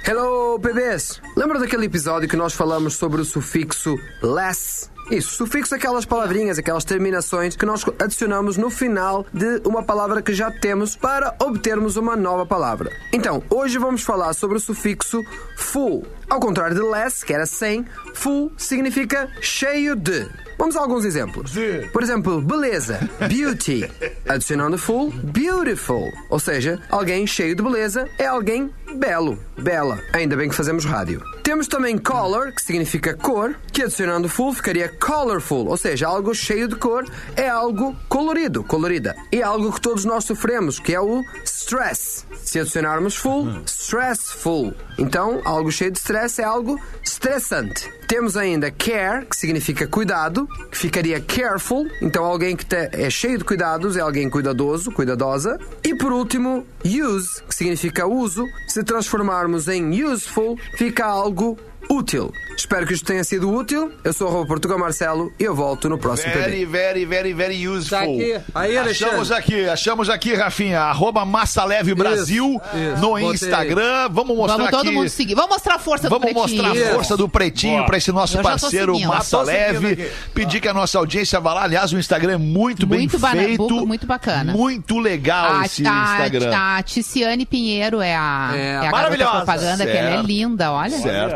Hello, 0.06 0.58
bebês! 0.58 1.20
Lembra 1.36 1.58
daquele 1.58 1.86
episódio 1.86 2.28
que 2.28 2.36
nós 2.36 2.52
falamos 2.54 2.94
sobre 2.96 3.20
o 3.20 3.24
sufixo 3.24 3.96
less? 4.22 4.90
Isso, 5.10 5.34
sufixo 5.34 5.74
aquelas 5.74 6.04
palavrinhas, 6.04 6.58
aquelas 6.58 6.84
terminações 6.84 7.56
que 7.56 7.64
nós 7.64 7.82
adicionamos 7.98 8.58
no 8.58 8.68
final 8.68 9.26
de 9.32 9.62
uma 9.64 9.82
palavra 9.82 10.20
que 10.20 10.34
já 10.34 10.50
temos 10.50 10.96
para 10.96 11.34
obtermos 11.40 11.96
uma 11.96 12.14
nova 12.14 12.44
palavra. 12.44 12.92
Então, 13.12 13.42
hoje 13.48 13.78
vamos 13.78 14.02
falar 14.02 14.34
sobre 14.34 14.58
o 14.58 14.60
sufixo 14.60 15.24
full. 15.56 16.06
Ao 16.28 16.38
contrário 16.38 16.76
de 16.76 16.82
less, 16.82 17.24
que 17.24 17.32
era 17.32 17.46
sem, 17.46 17.86
full 18.14 18.52
significa 18.58 19.30
cheio 19.40 19.96
de. 19.96 20.28
Vamos 20.58 20.76
a 20.76 20.80
alguns 20.80 21.04
exemplos. 21.04 21.54
Por 21.92 22.02
exemplo, 22.02 22.42
beleza, 22.42 23.00
beauty. 23.28 23.90
Adicionando 24.28 24.76
full, 24.76 25.10
beautiful. 25.10 26.12
Ou 26.28 26.38
seja, 26.38 26.82
alguém 26.90 27.26
cheio 27.26 27.54
de 27.54 27.62
beleza 27.62 28.06
é 28.18 28.26
alguém 28.26 28.70
belo, 28.96 29.38
bela. 29.56 29.98
Ainda 30.12 30.36
bem 30.36 30.48
que 30.48 30.54
fazemos 30.54 30.84
rádio. 30.84 31.22
Temos 31.48 31.66
também 31.66 31.96
color, 31.96 32.52
que 32.52 32.60
significa 32.60 33.14
cor, 33.14 33.58
que 33.72 33.80
adicionando 33.80 34.28
full 34.28 34.52
ficaria 34.52 34.86
colorful, 34.86 35.66
ou 35.66 35.78
seja, 35.78 36.06
algo 36.06 36.34
cheio 36.34 36.68
de 36.68 36.76
cor 36.76 37.06
é 37.34 37.48
algo 37.48 37.96
colorido, 38.06 38.62
colorida. 38.62 39.16
E 39.32 39.42
algo 39.42 39.72
que 39.72 39.80
todos 39.80 40.04
nós 40.04 40.26
sofremos, 40.26 40.78
que 40.78 40.94
é 40.94 41.00
o 41.00 41.24
stress. 41.46 42.26
Se 42.44 42.60
adicionarmos 42.60 43.16
full, 43.16 43.48
stressful. 43.64 44.74
Então, 44.98 45.40
algo 45.46 45.72
cheio 45.72 45.90
de 45.90 45.98
stress 45.98 46.38
é 46.38 46.44
algo 46.44 46.78
estressante. 47.02 47.90
Temos 48.06 48.36
ainda 48.36 48.70
care, 48.70 49.26
que 49.26 49.36
significa 49.36 49.86
cuidado, 49.86 50.48
que 50.70 50.76
ficaria 50.76 51.20
careful. 51.20 51.86
Então, 52.02 52.24
alguém 52.24 52.56
que 52.56 52.66
é 52.74 53.08
cheio 53.10 53.38
de 53.38 53.44
cuidados 53.44 53.96
é 53.96 54.00
alguém 54.00 54.28
cuidadoso, 54.30 54.90
cuidadosa. 54.90 55.58
E 55.84 55.94
por 55.94 56.12
último, 56.12 56.66
use, 56.84 57.42
que 57.42 57.54
significa 57.54 58.06
uso. 58.06 58.44
Se 58.66 58.82
transformarmos 58.82 59.68
em 59.68 60.02
useful, 60.02 60.58
fica 60.76 61.04
algo 61.04 61.37
Togo 61.38 61.67
útil. 61.88 62.32
Espero 62.56 62.84
que 62.86 62.92
isto 62.92 63.04
tenha 63.06 63.22
sido 63.22 63.52
útil. 63.52 63.92
Eu 64.02 64.12
sou 64.12 64.26
o 64.26 64.30
arroba 64.30 64.46
Portugal 64.46 64.78
Marcelo 64.78 65.32
e 65.38 65.44
eu 65.44 65.54
volto 65.54 65.88
no 65.88 65.96
próximo 65.96 66.32
Very, 66.34 66.64
very, 66.64 67.04
very, 67.04 67.32
very 67.32 67.68
useful. 67.68 67.98
Tá 67.98 68.04
aqui. 68.04 68.40
Aí, 68.54 68.76
Alexandre. 68.76 69.14
achamos 69.14 69.30
aqui, 69.32 69.68
achamos 69.68 70.10
aqui, 70.10 70.34
Rafinha. 70.34 70.80
Arroba 70.80 71.24
Massa 71.24 71.64
Leve 71.64 71.94
Brasil 71.94 72.60
isso. 72.74 73.00
no 73.00 73.10
Botei. 73.10 73.28
Instagram. 73.30 74.08
Vamos 74.10 74.36
mostrar 74.36 74.56
Vamos 74.56 74.70
todo 74.72 74.86
aqui. 74.88 74.96
mundo 74.96 75.08
seguir. 75.08 75.34
Vamos 75.36 75.50
mostrar 75.50 75.76
a 75.76 75.78
força 75.78 76.08
Vamos 76.08 76.26
do 76.28 76.34
pretinho. 76.34 76.62
mostrar 76.64 76.88
a 76.90 76.94
força 76.94 77.16
do 77.16 77.28
Pretinho 77.28 77.86
para 77.86 77.96
esse 77.96 78.10
nosso 78.12 78.38
parceiro. 78.42 78.98
Massa 79.00 79.42
Leve. 79.42 79.92
aqui. 79.92 80.10
Pedir 80.34 80.60
que 80.60 80.66
a 80.68 80.74
nossa 80.74 80.98
audiência 80.98 81.38
vá 81.38 81.54
lá. 81.54 81.62
Aliás, 81.62 81.92
o 81.92 81.98
Instagram 81.98 82.32
é 82.32 82.36
muito, 82.38 82.86
bem 82.86 83.00
Muito 83.00 83.18
bana- 83.20 83.42
feito. 83.42 83.86
muito 83.86 84.06
bacana. 84.06 84.52
Muito 84.52 84.98
legal 84.98 85.58
A, 85.58 85.64
esse 85.66 85.86
a- 85.86 85.90
Instagram. 86.26 86.56
a 86.56 86.82
Ticiane 86.82 87.46
Pinheiro 87.46 88.00
é 88.00 88.16
a, 88.16 88.50
É, 88.52 88.58
é 88.58 88.70
a 88.70 88.80
garota 88.80 88.96
maravilhosa. 88.96 89.36
propaganda, 89.36 89.84
que 89.86 89.92
ela 89.92 90.08
é 90.08 90.12
Certo. 90.14 90.26
linda, 90.26 90.72
olha. 90.72 90.98
Certo. 90.98 91.34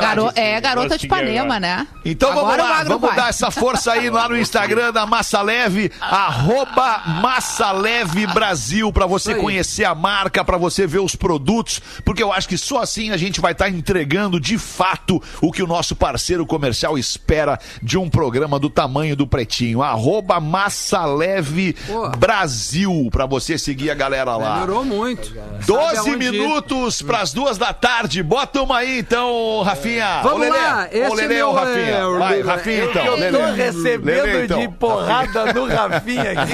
Garo- 0.00 0.32
é 0.34 0.60
garota 0.60 0.96
de 0.98 1.06
Vou 1.08 1.16
seguir 1.18 1.30
Ipanema, 1.32 1.56
agora. 1.56 1.60
né? 1.60 1.86
Então 2.04 2.30
Agora 2.32 2.62
vamos 2.62 2.70
lá, 2.70 2.84
vamos 2.84 3.00
vai. 3.08 3.16
dar 3.16 3.28
essa 3.28 3.50
força 3.50 3.92
aí 3.92 4.10
lá 4.10 4.28
no 4.28 4.36
Instagram 4.36 4.92
da 4.92 5.06
Massa 5.06 5.40
Leve, 5.42 5.90
arroba 6.00 6.98
Massa 7.20 7.70
Leve 7.72 8.26
Brasil, 8.28 8.92
pra 8.92 9.06
você 9.06 9.34
conhecer 9.34 9.84
a 9.84 9.94
marca, 9.94 10.44
pra 10.44 10.56
você 10.56 10.86
ver 10.86 11.00
os 11.00 11.14
produtos, 11.14 11.80
porque 12.04 12.22
eu 12.22 12.32
acho 12.32 12.48
que 12.48 12.58
só 12.58 12.80
assim 12.82 13.10
a 13.10 13.16
gente 13.16 13.40
vai 13.40 13.52
estar 13.52 13.68
entregando 13.68 14.40
de 14.40 14.58
fato 14.58 15.22
o 15.40 15.52
que 15.52 15.62
o 15.62 15.66
nosso 15.66 15.94
parceiro 15.94 16.44
comercial 16.46 16.98
espera 16.98 17.58
de 17.82 17.98
um 17.98 18.08
programa 18.08 18.58
do 18.58 18.68
tamanho 18.70 19.14
do 19.16 19.26
Pretinho. 19.26 19.82
Arroba 19.82 20.40
Massa 20.40 21.04
Leve 21.04 21.74
Pô. 21.86 22.08
Brasil, 22.10 23.08
pra 23.10 23.26
você 23.26 23.56
seguir 23.58 23.90
a 23.90 23.94
galera 23.94 24.36
lá. 24.36 24.54
Melhorou 24.60 24.84
muito. 24.84 25.26
Sabe 25.28 25.66
12 25.66 25.96
aonde 25.98 26.10
ir. 26.10 26.16
minutos 26.32 27.02
pras 27.02 27.32
duas 27.32 27.58
da 27.58 27.72
tarde. 27.72 28.22
Bota 28.22 28.62
uma 28.62 28.78
aí 28.78 28.98
então, 28.98 29.62
Rafinha. 29.62 29.81
Vamos 30.22 30.32
Ô, 30.32 30.36
Lelê. 30.38 30.58
lá, 30.58 30.88
esse 30.90 31.10
Ô, 31.10 31.14
Lelê 31.14 31.34
é 31.34 31.36
meu, 31.38 31.52
Rafinha? 31.52 31.86
é, 31.96 32.18
Vai, 32.18 32.40
o- 32.40 32.46
Rafinha 32.46 32.76
eu- 32.78 32.90
então. 32.90 33.04
Eu 33.04 33.16
Lelê. 33.16 33.38
tô 33.38 33.44
recebendo 33.52 34.24
Lelê, 34.24 34.44
então. 34.44 34.60
de 34.60 34.68
porrada 34.68 35.52
do 35.52 35.66
Rafinha 35.66 36.22
aqui. 36.32 36.52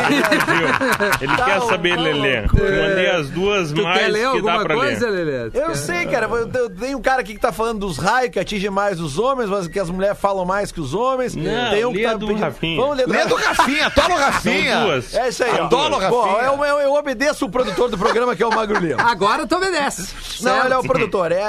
Ele 1.25 1.37
Tá 1.37 1.45
quer 1.45 1.61
saber, 1.63 1.97
Lelê. 1.99 2.43
mandei 2.43 3.11
as 3.11 3.29
duas 3.31 3.73
Tu 3.73 3.83
mais 3.83 3.99
quer 3.99 4.09
ler 4.09 4.19
que 4.19 4.25
dá 4.25 4.31
alguma 4.53 4.63
pra 4.65 4.75
coisa, 4.75 5.09
ler. 5.11 5.25
Lelê? 5.25 5.51
Eu 5.55 5.75
sei, 5.75 6.07
cara. 6.07 6.27
eu- 6.27 6.49
eu- 6.53 6.71
Tem 6.71 6.95
um 6.95 7.03
cara 7.03 7.21
aqui 7.21 7.35
que 7.35 7.41
tá 7.41 7.53
falando 7.53 7.81
dos 7.81 7.99
raios 7.99 8.31
que 8.31 8.39
atingem 8.39 8.71
mais 8.71 9.01
os 9.01 9.19
homens, 9.19 9.49
mas 9.51 9.67
que 9.67 9.79
as 9.81 9.91
mulheres 9.91 10.19
falam 10.19 10.45
mais 10.45 10.71
que 10.71 10.81
os 10.81 10.95
homens. 10.95 11.35
Não, 11.35 11.71
tem 11.71 11.85
um 11.85 11.91
lê 11.93 11.99
que 12.01 12.05
tá 12.07 12.15
do 12.15 12.27
pedindo- 12.27 12.43
Rafinha. 12.45 12.81
Vamos 12.81 12.97
ler 12.97 13.07
do 13.07 13.13
Lê 13.13 13.25
do 13.27 13.35
Rafinha, 13.35 13.91
toma 13.91 14.15
o 14.15 14.19
Rafinha. 14.19 14.73
São 14.75 14.85
duas. 14.85 15.15
É 15.15 15.29
isso 15.29 15.45
aí. 15.45 15.59
Adoro 15.59 15.97
o 15.97 16.09
Bom, 16.09 16.21
Rafinha. 16.23 16.43
eu, 16.53 16.65
eu- 16.65 16.79
eu 16.81 16.95
obedeço 16.95 17.47
o 17.47 17.51
produtor 17.51 17.89
do 17.91 17.99
programa, 17.99 18.37
que 18.37 18.43
é 18.43 18.47
o 18.47 18.55
Magro 18.55 18.79
Lima. 18.79 19.03
Agora 19.03 19.47
tu 19.47 19.57
obedece. 19.57 20.03
Não, 20.43 20.53
certo? 20.53 20.65
ele 20.67 20.75
é 20.75 20.79
o 20.79 20.83
produtor. 20.83 21.33
É, 21.33 21.43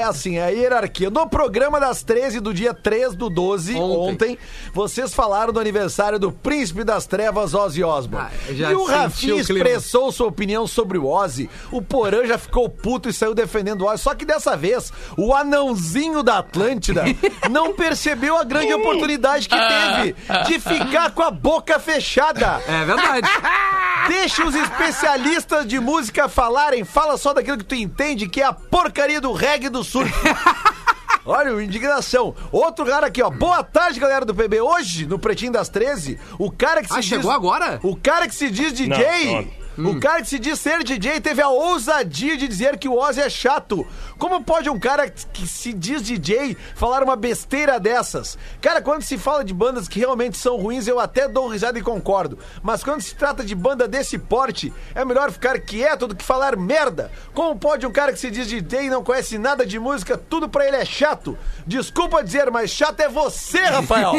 é 0.00 0.02
assim, 0.04 0.38
é 0.38 0.44
a 0.44 0.48
hierarquia. 0.48 1.10
No 1.14 1.28
programa 1.28 1.78
das 1.78 2.02
13 2.02 2.40
do 2.40 2.52
dia 2.52 2.74
3 2.74 3.14
do 3.14 3.30
12, 3.30 3.76
ontem, 3.76 4.32
Ontem. 4.32 4.38
vocês 4.72 5.14
falaram 5.14 5.52
do 5.52 5.60
aniversário 5.60 6.18
do 6.18 6.32
Príncipe 6.32 6.82
das 6.82 7.06
Trevas, 7.06 7.54
Ozzy 7.54 7.84
Osbourne. 7.84 8.30
Ah, 8.50 8.50
e 8.50 8.74
o 8.74 8.84
Rafinha 8.84 9.36
o 9.36 9.38
expressou 9.38 10.10
sua 10.10 10.26
opinião 10.26 10.66
sobre 10.66 10.98
o 10.98 11.06
Ozzy. 11.06 11.48
O 11.70 11.80
Porã 11.80 12.26
já 12.26 12.36
ficou 12.36 12.68
puto 12.68 13.08
e 13.08 13.12
saiu 13.12 13.32
defendendo 13.32 13.82
o 13.82 13.86
Ozzy. 13.86 14.02
Só 14.02 14.12
que 14.12 14.24
dessa 14.24 14.56
vez, 14.56 14.92
o 15.16 15.32
anãozinho 15.32 16.20
da 16.20 16.38
Atlântida 16.38 17.04
não 17.48 17.74
percebeu 17.74 18.36
a 18.36 18.42
grande 18.42 18.74
oportunidade 18.74 19.48
que 19.48 19.56
teve 19.56 20.16
de 20.48 20.58
ficar 20.58 21.12
com 21.12 21.22
a 21.22 21.30
boca 21.30 21.78
fechada. 21.78 22.60
É 22.66 22.84
verdade. 22.84 23.28
Deixa 24.08 24.44
os 24.44 24.54
especialistas 24.56 25.64
de 25.64 25.78
música 25.78 26.28
falarem. 26.28 26.82
Fala 26.82 27.16
só 27.16 27.32
daquilo 27.32 27.58
que 27.58 27.64
tu 27.64 27.76
entende, 27.76 28.28
que 28.28 28.40
é 28.40 28.46
a 28.46 28.52
porcaria 28.52 29.20
do 29.20 29.32
reggae 29.32 29.68
do 29.68 29.84
surf. 29.84 30.12
Olha, 31.26 31.54
o 31.54 31.60
indignação. 31.62 32.34
Outro 32.52 32.84
cara 32.84 33.06
aqui, 33.06 33.22
ó. 33.22 33.30
Boa 33.30 33.62
tarde, 33.64 33.98
galera 33.98 34.24
do 34.24 34.34
PB. 34.34 34.60
Hoje, 34.60 35.06
no 35.06 35.18
Pretinho 35.18 35.52
das 35.52 35.68
13, 35.68 36.18
o 36.38 36.50
cara 36.50 36.82
que 36.82 36.88
se 36.88 36.94
Ah, 36.94 37.00
diz... 37.00 37.06
chegou 37.08 37.30
agora? 37.30 37.80
O 37.82 37.96
cara 37.96 38.28
que 38.28 38.34
se 38.34 38.50
diz 38.50 38.72
DJ... 38.72 39.26
Não, 39.32 39.63
O 39.76 39.98
cara 39.98 40.22
que 40.22 40.28
se 40.28 40.38
diz 40.38 40.60
ser 40.60 40.84
DJ 40.84 41.20
teve 41.20 41.42
a 41.42 41.48
ousadia 41.48 42.36
de 42.36 42.46
dizer 42.46 42.78
que 42.78 42.88
o 42.88 42.96
Ozzy 42.96 43.20
é 43.20 43.28
chato. 43.28 43.86
Como 44.18 44.42
pode 44.44 44.70
um 44.70 44.78
cara 44.78 45.08
que 45.08 45.46
se 45.46 45.72
diz 45.72 46.02
DJ 46.02 46.56
falar 46.74 47.02
uma 47.02 47.16
besteira 47.16 47.80
dessas? 47.80 48.38
Cara, 48.60 48.80
quando 48.80 49.02
se 49.02 49.18
fala 49.18 49.44
de 49.44 49.52
bandas 49.52 49.88
que 49.88 49.98
realmente 49.98 50.36
são 50.36 50.56
ruins, 50.56 50.86
eu 50.86 51.00
até 51.00 51.26
dou 51.26 51.48
risada 51.48 51.78
e 51.78 51.82
concordo. 51.82 52.38
Mas 52.62 52.84
quando 52.84 53.00
se 53.00 53.14
trata 53.14 53.44
de 53.44 53.54
banda 53.54 53.88
desse 53.88 54.18
porte, 54.18 54.72
é 54.94 55.04
melhor 55.04 55.30
ficar 55.32 55.58
quieto 55.58 56.06
do 56.06 56.14
que 56.14 56.24
falar 56.24 56.56
merda. 56.56 57.10
Como 57.32 57.58
pode 57.58 57.86
um 57.86 57.92
cara 57.92 58.12
que 58.12 58.18
se 58.18 58.30
diz 58.30 58.46
DJ 58.46 58.84
e 58.86 58.90
não 58.90 59.02
conhece 59.02 59.38
nada 59.38 59.66
de 59.66 59.78
música, 59.78 60.16
tudo 60.16 60.48
pra 60.48 60.66
ele 60.66 60.76
é 60.76 60.84
chato? 60.84 61.36
Desculpa 61.66 62.22
dizer, 62.22 62.50
mas 62.50 62.70
chato 62.70 63.00
é 63.00 63.08
você, 63.08 63.58
Rafael. 63.58 64.12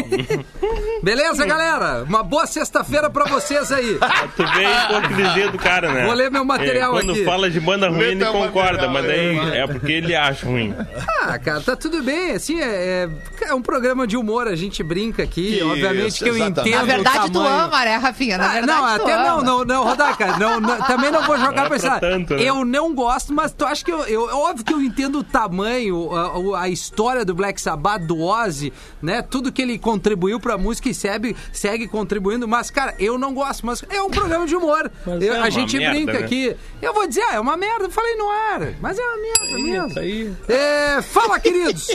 Beleza, 1.02 1.46
galera? 1.46 2.04
Uma 2.04 2.24
boa 2.24 2.46
sexta-feira 2.46 3.10
pra 3.10 3.26
vocês 3.26 3.72
aí. 3.72 3.98
Tu 4.36 4.44
vê 4.54 4.66
a 4.66 4.84
hipocrisia 4.84 5.45
do 5.52 5.58
cara, 5.58 5.92
né? 5.92 6.06
Vou 6.06 6.14
ler 6.14 6.30
meu 6.32 6.44
material 6.46 6.92
É, 6.96 7.00
Quando 7.02 7.12
aqui. 7.14 7.24
fala 7.26 7.50
de 7.50 7.60
banda 7.60 7.90
ruim, 7.90 8.00
ele 8.02 8.26
concorda, 8.26 8.88
material 8.88 8.92
mas 8.94 9.06
aí. 9.06 9.36
daí 9.52 9.58
é 9.60 9.68
porque 9.68 9.92
ele 9.92 10.16
acha 10.16 10.46
ruim. 10.46 10.74
Ah, 11.22 11.38
cara, 11.40 11.62
tá 11.62 11.76
tudo 11.76 12.02
bem. 12.04 12.32
Assim, 12.32 12.60
é, 12.60 13.10
é, 13.44 13.50
é 13.50 13.54
um 13.54 13.62
programa 13.62 14.06
de 14.08 14.16
humor, 14.18 14.48
a 14.48 14.56
gente 14.56 14.82
brinca 14.84 15.24
aqui. 15.24 15.56
Isso, 15.58 15.68
Obviamente 15.70 16.24
que 16.24 16.30
eu 16.30 16.36
exatamente. 16.36 16.70
entendo 16.70 16.80
Na 16.88 16.94
verdade, 16.94 17.28
o 17.28 17.30
tu 17.32 17.40
ama, 17.40 17.86
né, 17.86 17.98
Rafinha? 17.98 18.38
Na 18.38 18.46
Ah, 18.50 18.54
verdade, 18.54 18.82
não, 18.82 18.88
tu 18.98 19.02
até 19.04 19.14
ama. 19.14 19.24
não, 19.24 19.42
não, 19.44 19.66
não, 19.66 19.84
Rodaca, 19.84 20.38
não, 20.38 20.60
não, 20.60 20.78
também 20.84 21.12
não 21.12 21.24
vou 21.24 21.38
jogar 21.38 21.52
Não 21.56 21.64
é 21.64 21.68
pra 21.68 21.76
esse 21.78 21.88
lado. 21.88 22.00
tanto, 22.02 22.36
né? 22.36 22.44
Eu 22.44 22.64
não 22.66 22.94
gosto, 22.94 23.34
mas 23.34 23.52
tu 23.54 23.66
acha 23.66 23.84
que 23.84 23.92
eu, 23.92 24.00
eu, 24.06 24.30
é 24.30 24.34
óbvio 24.34 24.66
que 24.66 24.74
eu 24.74 24.82
entendo 24.82 25.20
o 25.20 25.24
tamanho, 25.24 26.10
a, 26.56 26.62
a 26.64 26.70
história 26.70 27.24
do 27.26 27.34
Black 27.34 27.60
Sabbath, 27.62 28.02
do 28.04 28.22
Ozzy, 28.22 28.72
né? 29.02 29.22
Tudo 29.22 29.52
que 29.52 29.62
ele 29.62 29.78
contribuiu 29.80 30.40
pra 30.40 30.58
música 30.58 30.90
e 30.90 30.94
segue, 30.94 31.36
segue 31.52 31.88
contribuindo, 31.88 32.48
mas, 32.48 32.70
cara, 32.70 32.94
eu 33.00 33.18
não 33.18 33.34
gosto, 33.34 33.66
mas 33.66 33.84
é 33.90 34.02
um 34.02 34.10
programa 34.10 34.46
de 34.46 34.56
humor. 34.56 34.92
Mas 35.06 35.22
Eu- 35.24 35.35
é 35.38 35.48
a 35.48 35.50
gente 35.50 35.78
merda, 35.78 35.94
brinca 35.96 36.14
né? 36.14 36.20
aqui. 36.20 36.56
Eu 36.82 36.94
vou 36.94 37.08
dizer, 37.08 37.22
ah, 37.30 37.34
é 37.36 37.40
uma 37.40 37.58
merda, 37.58 37.86
eu 37.86 37.90
falei 37.92 38.16
no 38.16 38.30
ar, 38.30 38.62
mas 38.82 38.98
é 39.00 39.02
uma 39.04 39.18
merda 39.18 39.58
mesmo. 39.58 39.88
isso 39.88 40.00
aí. 40.00 40.34
É, 40.48 41.02
fala, 41.02 41.40
queridos! 41.40 41.88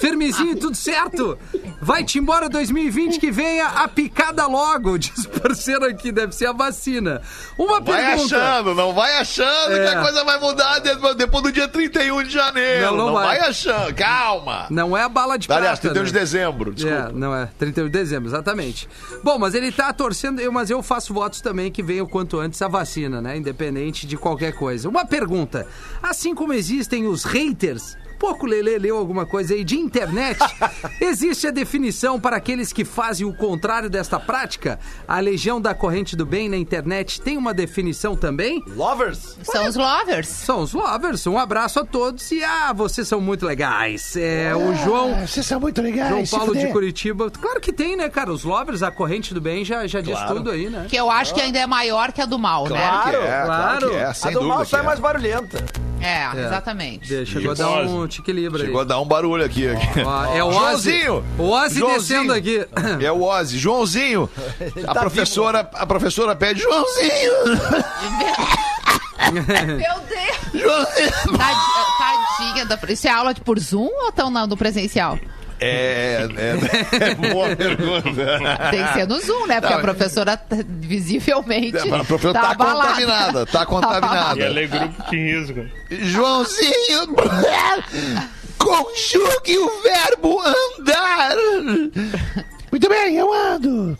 Firmezinho, 0.00 0.56
tudo 0.56 0.74
certo? 0.76 1.38
Vai-te 1.80 2.18
embora 2.18 2.48
2020 2.48 3.18
que 3.20 3.30
venha 3.30 3.66
a 3.66 3.86
picada 3.88 4.46
logo, 4.46 4.96
diz 4.98 5.24
o 5.24 5.28
parceiro 5.28 5.84
aqui, 5.84 6.10
deve 6.10 6.34
ser 6.34 6.46
a 6.46 6.52
vacina. 6.52 7.20
Uma 7.58 7.80
Vai 7.80 8.04
pergunta. 8.06 8.36
achando, 8.36 8.74
não 8.74 8.92
vai 8.94 9.16
achando 9.18 9.72
É. 9.76 9.86
que 9.90 9.94
a 9.96 10.00
coisa 10.02 10.24
vai 10.24 10.40
mudar 10.40 10.78
depois, 10.78 11.16
do 11.42 11.52
dia 11.52 11.68
31 11.68 12.22
de 12.22 12.30
janeiro. 12.30 12.86
Não, 12.86 12.96
Não, 12.96 13.06
não 13.08 13.12
vai. 13.12 13.38
vai. 13.38 13.48
achando, 13.48 13.94
calma. 13.94 14.66
Não 14.70 14.96
é 14.96 15.02
a 15.02 15.08
bala 15.08 15.38
de 15.38 15.50
Aliás, 15.52 15.78
prata. 15.78 15.94
31 15.94 16.04
de 16.04 16.12
né? 16.14 16.20
dezembro, 16.20 16.74
desculpa. 16.74 17.08
É, 17.10 17.12
não 17.12 17.34
é. 17.34 17.48
31 17.58 17.84
de 17.86 17.90
dezembro, 17.90 18.28
exatamente. 18.28 18.88
Bom, 19.22 19.38
mas 19.38 19.54
ele 19.54 19.70
tá 19.70 19.92
torcendo, 19.92 20.40
mas 20.52 20.70
eu 20.70 20.82
faço 20.82 21.12
votos 21.12 21.40
também 21.40 21.70
que 21.70 21.82
venha 21.82 22.02
o 22.02 22.08
quanto 22.08 22.38
antes 22.38 22.59
a 22.62 22.68
vacina, 22.68 23.20
né? 23.20 23.36
Independente 23.36 24.06
de 24.06 24.16
qualquer 24.16 24.52
coisa. 24.52 24.88
Uma 24.88 25.04
pergunta. 25.04 25.66
Assim 26.02 26.34
como 26.34 26.52
existem 26.52 27.06
os 27.06 27.24
haters. 27.24 27.96
Pouco 28.20 28.44
Lele 28.44 28.76
leu 28.78 28.98
alguma 28.98 29.24
coisa 29.24 29.54
aí 29.54 29.64
de 29.64 29.76
internet. 29.78 30.38
Existe 31.00 31.46
a 31.46 31.50
definição 31.50 32.20
para 32.20 32.36
aqueles 32.36 32.70
que 32.70 32.84
fazem 32.84 33.26
o 33.26 33.32
contrário 33.32 33.88
desta 33.88 34.20
prática? 34.20 34.78
A 35.08 35.18
legião 35.20 35.58
da 35.58 35.74
corrente 35.74 36.14
do 36.14 36.26
bem 36.26 36.46
na 36.46 36.58
internet 36.58 37.18
tem 37.22 37.38
uma 37.38 37.54
definição 37.54 38.14
também? 38.14 38.62
Lovers? 38.76 39.38
São 39.42 39.66
os 39.66 39.74
lovers. 39.74 40.28
São 40.28 40.60
os 40.60 40.74
lovers. 40.74 41.26
Um 41.26 41.38
abraço 41.38 41.80
a 41.80 41.84
todos 41.84 42.30
e 42.30 42.44
ah, 42.44 42.74
vocês 42.74 43.08
são 43.08 43.22
muito 43.22 43.46
legais. 43.46 44.14
É, 44.16 44.52
o 44.54 44.74
João 44.84 45.14
Ah, 45.22 45.26
Vocês 45.26 45.46
são 45.46 45.58
muito 45.58 45.80
legais. 45.80 46.10
João 46.10 46.26
se 46.26 46.36
Paulo 46.36 46.52
de 46.52 46.58
fuder. 46.60 46.72
Curitiba. 46.74 47.30
Claro 47.30 47.58
que 47.58 47.72
tem, 47.72 47.96
né, 47.96 48.10
cara? 48.10 48.30
Os 48.30 48.44
lovers, 48.44 48.82
a 48.82 48.90
corrente 48.90 49.32
do 49.32 49.40
bem 49.40 49.64
já, 49.64 49.86
já 49.86 50.02
diz 50.02 50.18
tudo 50.28 50.50
aí, 50.50 50.68
né? 50.68 50.84
Que 50.90 50.96
eu 50.96 51.10
acho 51.10 51.34
que 51.34 51.40
ainda 51.40 51.58
é 51.58 51.66
maior 51.66 52.12
que 52.12 52.20
a 52.20 52.26
do 52.26 52.38
mal, 52.38 52.64
Claro 52.66 53.10
que 53.12 53.16
né? 53.16 53.24
é, 53.24 53.44
claro, 53.44 53.46
claro. 53.46 53.90
que 53.90 53.96
é, 53.96 54.04
A 54.04 54.12
sem 54.14 54.30
do 54.32 54.40
dúvida 54.40 54.54
mal 54.54 54.64
que 54.64 54.70
sai 54.70 54.80
é. 54.80 54.82
mais 54.82 55.00
barulhenta. 55.00 55.64
É, 56.02 56.46
exatamente. 56.46 57.06
De- 57.06 57.26
Chegou 57.26 57.50
a 57.52 57.54
dar 57.54 57.68
um 57.86 58.06
tique-libra 58.10 58.60
aí. 58.60 58.66
Chegou 58.66 58.80
a 58.82 58.84
dar 58.84 59.00
um 59.00 59.06
barulho 59.06 59.44
aqui. 59.44 59.68
aqui. 59.68 60.00
Ó, 60.04 60.24
é 60.34 60.44
o 60.44 60.48
Ozzy. 60.48 61.00
Joãozinho! 61.00 61.24
O 61.38 61.50
Ozzy 61.50 61.78
Joãozinho. 61.78 61.98
descendo 62.00 62.32
aqui. 62.32 62.66
É 63.04 63.10
o 63.12 63.22
Ozzy. 63.22 63.58
Joãozinho. 63.58 64.28
A 64.86 64.94
tá 64.94 65.00
professora, 65.00 65.60
a 65.72 65.86
professora 65.86 66.36
pede 66.36 66.60
Joãozinho. 66.60 67.32
Meu 69.32 69.94
Deus! 70.08 70.62
Joãozinho. 70.62 71.38
Tadi- 71.38 71.80
Tadinha 71.98 72.66
da... 72.66 72.78
Isso 72.92 73.06
é 73.06 73.10
aula 73.10 73.32
de 73.32 73.40
por 73.40 73.58
Zoom 73.58 73.88
ou 73.88 74.08
estão 74.08 74.30
no 74.30 74.56
presencial? 74.56 75.18
É, 75.60 76.26
é, 76.36 77.04
é 77.10 77.14
boa 77.14 77.54
pergunta. 77.56 78.10
Tem 78.70 78.82
que 78.86 78.92
ser 78.94 79.06
no 79.06 79.20
Zoom, 79.20 79.46
né? 79.46 79.60
Porque 79.60 79.74
Não, 79.74 79.80
a 79.80 79.82
professora 79.82 80.36
t- 80.36 80.64
visivelmente. 80.80 81.76
A 81.76 82.02
professora 82.04 82.32
tá, 82.40 82.50
abalada. 82.52 82.88
contaminada, 82.88 83.46
tá 83.46 83.62
E 83.62 83.66
contaminada. 83.66 84.40
ela 84.42 84.60
é 84.60 84.66
grupo 84.66 85.10
de 85.10 85.16
risco. 85.16 85.66
Joãozinho, 85.90 87.06
conjugue 88.58 89.58
o 89.58 89.82
verbo 89.82 90.40
andar. 90.40 91.36
Muito 92.70 92.88
bem, 92.88 93.16
eu 93.16 93.32
ando. 93.32 93.98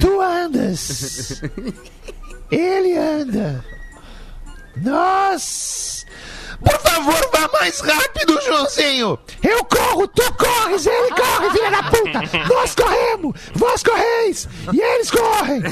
Tu 0.00 0.20
andas. 0.20 1.42
Ele 2.50 2.96
anda. 2.96 3.64
Nós. 4.76 6.06
Por 6.60 6.78
favor, 6.80 7.30
vá 7.32 7.48
mais 7.60 7.80
rápido, 7.80 8.40
Joãozinho. 8.44 9.18
Eu 9.42 9.64
corro, 9.64 10.08
tu 10.08 10.22
corres, 10.34 10.86
ele 10.86 11.10
corre, 11.10 11.50
filha 11.50 11.70
da 11.70 11.82
puta! 11.84 12.48
Nós 12.52 12.74
corremos, 12.74 13.40
vós 13.54 13.82
correis, 13.82 14.48
e 14.72 14.80
eles 14.80 15.10
correm! 15.10 15.62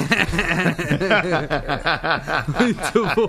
Muito 2.61 3.15
bom. 3.15 3.27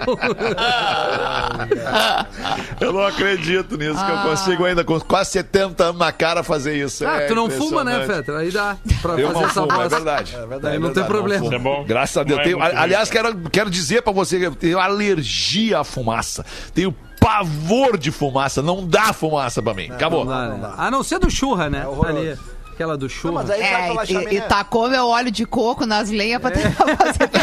Eu 2.80 2.93
não 2.93 3.05
acredito 3.05 3.78
nisso, 3.78 4.05
que 4.05 4.12
eu 4.12 4.18
consigo 4.20 4.66
ainda, 4.66 4.84
com 4.84 4.99
quase 5.01 5.32
70 5.32 5.84
anos 5.86 5.99
na 5.99 6.12
cara, 6.12 6.43
fazer 6.43 6.76
isso. 6.76 7.05
Ah, 7.08 7.22
É 7.22 7.28
tu 7.28 7.36
não 7.36 7.49
fuma, 7.49 7.84
né. 7.84 8.05
Fetra? 8.05 8.39
Aí 8.39 8.51
dá 8.51 8.78
pra 9.01 9.14
Eu 9.14 9.28
fazer 9.30 9.34
não 9.34 9.45
essa 9.45 9.62
fumo, 9.62 9.72
é 9.72 9.76
voz. 9.76 9.91
verdade. 9.93 10.36
Aí 10.36 10.41
não 10.41 10.60
tem 10.60 10.80
verdade, 10.80 11.08
problema. 11.08 11.43
fumo. 11.45 11.55
É 11.55 11.60
bom. 11.60 11.86
Graças 11.86 12.18
a 12.18 12.24
Deus. 12.24 12.39
É 12.39 12.43
Tenho- 12.43 12.62
aliás, 12.62 13.10
quero, 13.10 13.36
quero 13.49 13.70
dizer 13.70 14.01
pra 14.03 14.14
você 14.14 14.38
que 14.39 14.45
eu 14.45 14.55
tenho 14.55 14.80
alergia 14.80 15.80
à 15.80 15.84
fumaça. 15.84 16.45
Tenho 16.74 16.95
pavor 17.28 17.97
de 17.97 18.11
fumaça. 18.11 18.61
Não 18.61 18.86
dá 18.88 19.11
fumaça 19.13 19.61
pra 19.61 19.73
mim. 19.73 19.89
Acabou. 19.91 20.23
Não 20.25 20.32
dá, 20.32 20.47
né? 20.69 20.73
A 20.78 20.89
não 20.91 21.03
ser 21.03 21.19
do 21.19 21.30
churra, 21.30 21.69
né? 21.69 21.86
horroroso. 21.86 22.17
Ali. 22.17 22.38
Aquela 22.73 22.95
do 22.95 23.09
churra. 23.09 23.34
Mas 23.41 23.49
aí 23.49 23.61
É, 23.61 23.91
e, 24.03 24.05
chaminé. 24.05 24.34
e 24.36 24.41
tacou 24.41 24.88
meu 24.88 25.07
óleo 25.07 25.32
de 25.32 25.45
coco 25.47 25.84
nas 25.86 26.11
lenhas 26.11 26.39
pra 26.39 26.51
tentar 26.51 26.86
fazer 26.95 27.30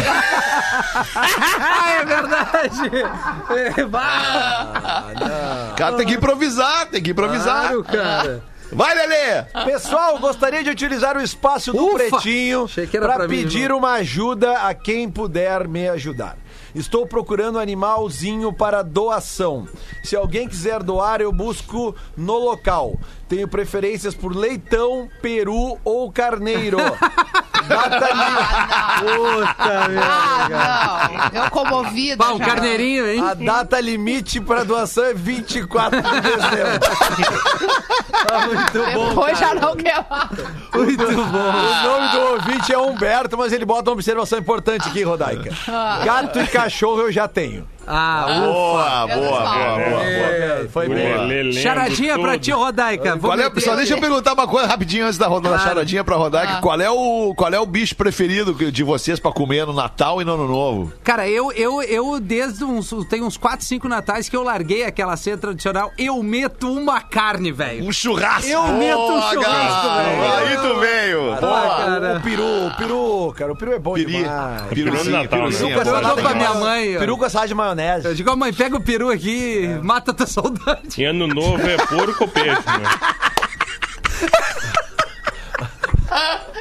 Ah, 1.16 1.90
é 2.00 2.04
verdade! 2.04 2.90
É, 3.80 3.84
bah, 3.84 5.04
O 5.72 5.74
cara 5.74 5.96
tem 5.96 6.06
que 6.06 6.14
improvisar, 6.14 6.86
tem 6.86 7.02
que 7.02 7.10
improvisar. 7.10 7.62
claro, 7.68 7.84
cara. 7.84 8.42
Vai, 8.72 8.94
Lelê! 8.94 9.42
Pessoal, 9.64 10.18
gostaria 10.18 10.62
de 10.64 10.70
utilizar 10.70 11.16
o 11.16 11.20
espaço 11.20 11.72
do 11.72 11.84
Ufa! 11.94 11.96
Pretinho 11.98 12.68
para 12.92 13.14
pra 13.14 13.28
mim, 13.28 13.36
pedir 13.42 13.62
irmão. 13.64 13.78
uma 13.78 13.92
ajuda 13.94 14.58
a 14.58 14.72
quem 14.74 15.08
puder 15.10 15.68
me 15.68 15.88
ajudar. 15.88 16.36
Estou 16.74 17.06
procurando 17.06 17.58
animalzinho 17.58 18.52
para 18.52 18.82
doação. 18.82 19.66
Se 20.02 20.16
alguém 20.16 20.48
quiser 20.48 20.82
doar, 20.82 21.20
eu 21.20 21.32
busco 21.32 21.94
no 22.16 22.38
local. 22.38 22.98
Tenho 23.28 23.48
preferências 23.48 24.14
por 24.14 24.34
leitão, 24.34 25.08
peru 25.22 25.78
ou 25.84 26.10
carneiro. 26.12 26.78
Data 27.68 28.08
Puta. 29.00 29.54
Ah, 30.02 31.30
não. 31.32 31.42
Eu 31.42 31.50
comovida. 31.50 32.24
Um 32.32 32.38
já. 32.38 32.44
carneirinho, 32.44 33.06
hein? 33.08 33.20
A 33.20 33.34
data 33.34 33.80
limite 33.80 34.40
para 34.40 34.64
doação 34.64 35.04
é 35.04 35.14
24 35.14 36.00
de 36.02 36.20
dezembro. 36.20 36.88
Muito 38.46 38.92
bom. 38.94 39.08
Depois 39.08 39.38
já 39.38 39.54
não 39.54 39.76
quer 39.76 40.04
mais. 40.08 40.30
Muito 40.74 41.06
bom. 41.06 41.14
O 41.14 41.82
nome 41.84 42.08
do 42.08 42.20
ouvinte 42.32 42.72
é 42.72 42.78
Humberto, 42.78 43.36
mas 43.36 43.52
ele 43.52 43.64
bota 43.64 43.90
uma 43.90 43.94
observação 43.94 44.38
importante 44.38 44.88
aqui, 44.88 45.02
Rodaica. 45.02 45.50
Gato 46.04 46.38
e 46.40 46.43
cachorro 46.48 47.02
eu 47.02 47.12
já 47.12 47.28
tenho. 47.28 47.66
Ah, 47.86 48.26
ufa. 48.28 48.40
Boa, 48.40 49.06
boa, 49.06 49.06
boa, 49.06 49.40
boa, 49.40 49.78
boa. 49.78 50.04
É, 50.04 50.66
foi 50.72 50.88
bem. 50.88 51.52
Charadinha 51.52 52.18
pra 52.18 52.38
ti, 52.38 52.50
Rodaica. 52.50 53.18
Qual 53.18 53.38
é, 53.38 53.50
só 53.60 53.74
deixa 53.76 53.94
eu 53.94 54.00
perguntar 54.00 54.32
uma 54.34 54.46
coisa 54.46 54.66
rapidinho 54.66 55.06
antes 55.06 55.18
da 55.18 55.26
rodada 55.26 55.54
da 55.54 55.56
Claro. 55.60 55.68
charadinha 55.70 56.04
pra 56.04 56.16
rodar. 56.16 56.56
Ah. 56.56 56.60
Qual, 56.60 56.80
é 56.80 56.90
o, 56.90 57.34
qual 57.36 57.52
é 57.52 57.58
o 57.60 57.66
bicho 57.66 57.94
preferido 57.96 58.54
de 58.72 58.82
vocês 58.82 59.18
pra 59.20 59.30
comer 59.32 59.66
no 59.66 59.72
Natal 59.72 60.20
e 60.20 60.24
no 60.24 60.34
Ano 60.34 60.48
Novo? 60.48 60.92
Cara, 61.02 61.28
eu, 61.28 61.52
eu, 61.52 61.82
eu 61.82 62.20
desde 62.20 62.64
uns. 62.64 62.90
Tem 63.08 63.22
uns 63.22 63.36
4, 63.36 63.64
5 63.64 63.88
natais 63.88 64.28
que 64.28 64.36
eu 64.36 64.42
larguei 64.42 64.84
aquela 64.84 65.16
ceia 65.16 65.36
tradicional. 65.36 65.92
Eu 65.98 66.22
meto 66.22 66.70
uma 66.70 67.00
carne, 67.00 67.52
velho. 67.52 67.84
Um 67.86 67.92
churrasco. 67.92 68.48
Eu 68.50 68.62
meto 68.68 68.98
um 68.98 69.20
Boa, 69.20 69.32
churrasco, 69.32 69.88
velho. 69.94 70.32
Aí 70.34 70.56
tu 70.56 70.80
veio. 70.80 71.20
Boa. 71.36 71.76
cara. 71.76 72.16
O 72.18 72.20
peru, 72.20 72.66
o 72.66 72.76
peru, 72.76 73.34
cara, 73.36 73.52
o 73.52 73.56
peru 73.56 73.72
é 73.72 73.78
bom 73.78 73.94
Piri, 73.94 74.12
demais. 74.12 74.62
piruzinho, 74.70 75.10
Natal, 75.12 75.38
né? 75.40 75.44
piruzinho. 75.46 75.78
Peru 75.78 75.90
com 75.90 76.00
dou 76.00 76.16
pra 76.16 76.32
de 76.32 76.34
minha 76.38 76.54
mãe. 76.54 76.98
Peru 76.98 77.18
com 77.18 77.26
de 77.46 77.54
maionese. 77.74 78.06
Eu 78.06 78.14
digo, 78.14 78.30
ó, 78.30 78.36
mãe, 78.36 78.52
pega 78.52 78.76
o 78.76 78.80
peru 78.80 79.10
aqui, 79.10 79.66
mata 79.82 80.10
a 80.10 80.14
tua 80.14 80.26
saudade. 80.26 81.00
E 81.00 81.04
ano 81.04 81.26
novo 81.26 81.66
é 81.66 81.76
porco 81.76 82.24
ou 82.24 82.28
peixe, 82.28 82.50
né? 82.50 82.90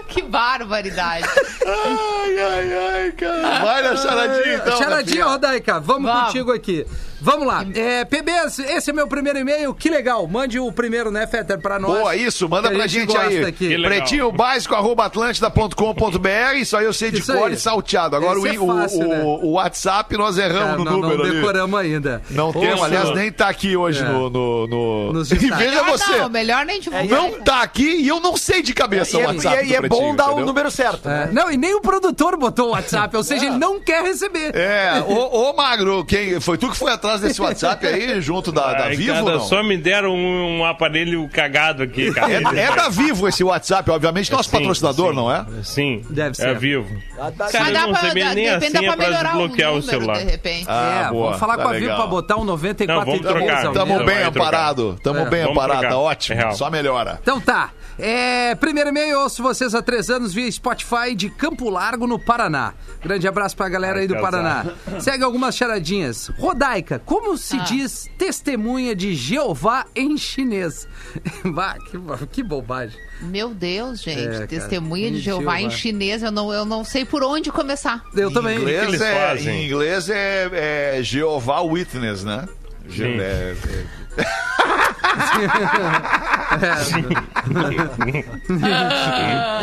Que 0.08 0.22
barbaridade. 0.22 1.28
Ai, 1.66 2.40
ai, 2.40 2.78
ai, 2.78 3.12
cara. 3.14 3.60
Vai 3.64 3.82
na 3.82 3.96
charadinha, 3.96 4.56
então. 4.56 4.78
Charadinha. 4.78 5.26
Rodaica, 5.26 5.80
vamos, 5.80 6.12
Vamos. 6.12 6.26
contigo 6.28 6.52
aqui. 6.52 6.86
Vamos 7.24 7.48
lá. 7.48 7.66
É, 7.74 8.04
PBs, 8.04 8.60
esse 8.60 8.90
é 8.90 8.94
meu 8.94 9.08
primeiro 9.08 9.40
e-mail. 9.40 9.74
Que 9.74 9.90
legal. 9.90 10.28
Mande 10.28 10.60
o 10.60 10.72
primeiro, 10.74 11.10
né, 11.10 11.26
Fetter, 11.26 11.58
pra 11.60 11.80
nós. 11.80 11.98
Boa, 11.98 12.16
isso, 12.16 12.50
manda 12.50 12.70
pra 12.70 12.86
gente, 12.86 13.16
aí. 13.16 13.36
gosta 13.38 13.48
aqui. 13.48 13.82
Pretinho 13.82 14.30
básico, 14.32 14.76
arroba 14.76 15.06
atlântida.com.br. 15.06 16.58
Isso 16.58 16.76
aí 16.78 16.86
eu 16.86 16.94
sei 16.94 17.12
de 17.12 17.20
Isso 17.20 17.34
cor 17.34 17.48
aí. 17.48 17.54
e 17.54 17.58
salteado. 17.58 18.16
Agora 18.16 18.38
Esse 18.40 18.58
o, 18.60 18.72
é 18.72 18.82
fácil, 18.82 19.00
o, 19.00 19.08
né? 19.08 19.22
o, 19.24 19.28
o 19.46 19.52
WhatsApp 19.54 20.18
nós 20.18 20.38
erramos 20.38 20.64
Cara, 20.64 20.78
no 20.78 20.84
não, 20.86 20.92
número 21.00 21.18
não 21.20 21.26
ali. 21.26 21.36
decoramos 21.36 21.80
ainda. 21.80 22.22
Não 22.30 22.50
Ô, 22.50 22.54
temos, 22.54 22.84
aliás, 22.84 23.10
nem 23.16 23.32
tá 23.32 23.48
aqui 23.48 23.76
hoje 23.78 24.02
É. 24.04 24.08
no. 24.08 24.30
no, 24.30 24.68
no... 24.68 25.14
Nos 25.14 25.32
E 25.34 25.36
veja 25.36 25.80
Ah, 25.80 25.84
você. 25.84 26.18
não, 26.18 26.30
melhor 26.30 26.66
nem 26.66 26.80
divulgar. 26.80 27.08
Não 27.08 27.32
tá 27.42 27.62
aqui 27.62 27.84
e 28.02 28.08
eu 28.08 28.20
não 28.20 28.36
sei 28.38 28.62
de 28.62 28.74
cabeça 28.74 29.18
o 29.18 29.22
é, 29.22 29.26
WhatsApp. 29.28 29.56
e 29.56 29.60
é- 29.60 29.66
e 29.74 29.76
é 29.76 29.82
bom 29.88 30.16
dar 30.16 30.32
o 30.32 30.42
número 30.46 30.70
certo. 30.70 31.08
É, 31.08 31.26
né? 31.26 31.30
não, 31.32 31.52
e 31.52 31.58
nem 31.58 31.74
o 31.74 31.82
produtor 31.82 32.38
botou 32.38 32.68
o 32.68 32.72
WhatsApp, 32.72 33.16
ou 33.16 33.24
seja, 33.24 33.46
ele 33.46 33.58
não 33.58 33.80
quer 33.80 34.04
receber. 34.04 34.56
É, 34.56 35.04
ô, 35.08 35.50
ô 35.50 35.54
Magro, 35.56 36.04
quem, 36.06 36.40
foi 36.40 36.58
tu 36.58 36.70
que 36.70 36.78
foi 36.78 36.92
atrás 36.92 37.13
desse 37.22 37.42
WhatsApp 37.42 37.86
aí, 37.86 38.22
junto 38.22 38.52
da, 38.52 38.74
da 38.74 38.84
Ai, 38.86 38.96
Vivo, 38.96 39.14
cada- 39.14 39.32
não? 39.34 39.40
Só 39.42 39.62
me 39.64 39.78
deram 39.78 40.14
um, 40.14 40.60
um 40.60 40.66
aparelho 40.66 41.28
cagado 41.30 41.84
aqui, 41.84 42.12
cara. 42.14 42.32
É, 42.34 42.60
é 42.64 42.76
da 42.76 42.90
Vivo 42.90 43.28
esse 43.28 43.44
WhatsApp, 43.44 43.90
obviamente, 43.92 44.32
nosso 44.32 44.50
Sim, 44.50 44.58
patrocinador, 44.58 45.10
sim. 45.10 45.16
não 45.16 45.32
é? 45.32 45.46
Sim. 45.64 46.02
Deve 46.10 46.36
ser. 46.36 46.50
É 46.50 46.54
vivo. 46.54 46.88
Ah, 47.20 47.32
tá- 47.32 47.52
Cara, 47.52 47.68
eu 47.70 47.74
dá 47.74 47.82
não 47.88 47.92
dá, 47.94 48.14
nem 48.34 48.50
a 48.50 48.60
senha 48.60 48.96
pra 48.96 49.10
desbloquear 49.10 49.72
o 49.72 49.74
o 49.76 49.80
número, 49.80 49.82
celular. 50.00 50.18
de 50.18 50.32
repente. 50.32 50.66
Ah, 50.68 51.06
é, 51.08 51.10
boa, 51.12 51.26
vamos 51.26 51.40
falar 51.40 51.58
tá 51.58 51.64
com 51.64 51.70
a 51.70 51.72
Vivo 51.74 51.82
legal. 51.86 51.98
pra 51.98 52.08
botar 52.08 52.36
um 52.38 52.44
94 52.44 53.06
Não, 53.06 53.06
vamos 53.06 53.28
trocar. 53.28 53.72
Tamo 53.74 54.04
bem 54.06 54.24
amparado, 54.24 55.00
tamo 55.04 55.20
É. 55.20 55.26
bem 55.30 55.42
amparado, 55.44 55.82
tá 55.88 55.98
ótimo, 55.98 56.42
É 56.42 56.52
só 56.52 56.70
melhora. 56.70 57.20
Então 57.22 57.40
tá. 57.40 57.72
É, 57.98 58.56
primeiro 58.56 58.90
e-mail, 58.90 59.20
ouço 59.20 59.44
vocês 59.44 59.76
há 59.76 59.82
três 59.82 60.10
anos 60.10 60.34
via 60.34 60.52
Spotify 60.52 61.14
de 61.16 61.30
Campo 61.30 61.70
Largo, 61.70 62.08
no 62.08 62.18
Paraná. 62.18 62.74
Grande 63.02 63.28
abraço 63.28 63.56
pra 63.56 63.70
galera 63.70 64.00
aí 64.00 64.08
do 64.08 64.16
Paraná. 64.20 64.66
Segue 65.00 65.24
algumas 65.24 65.56
charadinhas. 65.56 66.30
Rodaica, 66.40 67.00
como 67.06 67.38
se 67.38 67.58
Ah. 67.58 67.64
diz 67.64 68.10
testemunha 68.18 68.96
de 68.96 69.14
Jeová 69.14 69.86
em 69.96 70.18
chinês? 70.18 70.88
Bah, 71.46 71.76
que, 71.78 72.28
que 72.28 72.42
bobagem. 72.44 72.98
Meu 73.22 73.50
Deus, 73.54 74.02
gente. 74.02 74.20
É, 74.28 74.32
cara. 74.32 74.48
Testemunha 74.48 75.12
de 75.12 75.18
Em 75.18 75.22
Jeová 75.22 75.62
em 75.62 75.70
chinês, 75.70 76.24
eu 76.24 76.32
não, 76.32 76.52
eu 76.52 76.66
não 76.66 76.84
sei 76.84 77.06
por 77.06 77.24
onde 77.24 77.52
começar. 77.52 78.04
Eu 78.16 78.30
Em 78.30 78.34
também. 78.34 78.58
inglês, 78.58 79.00
é, 79.02 79.28
fazem? 79.28 79.56
em 79.56 79.66
inglês 79.68 80.10
é, 80.10 80.98
é 80.98 81.04
Jeová 81.04 81.62
Witness, 81.62 82.24
né? 82.24 82.48
Sim. 82.90 83.20
é- 83.20 83.56
é- 83.56 83.86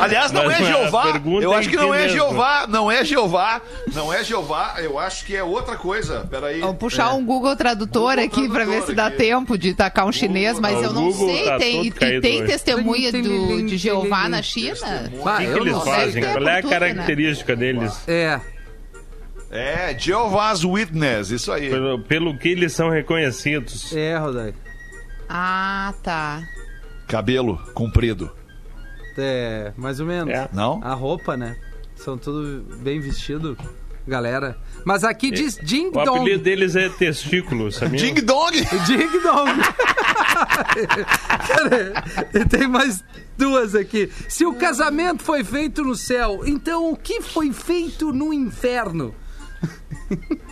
Aliás, 0.00 0.32
não 0.32 0.44
Mas 0.46 0.60
é 0.60 0.62
a 0.62 0.66
Jeová. 0.66 1.20
Eu 1.40 1.52
é 1.52 1.56
acho 1.56 1.68
que 1.68 1.76
não 1.76 1.94
é 1.94 2.02
mesmo. 2.02 2.16
Jeová. 2.18 2.66
Não 2.68 2.90
é 2.90 3.04
Jeová. 3.04 3.60
Não 3.94 4.12
é 4.12 4.24
Jeová. 4.24 4.74
Eu 4.78 4.98
acho 4.98 5.24
que 5.24 5.36
é 5.36 5.42
outra 5.42 5.76
coisa. 5.76 6.26
Peraí. 6.30 6.60
Vamos 6.60 6.76
puxar 6.78 7.12
um 7.14 7.24
Google 7.24 7.56
Tradutor 7.56 8.16
Google 8.16 8.24
aqui 8.24 8.48
pra 8.48 8.64
ver 8.64 8.82
se 8.82 8.94
dá 8.94 9.06
aqui. 9.06 9.16
tempo 9.18 9.56
de 9.58 9.74
tacar 9.74 10.06
um 10.06 10.12
chinês, 10.12 10.58
mas 10.58 10.82
eu 10.82 10.92
não 10.92 11.10
Google 11.10 11.28
sei. 11.28 11.44
tá 11.44 11.58
tem, 11.58 11.86
e 11.86 11.90
tem 12.20 12.44
testemunha 12.44 13.12
do, 13.12 13.66
de 13.66 13.76
Jeová 13.76 14.28
na 14.28 14.42
China? 14.42 15.10
Bah, 15.24 15.34
O 15.34 15.38
que, 15.38 15.52
que 15.52 15.58
eles 15.58 15.78
fazem? 15.82 16.22
Qual 16.22 16.48
é 16.48 16.58
a 16.58 16.62
né? 16.62 16.62
característica 16.62 17.56
deles? 17.56 18.02
É. 18.08 18.40
É 19.50 19.98
Jeovah's 19.98 20.64
Witness. 20.64 21.30
Isso 21.30 21.50
aí. 21.50 21.68
Pelo, 21.68 21.98
pelo 22.00 22.38
que 22.38 22.48
eles 22.48 22.72
são 22.72 22.88
reconhecidos. 22.88 23.94
É, 23.94 24.16
Rodaica. 24.16 24.58
Ah, 25.28 25.92
tá. 26.02 26.42
Cabelo 27.08 27.58
comprido. 27.74 28.30
É, 29.18 29.72
mais 29.76 29.98
ou 30.00 30.06
menos. 30.06 30.32
É. 30.32 30.48
Não? 30.52 30.80
A 30.82 30.94
roupa, 30.94 31.36
né? 31.36 31.56
São 31.96 32.16
tudo 32.16 32.64
bem 32.78 33.00
vestido, 33.00 33.58
galera. 34.06 34.56
Mas 34.84 35.04
aqui 35.04 35.30
diz 35.30 35.56
Ding 35.56 35.88
O 35.88 36.04
Dong. 36.04 36.20
apelido 36.20 36.44
deles 36.44 36.76
é 36.76 36.88
testículo, 36.88 37.70
sabia? 37.72 37.98
Ding 38.00 38.20
Dong. 38.22 38.52
Ding 38.86 39.20
Dong. 39.22 39.60
Cara, 41.46 42.04
e 42.34 42.44
tem 42.46 42.68
mais 42.68 43.04
duas 43.36 43.74
aqui. 43.74 44.10
Se 44.28 44.46
o 44.46 44.54
casamento 44.54 45.22
foi 45.22 45.44
feito 45.44 45.82
no 45.82 45.94
céu, 45.94 46.42
então 46.46 46.90
o 46.90 46.96
que 46.96 47.20
foi 47.20 47.52
feito 47.52 48.12
no 48.12 48.32
inferno? 48.32 49.14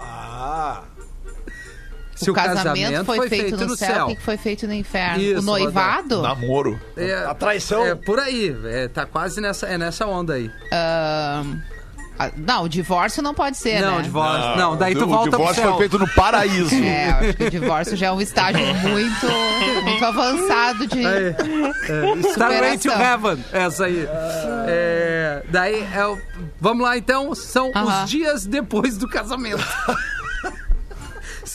Ah, 0.00 0.84
Se 2.14 2.30
o 2.30 2.34
casamento, 2.34 3.04
foi, 3.04 3.28
feito, 3.28 3.56
no, 3.56 3.76
céu, 3.76 4.06
o 4.06 4.16
que 4.16 4.22
foi 4.22 4.36
feito 4.36 4.66
no 4.66 4.72
inferno? 4.72 5.20
Isso, 5.20 5.40
o 5.40 5.42
noivado? 5.42 6.22
Namoro. 6.22 6.80
É, 6.96 7.14
a 7.14 7.34
traição. 7.34 7.84
é 7.84 7.94
por 7.94 8.18
aí, 8.18 8.56
é, 8.64 8.88
tá 8.88 9.04
quase 9.04 9.40
nessa, 9.40 9.66
é 9.66 9.76
nessa 9.76 10.06
onda 10.06 10.34
aí. 10.34 10.50
Ahn, 10.72 11.60
ah, 12.18 12.30
não, 12.36 12.64
o 12.64 12.68
divórcio 12.68 13.22
não 13.22 13.32
pode 13.32 13.56
ser, 13.56 13.80
não, 13.80 13.96
né? 13.98 14.02
divórcio. 14.02 14.56
Não, 14.56 14.76
daí 14.76 14.94
tu 14.94 15.04
o 15.04 15.06
volta 15.06 15.30
pro 15.30 15.38
divórcio 15.38 15.62
céu. 15.62 15.70
foi 15.72 15.78
feito 15.78 15.98
no 15.98 16.08
paraíso. 16.14 16.74
É, 16.74 17.10
acho 17.10 17.34
que 17.34 17.44
o 17.44 17.50
divórcio 17.50 17.96
já 17.96 18.06
é 18.08 18.12
um 18.12 18.20
estágio 18.20 18.60
muito, 18.82 19.26
muito 19.84 20.04
avançado 20.04 20.86
de. 20.86 21.06
É, 21.06 21.36
é, 21.38 22.28
Starway 22.30 22.76
to 22.78 22.82
Superação. 22.90 23.00
Heaven, 23.30 23.44
essa 23.52 23.84
aí. 23.84 24.08
É, 24.66 25.42
daí, 25.50 25.86
é 25.94 26.06
o- 26.06 26.18
vamos 26.60 26.82
lá 26.84 26.96
então, 26.98 27.34
são 27.34 27.70
Aham. 27.74 28.02
os 28.04 28.10
dias 28.10 28.46
depois 28.46 28.96
do 28.98 29.08
casamento. 29.08 29.64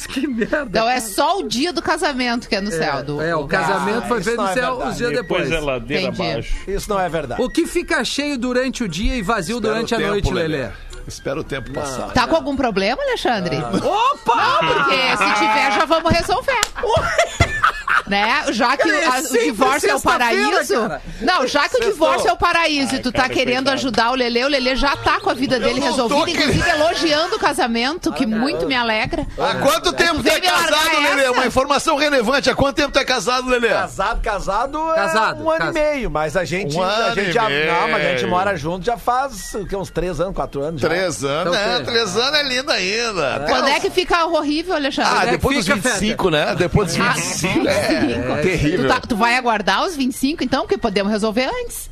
que 0.10 0.28
merda. 0.28 0.66
Então 0.68 0.89
é 0.89 0.99
só 0.99 1.39
o 1.39 1.47
dia 1.47 1.72
do 1.74 1.82
casamento 1.82 2.47
que 2.47 2.56
é 2.56 2.62
no 2.62 2.72
céu. 2.72 3.04
Do, 3.04 3.22
é, 3.22 3.36
o 3.36 3.47
casamento 3.47 4.08
foi 4.08 4.20
isso 4.20 4.30
feito 4.30 4.38
não 4.38 4.45
no 4.45 4.49
é 4.49 4.54
céu 4.54 4.78
os 4.88 4.97
dias 4.97 5.12
Depois 5.12 5.43
depois. 5.43 5.51
é 5.51 5.66
ladeira 5.66 6.04
Entendi. 6.04 6.22
abaixo. 6.32 6.56
Isso 6.68 6.89
não 6.89 6.99
é 6.99 7.10
verdade. 7.10 7.41
O 7.41 7.49
que 7.49 7.66
fica 7.66 8.04
cheio 8.04 8.38
durante 8.38 8.84
o 8.84 8.88
dia 8.88 9.16
e 9.16 9.22
vazio 9.22 9.58
Espera 9.58 9.74
durante 9.74 9.93
o 9.93 9.95
a 9.95 9.99
tempo, 9.99 10.12
noite, 10.12 10.34
Lelê. 10.34 10.58
Lelê? 10.58 10.72
Espera 11.08 11.39
o 11.39 11.43
tempo 11.43 11.72
passar. 11.74 12.12
Tá 12.14 12.26
com 12.28 12.36
algum 12.36 12.56
problema, 12.56 13.01
Alexandre? 13.01 13.58
Opa! 13.58 14.60
Porque 14.60 15.18
se 15.18 15.34
tiver, 15.34 15.72
já 15.74 15.86
vamos 15.86 16.12
resolver. 16.12 16.62
né? 18.07 18.45
Já 18.51 18.76
que 18.78 18.84
Cara, 18.89 18.95
é 18.95 19.05
a- 19.05 19.19
o 19.19 19.34
divórcio 19.34 19.89
é 19.89 19.95
o 19.95 20.01
paraíso. 20.01 20.74
cara. 20.82 21.01
Não, 21.21 21.47
já 21.47 21.67
que 21.69 21.78
o 21.78 21.82
divórcio 21.82 22.30
é 22.30 22.34
o 22.34 22.38
paraíso 22.38 22.95
e 22.95 22.99
tu 22.99 23.11
tá 23.11 23.24
cara, 23.24 23.34
querendo 23.34 23.55
coitado. 23.65 23.76
ajudar 23.78 24.11
o 24.11 24.15
Lelê, 24.15 24.43
o 24.43 24.47
Lelê 24.47 24.76
já 24.76 24.95
tá 24.97 25.19
com 25.19 25.30
a 25.30 25.34
vida 25.34 25.59
dele 25.59 25.80
resolvida, 25.80 26.26
querendo. 26.26 26.41
inclusive 26.41 26.69
elogiando 26.69 27.36
o 27.36 27.39
casamento, 27.39 28.11
que 28.11 28.26
muito 28.26 28.65
me 28.65 28.76
alegra. 28.76 29.26
Há 29.38 29.55
quanto 29.55 29.93
tempo 29.93 30.21
tu 30.21 30.28
é 30.30 30.39
casado, 30.39 31.01
Lelê? 31.01 31.21
essa? 31.24 31.32
Uma 31.32 31.45
informação 31.45 31.95
relevante. 31.97 32.49
Há 32.49 32.55
quanto 32.55 32.76
tempo 32.76 32.91
tu 32.91 32.99
é 32.99 33.05
casado, 33.05 33.47
Lelê? 33.49 33.69
Casado, 33.69 34.21
casado 34.21 34.91
é 34.91 34.95
Casado, 34.95 35.43
um 35.43 35.49
ano 35.49 35.59
casa- 35.59 35.80
e 35.80 35.82
meio, 35.82 36.11
mas 36.11 36.36
a 36.38 36.43
gente, 36.45 36.78
Um 36.78 36.84
a 36.84 37.13
gente 37.15 37.32
já, 37.32 37.47
meio. 37.49 37.71
não, 37.71 37.88
mas 37.89 38.05
a 38.05 38.09
gente 38.09 38.26
mora 38.26 38.55
junto 38.55 38.86
já 38.86 38.97
faz 38.97 39.53
o 39.55 39.65
quê, 39.65 39.76
uns 39.76 39.89
três 39.89 40.19
anos, 40.19 40.36
quatro 40.36 40.61
anos 40.61 40.82
já. 40.82 40.88
Três 40.88 41.24
anos, 41.24 41.55
Então, 41.55 41.67
né? 41.74 41.80
que- 41.80 41.84
Três 41.86 42.17
anos 42.17 42.39
é 42.39 42.43
lindo 42.43 42.71
ainda. 42.71 43.45
Quando 43.47 43.67
é 43.67 43.80
que 43.80 43.89
fica 43.89 44.26
horrível, 44.26 44.76
Alexandre? 44.76 45.11
Ah, 45.13 45.21
é 45.21 45.26
que 45.26 45.32
depois 45.32 45.57
dos 45.57 45.65
fica, 45.67 45.89
25, 45.89 46.30
né? 46.30 46.55
Depois 46.55 46.88
dos 46.88 46.97
25. 46.97 47.62
É, 48.38 48.41
terrível. 48.41 48.84
Tu, 48.84 48.88
tá- 48.88 48.99
tu 49.07 49.16
vai 49.16 49.36
aguardar 49.36 49.86
os 49.86 49.95
25, 49.95 50.43
então? 50.43 50.61
Porque 50.61 50.78
podemos 50.78 51.11
resolver 51.11 51.45
antes, 51.64 51.89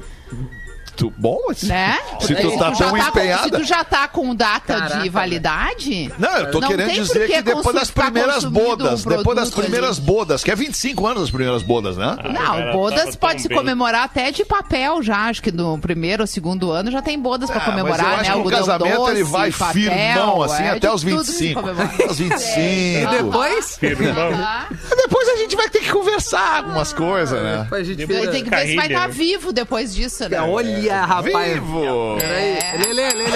Tu- 0.93 1.11
bom, 1.17 1.39
né? 1.63 1.97
se 2.19 2.35
tu 2.35 2.57
tá 2.59 2.73
já 2.73 2.85
tão 2.85 2.89
com- 2.91 2.97
empenhada. 2.97 3.43
se 3.43 3.49
tu 3.51 3.63
já 3.63 3.83
tá 3.83 4.07
com 4.07 4.35
data 4.35 4.75
Caraca, 4.75 4.99
de 5.01 5.09
validade... 5.09 6.13
Não, 6.19 6.29
eu 6.37 6.51
tô 6.51 6.59
Não 6.59 6.67
querendo 6.67 6.91
dizer 6.91 7.27
que 7.27 7.33
que 7.35 7.41
depois 7.41 7.73
das 7.75 7.89
primeiras 7.89 8.43
bodas, 8.43 9.03
um 9.05 9.09
depois 9.09 9.35
das 9.35 9.49
primeiras 9.49 9.97
ali. 9.97 10.05
bodas, 10.05 10.43
que 10.43 10.51
é 10.51 10.55
25 10.55 11.07
anos 11.07 11.23
as 11.23 11.31
primeiras 11.31 11.63
bodas, 11.63 11.97
né? 11.97 12.17
Não, 12.25 12.33
cara 12.33 12.71
bodas 12.73 13.15
pode 13.15 13.41
se 13.41 13.47
bem. 13.47 13.57
comemorar 13.57 14.03
até 14.03 14.31
de 14.31 14.45
papel 14.45 15.01
já. 15.01 15.27
Acho 15.29 15.41
que 15.41 15.51
no 15.51 15.79
primeiro 15.79 16.21
ou 16.23 16.27
segundo 16.27 16.69
ano 16.71 16.91
já 16.91 17.01
tem 17.01 17.17
bodas 17.19 17.49
pra 17.49 17.61
Ah, 17.61 17.65
comemorar, 17.65 18.17
né? 18.17 18.23
que 18.25 18.37
o 18.37 18.43
casamento 18.43 18.95
doce, 18.97 19.11
ele 19.11 19.23
vai 19.23 19.51
papel, 19.51 19.73
firmão, 19.73 20.43
assim, 20.43 20.63
é, 20.63 20.69
até 20.71 20.91
os 20.93 21.01
tudo 21.03 21.17
que 21.19 21.25
se 21.31 21.31
25. 21.31 21.61
comemora. 21.61 21.85
Até 21.95 22.05
os 22.11 22.17
25. 22.19 22.59
E 22.59 23.07
depois? 23.17 23.77
Irmão. 23.81 24.31
Tá? 24.33 24.67
Depois 24.97 25.20
a 25.31 25.37
gente 25.37 25.55
vai 25.55 25.69
ter 25.69 25.79
que 25.79 25.91
conversar 25.91 26.57
algumas 26.57 26.93
coisas, 26.93 27.41
né? 27.41 27.59
Depois 27.63 27.81
a 27.81 27.83
gente 27.85 27.97
Depois. 28.05 28.29
Tem 28.29 28.43
que 28.43 28.49
ver 28.49 28.67
se 28.67 28.75
vai 28.75 28.87
estar 28.87 29.07
vivo 29.07 29.51
depois 29.53 29.93
disso, 29.93 30.27
né? 30.29 30.41
Olha, 30.41 31.05
rapaz. 31.05 31.53
Vivo! 31.53 32.17
Peraí, 32.19 32.59
Lelê, 32.85 33.09
Lelê. 33.13 33.31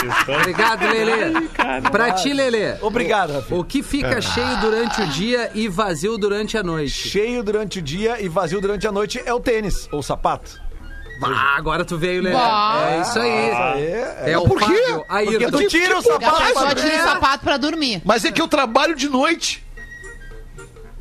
Questão- 0.00 0.34
Obrigado, 0.36 0.82
Lelê. 0.86 1.48
Pra 1.90 2.12
ti, 2.12 2.32
Lelê. 2.32 2.74
Obrigado, 2.80 3.32
Rafinha. 3.34 3.60
O 3.60 3.64
que 3.64 3.82
fica 3.82 4.20
cheio 4.20 4.56
durante 4.60 5.00
o 5.02 5.06
dia 5.08 5.50
e 5.54 5.68
vazio 5.68 6.16
durante 6.18 6.56
a 6.56 6.62
noite? 6.62 6.90
Cheio 6.90 7.42
durante 7.42 7.78
o 7.78 7.82
dia 7.82 8.20
e 8.20 8.28
vazio 8.28 8.60
durante 8.60 8.86
a 8.86 8.92
noite 8.92 9.20
é 9.24 9.32
o 9.32 9.40
tênis, 9.40 9.88
ou 9.92 10.02
sapato. 10.02 10.60
Ah, 11.20 11.56
agora 11.56 11.84
tu 11.84 11.98
veio, 11.98 12.22
Lelê. 12.22 12.36
Bah. 12.36 12.90
É 12.92 13.00
isso 13.00 13.18
aí. 13.18 13.30
É, 13.30 14.22
É 14.32 14.38
o 14.38 14.44
Por 14.44 14.58
quê? 14.60 14.64
Fábio 14.66 15.04
Porque 15.40 15.50
tu 15.50 15.66
tira 15.66 15.98
o 15.98 16.02
sapato. 16.02 16.42
pessoa 16.44 16.66
pra- 16.66 16.74
tira 16.76 16.94
o 16.94 16.98
É. 16.98 17.02
sapato 17.02 17.44
pra 17.44 17.56
dormir. 17.56 18.00
Mas 18.04 18.24
é 18.24 18.30
que 18.30 18.40
eu 18.40 18.46
trabalho 18.46 18.94
de 18.94 19.08
noite. 19.08 19.66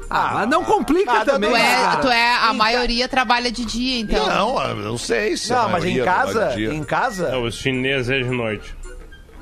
Ah, 0.09 0.31
mas 0.35 0.49
não 0.49 0.63
complica 0.63 1.11
Nada 1.11 1.33
também, 1.33 1.49
Tu 1.49 1.55
é, 1.55 1.75
cara. 1.75 1.97
tu 1.97 2.07
é, 2.07 2.35
a 2.35 2.53
Em 2.53 2.57
maioria 2.57 3.07
trabalha 3.09 3.51
de 3.51 3.65
dia, 3.65 3.99
então. 3.99 4.25
Não, 4.27 4.61
eu 4.63 4.75
não 4.77 4.97
sei 4.97 5.35
se 5.35 5.53
a 5.53 5.63
Não, 5.63 5.69
mas 5.69 5.83
em 5.85 6.03
casa, 6.03 6.61
em 6.61 6.83
casa, 6.83 7.31
Não, 7.31 7.43
os 7.43 7.55
chineses 7.55 8.09
é 8.09 8.19
de 8.19 8.29
noite. 8.29 8.73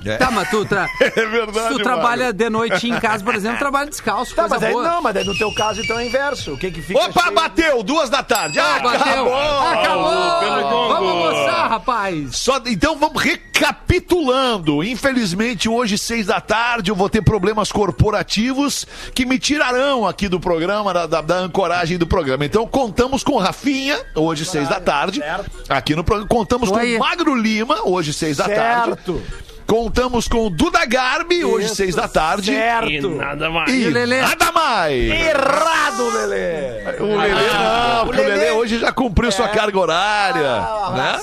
É. 0.06 0.18
Tá, 0.18 0.30
mas 0.32 0.50
tu, 0.50 0.64
tra... 0.66 0.88
É 1.02 1.10
verdade, 1.26 1.68
se 1.70 1.74
tu 1.78 1.84
trabalha 1.84 2.32
de 2.32 2.50
noite 2.50 2.88
em 2.90 3.00
casa, 3.00 3.24
por 3.24 3.34
exemplo, 3.36 3.58
trabalha 3.60 3.90
descalço, 3.90 4.36
Tá, 4.36 4.44
coisa 4.44 4.56
mas 4.56 4.64
aí, 4.64 4.72
boa. 4.74 4.84
não, 4.88 5.02
mas 5.02 5.16
aí 5.18 5.24
no 5.24 5.36
teu 5.38 5.54
caso 5.54 5.82
então 5.82 5.98
é 6.00 6.06
inverso. 6.06 6.54
O 6.54 6.58
que 6.58 6.70
que 6.72 6.82
fica 6.82 7.00
Opa, 7.00 7.24
cheio- 7.24 7.34
bateu! 7.36 7.84
Duas 7.84 8.10
da 8.10 8.22
tarde. 8.24 8.60
Ah, 8.60 8.80
Bateu. 8.80 9.02
acabou! 9.02 9.34
Acabou! 9.68 10.88
Vamos 10.90 11.10
almoçar, 11.10 11.68
rapaz! 11.70 12.36
Só, 12.38 12.62
então 12.66 12.98
vamos 12.98 13.22
recapitulando. 13.22 14.84
Infelizmente, 14.84 15.68
hoje, 15.70 15.98
seis 15.98 16.28
da 16.28 16.40
tarde, 16.42 16.92
eu 16.92 16.96
vou 16.96 17.10
ter 17.10 17.22
problemas 17.22 17.72
corporativos 17.72 18.86
que 19.14 19.26
me 19.26 19.40
tirarão 19.40 20.08
aqui 20.08 20.28
do 20.28 20.40
programa, 20.40 20.94
da, 20.94 21.06
da- 21.06 21.22
da 21.22 21.36
ancoragem 21.38 21.98
do 21.98 22.06
programa. 22.08 22.46
Então, 22.46 22.68
contamos 22.68 23.24
com 23.24 23.38
Rafinha, 23.38 24.00
hoje, 24.16 24.46
seis 24.46 24.68
da 24.70 24.80
tarde, 24.80 25.22
aqui 25.70 25.96
no 25.96 26.04
programa. 26.04 26.28
Contamos 26.28 26.70
Tô 26.70 26.76
com 26.76 26.82
aí. 26.82 26.98
Magro 26.98 27.36
Lima, 27.36 27.80
hoje, 27.88 28.14
seis 28.14 28.38
da 28.38 28.46
tarde. 28.48 28.86
Certo. 28.96 29.22
Contamos 29.68 30.28
com 30.28 30.50
Duda 30.52 30.86
Garbi, 30.86 31.44
hoje, 31.44 31.66
Isso, 31.66 31.76
seis 31.76 31.96
da 31.96 32.08
tarde. 32.08 32.52
E 32.52 32.56
Certo. 32.56 33.10
nada 33.10 33.50
mais. 33.50 33.74
E 33.74 33.90
Lelê? 33.90 34.22
nada 34.22 34.52
mais. 34.52 34.94
Errado, 35.12 36.10
Lelê. 36.14 36.84
O 37.00 37.18
Lelê 37.18 37.54
não, 37.54 38.06
porque 38.06 38.22
o 38.22 38.24
Lelê 38.24 38.36
Lelê- 38.36 38.52
hoje 38.52 38.78
já 38.80 38.92
cumpriu 38.92 39.32
sua 39.32 39.48
carga 39.48 39.80
horária, 39.80 40.48
Ah, 40.48 40.94
né? 40.96 41.22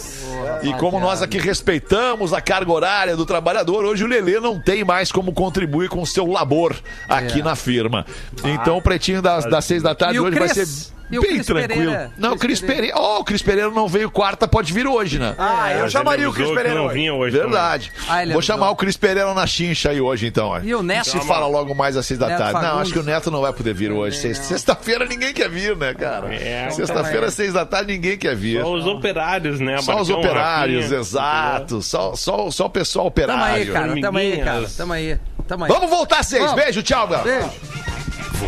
E 0.63 0.73
como 0.75 0.99
nós 1.01 1.23
aqui 1.23 1.39
respeitamos 1.39 2.33
a 2.33 2.41
carga 2.41 2.71
horária 2.73 3.17
do 3.17 3.27
trabalhador, 3.27 3.85
hoje 3.85 4.05
o 4.05 4.07
Lelê 4.07 4.39
não 4.41 4.59
tem 4.61 4.85
mais 4.85 5.11
como 5.11 5.33
contribuir 5.33 5.89
com 5.89 6.01
o 6.03 6.07
seu 6.07 6.27
labor 6.27 6.75
aqui 7.09 7.41
É. 7.41 7.43
na 7.43 7.57
firma. 7.57 8.05
Então 8.45 8.77
o 8.79 8.83
pretinho 8.83 9.21
das, 9.23 9.45
das 9.47 9.65
seis 9.65 9.83
da 9.83 9.95
tarde 9.95 10.17
E 10.17 10.21
o 10.21 10.25
hoje 10.25 10.39
vai 10.39 10.49
ser 10.49 10.67
bem 11.11 11.43
tranquilo. 11.43 11.69
Pereira? 11.69 12.11
Não, 12.17 12.33
o 12.33 12.39
Cris 12.39 12.59
Pereira. 12.63 12.97
Oh, 12.99 13.19
o 13.19 13.25
Cris 13.25 13.43
Pereira 13.43 13.71
não 13.71 13.87
veio 13.87 14.11
quarta, 14.11 14.49
pode 14.49 14.73
vir 14.73 14.87
hoje, 14.87 15.19
né? 15.19 15.35
Ah, 15.37 15.71
eu 15.75 15.81
Mas 15.83 15.93
chamaria 15.93 16.27
o 16.29 16.33
Cris 16.33 16.49
Pereira 16.51 16.79
não 16.79 16.89
vinha 16.89 17.13
hoje. 17.13 17.37
Verdade. 17.37 17.93
Ah, 18.09 18.25
Vou 18.33 18.41
chamar 18.41 18.71
o 18.71 18.77
Cris 18.77 18.97
Pereira 18.97 19.35
na 19.35 19.47
chincha 19.47 19.91
aí 19.91 20.01
hoje, 20.01 20.27
então. 20.27 20.59
E 20.65 20.75
o 20.75 20.83
Neto? 20.83 21.11
Se 21.11 21.21
fala 21.27 21.47
logo 21.47 21.75
mais 21.75 21.99
às 21.99 22.07
seis 22.07 22.19
da 22.19 22.29
Neto 22.29 22.39
tarde. 22.39 22.55
Não, 22.55 22.61
Fagundes. 22.63 22.83
acho 22.83 22.93
que 22.95 22.99
o 22.99 23.03
Neto 23.03 23.31
não 23.31 23.43
vai 23.43 23.53
poder 23.53 23.75
vir 23.75 23.93
hoje. 23.93 24.17
Sex- 24.17 24.39
Sexta-feira 24.39 25.05
ninguém 25.05 25.35
quer 25.35 25.51
vir, 25.51 25.77
né, 25.77 25.93
cara? 25.93 26.35
É, 26.35 26.71
Sexta-feira, 26.71 27.31
seis 27.31 27.53
da 27.53 27.67
tarde, 27.67 27.93
ninguém 27.93 28.17
quer 28.17 28.35
vir. 28.35 28.63
Só 28.63 28.73
os 28.73 28.87
operários, 28.87 29.61
né? 29.61 29.77
Só 29.83 30.01
os 30.01 30.09
operários, 30.27 30.83
Rafinha, 30.85 31.01
exato. 31.01 31.83
Só, 31.83 32.15
só, 32.15 32.51
só 32.51 32.67
o 32.67 32.71
pessoal 32.71 33.11
Tamo 33.11 33.33
aí, 33.33 33.63
operário. 33.69 33.73
cara. 33.73 34.01
Tamo 34.01 34.19
aí, 34.19 34.43
cara. 34.43 34.69
Tamo 34.77 34.93
aí. 34.93 35.19
Tamo 35.47 35.65
aí. 35.65 35.71
Vamos 35.71 35.91
voltar 35.91 36.23
seis. 36.23 36.45
Vamos. 36.45 36.63
Beijo, 36.63 36.83
tchau, 36.83 37.09
galera. 37.09 37.41
Beijo. 37.41 37.53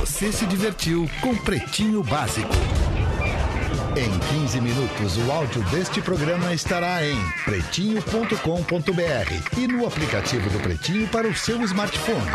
Você 0.01 0.33
se 0.33 0.47
divertiu 0.47 1.09
com 1.21 1.35
Pretinho 1.37 2.03
Básico. 2.03 2.53
Em 3.97 4.11
15 4.41 4.61
minutos, 4.61 5.17
o 5.19 5.31
áudio 5.31 5.63
deste 5.71 6.03
programa 6.03 6.53
estará 6.53 7.07
em 7.07 7.17
pretinho.com.br 7.45 9.57
e 9.57 9.69
no 9.69 9.87
aplicativo 9.87 10.51
do 10.51 10.59
Pretinho 10.59 11.07
para 11.09 11.29
o 11.29 11.35
seu 11.35 11.63
smartphone. 11.63 12.33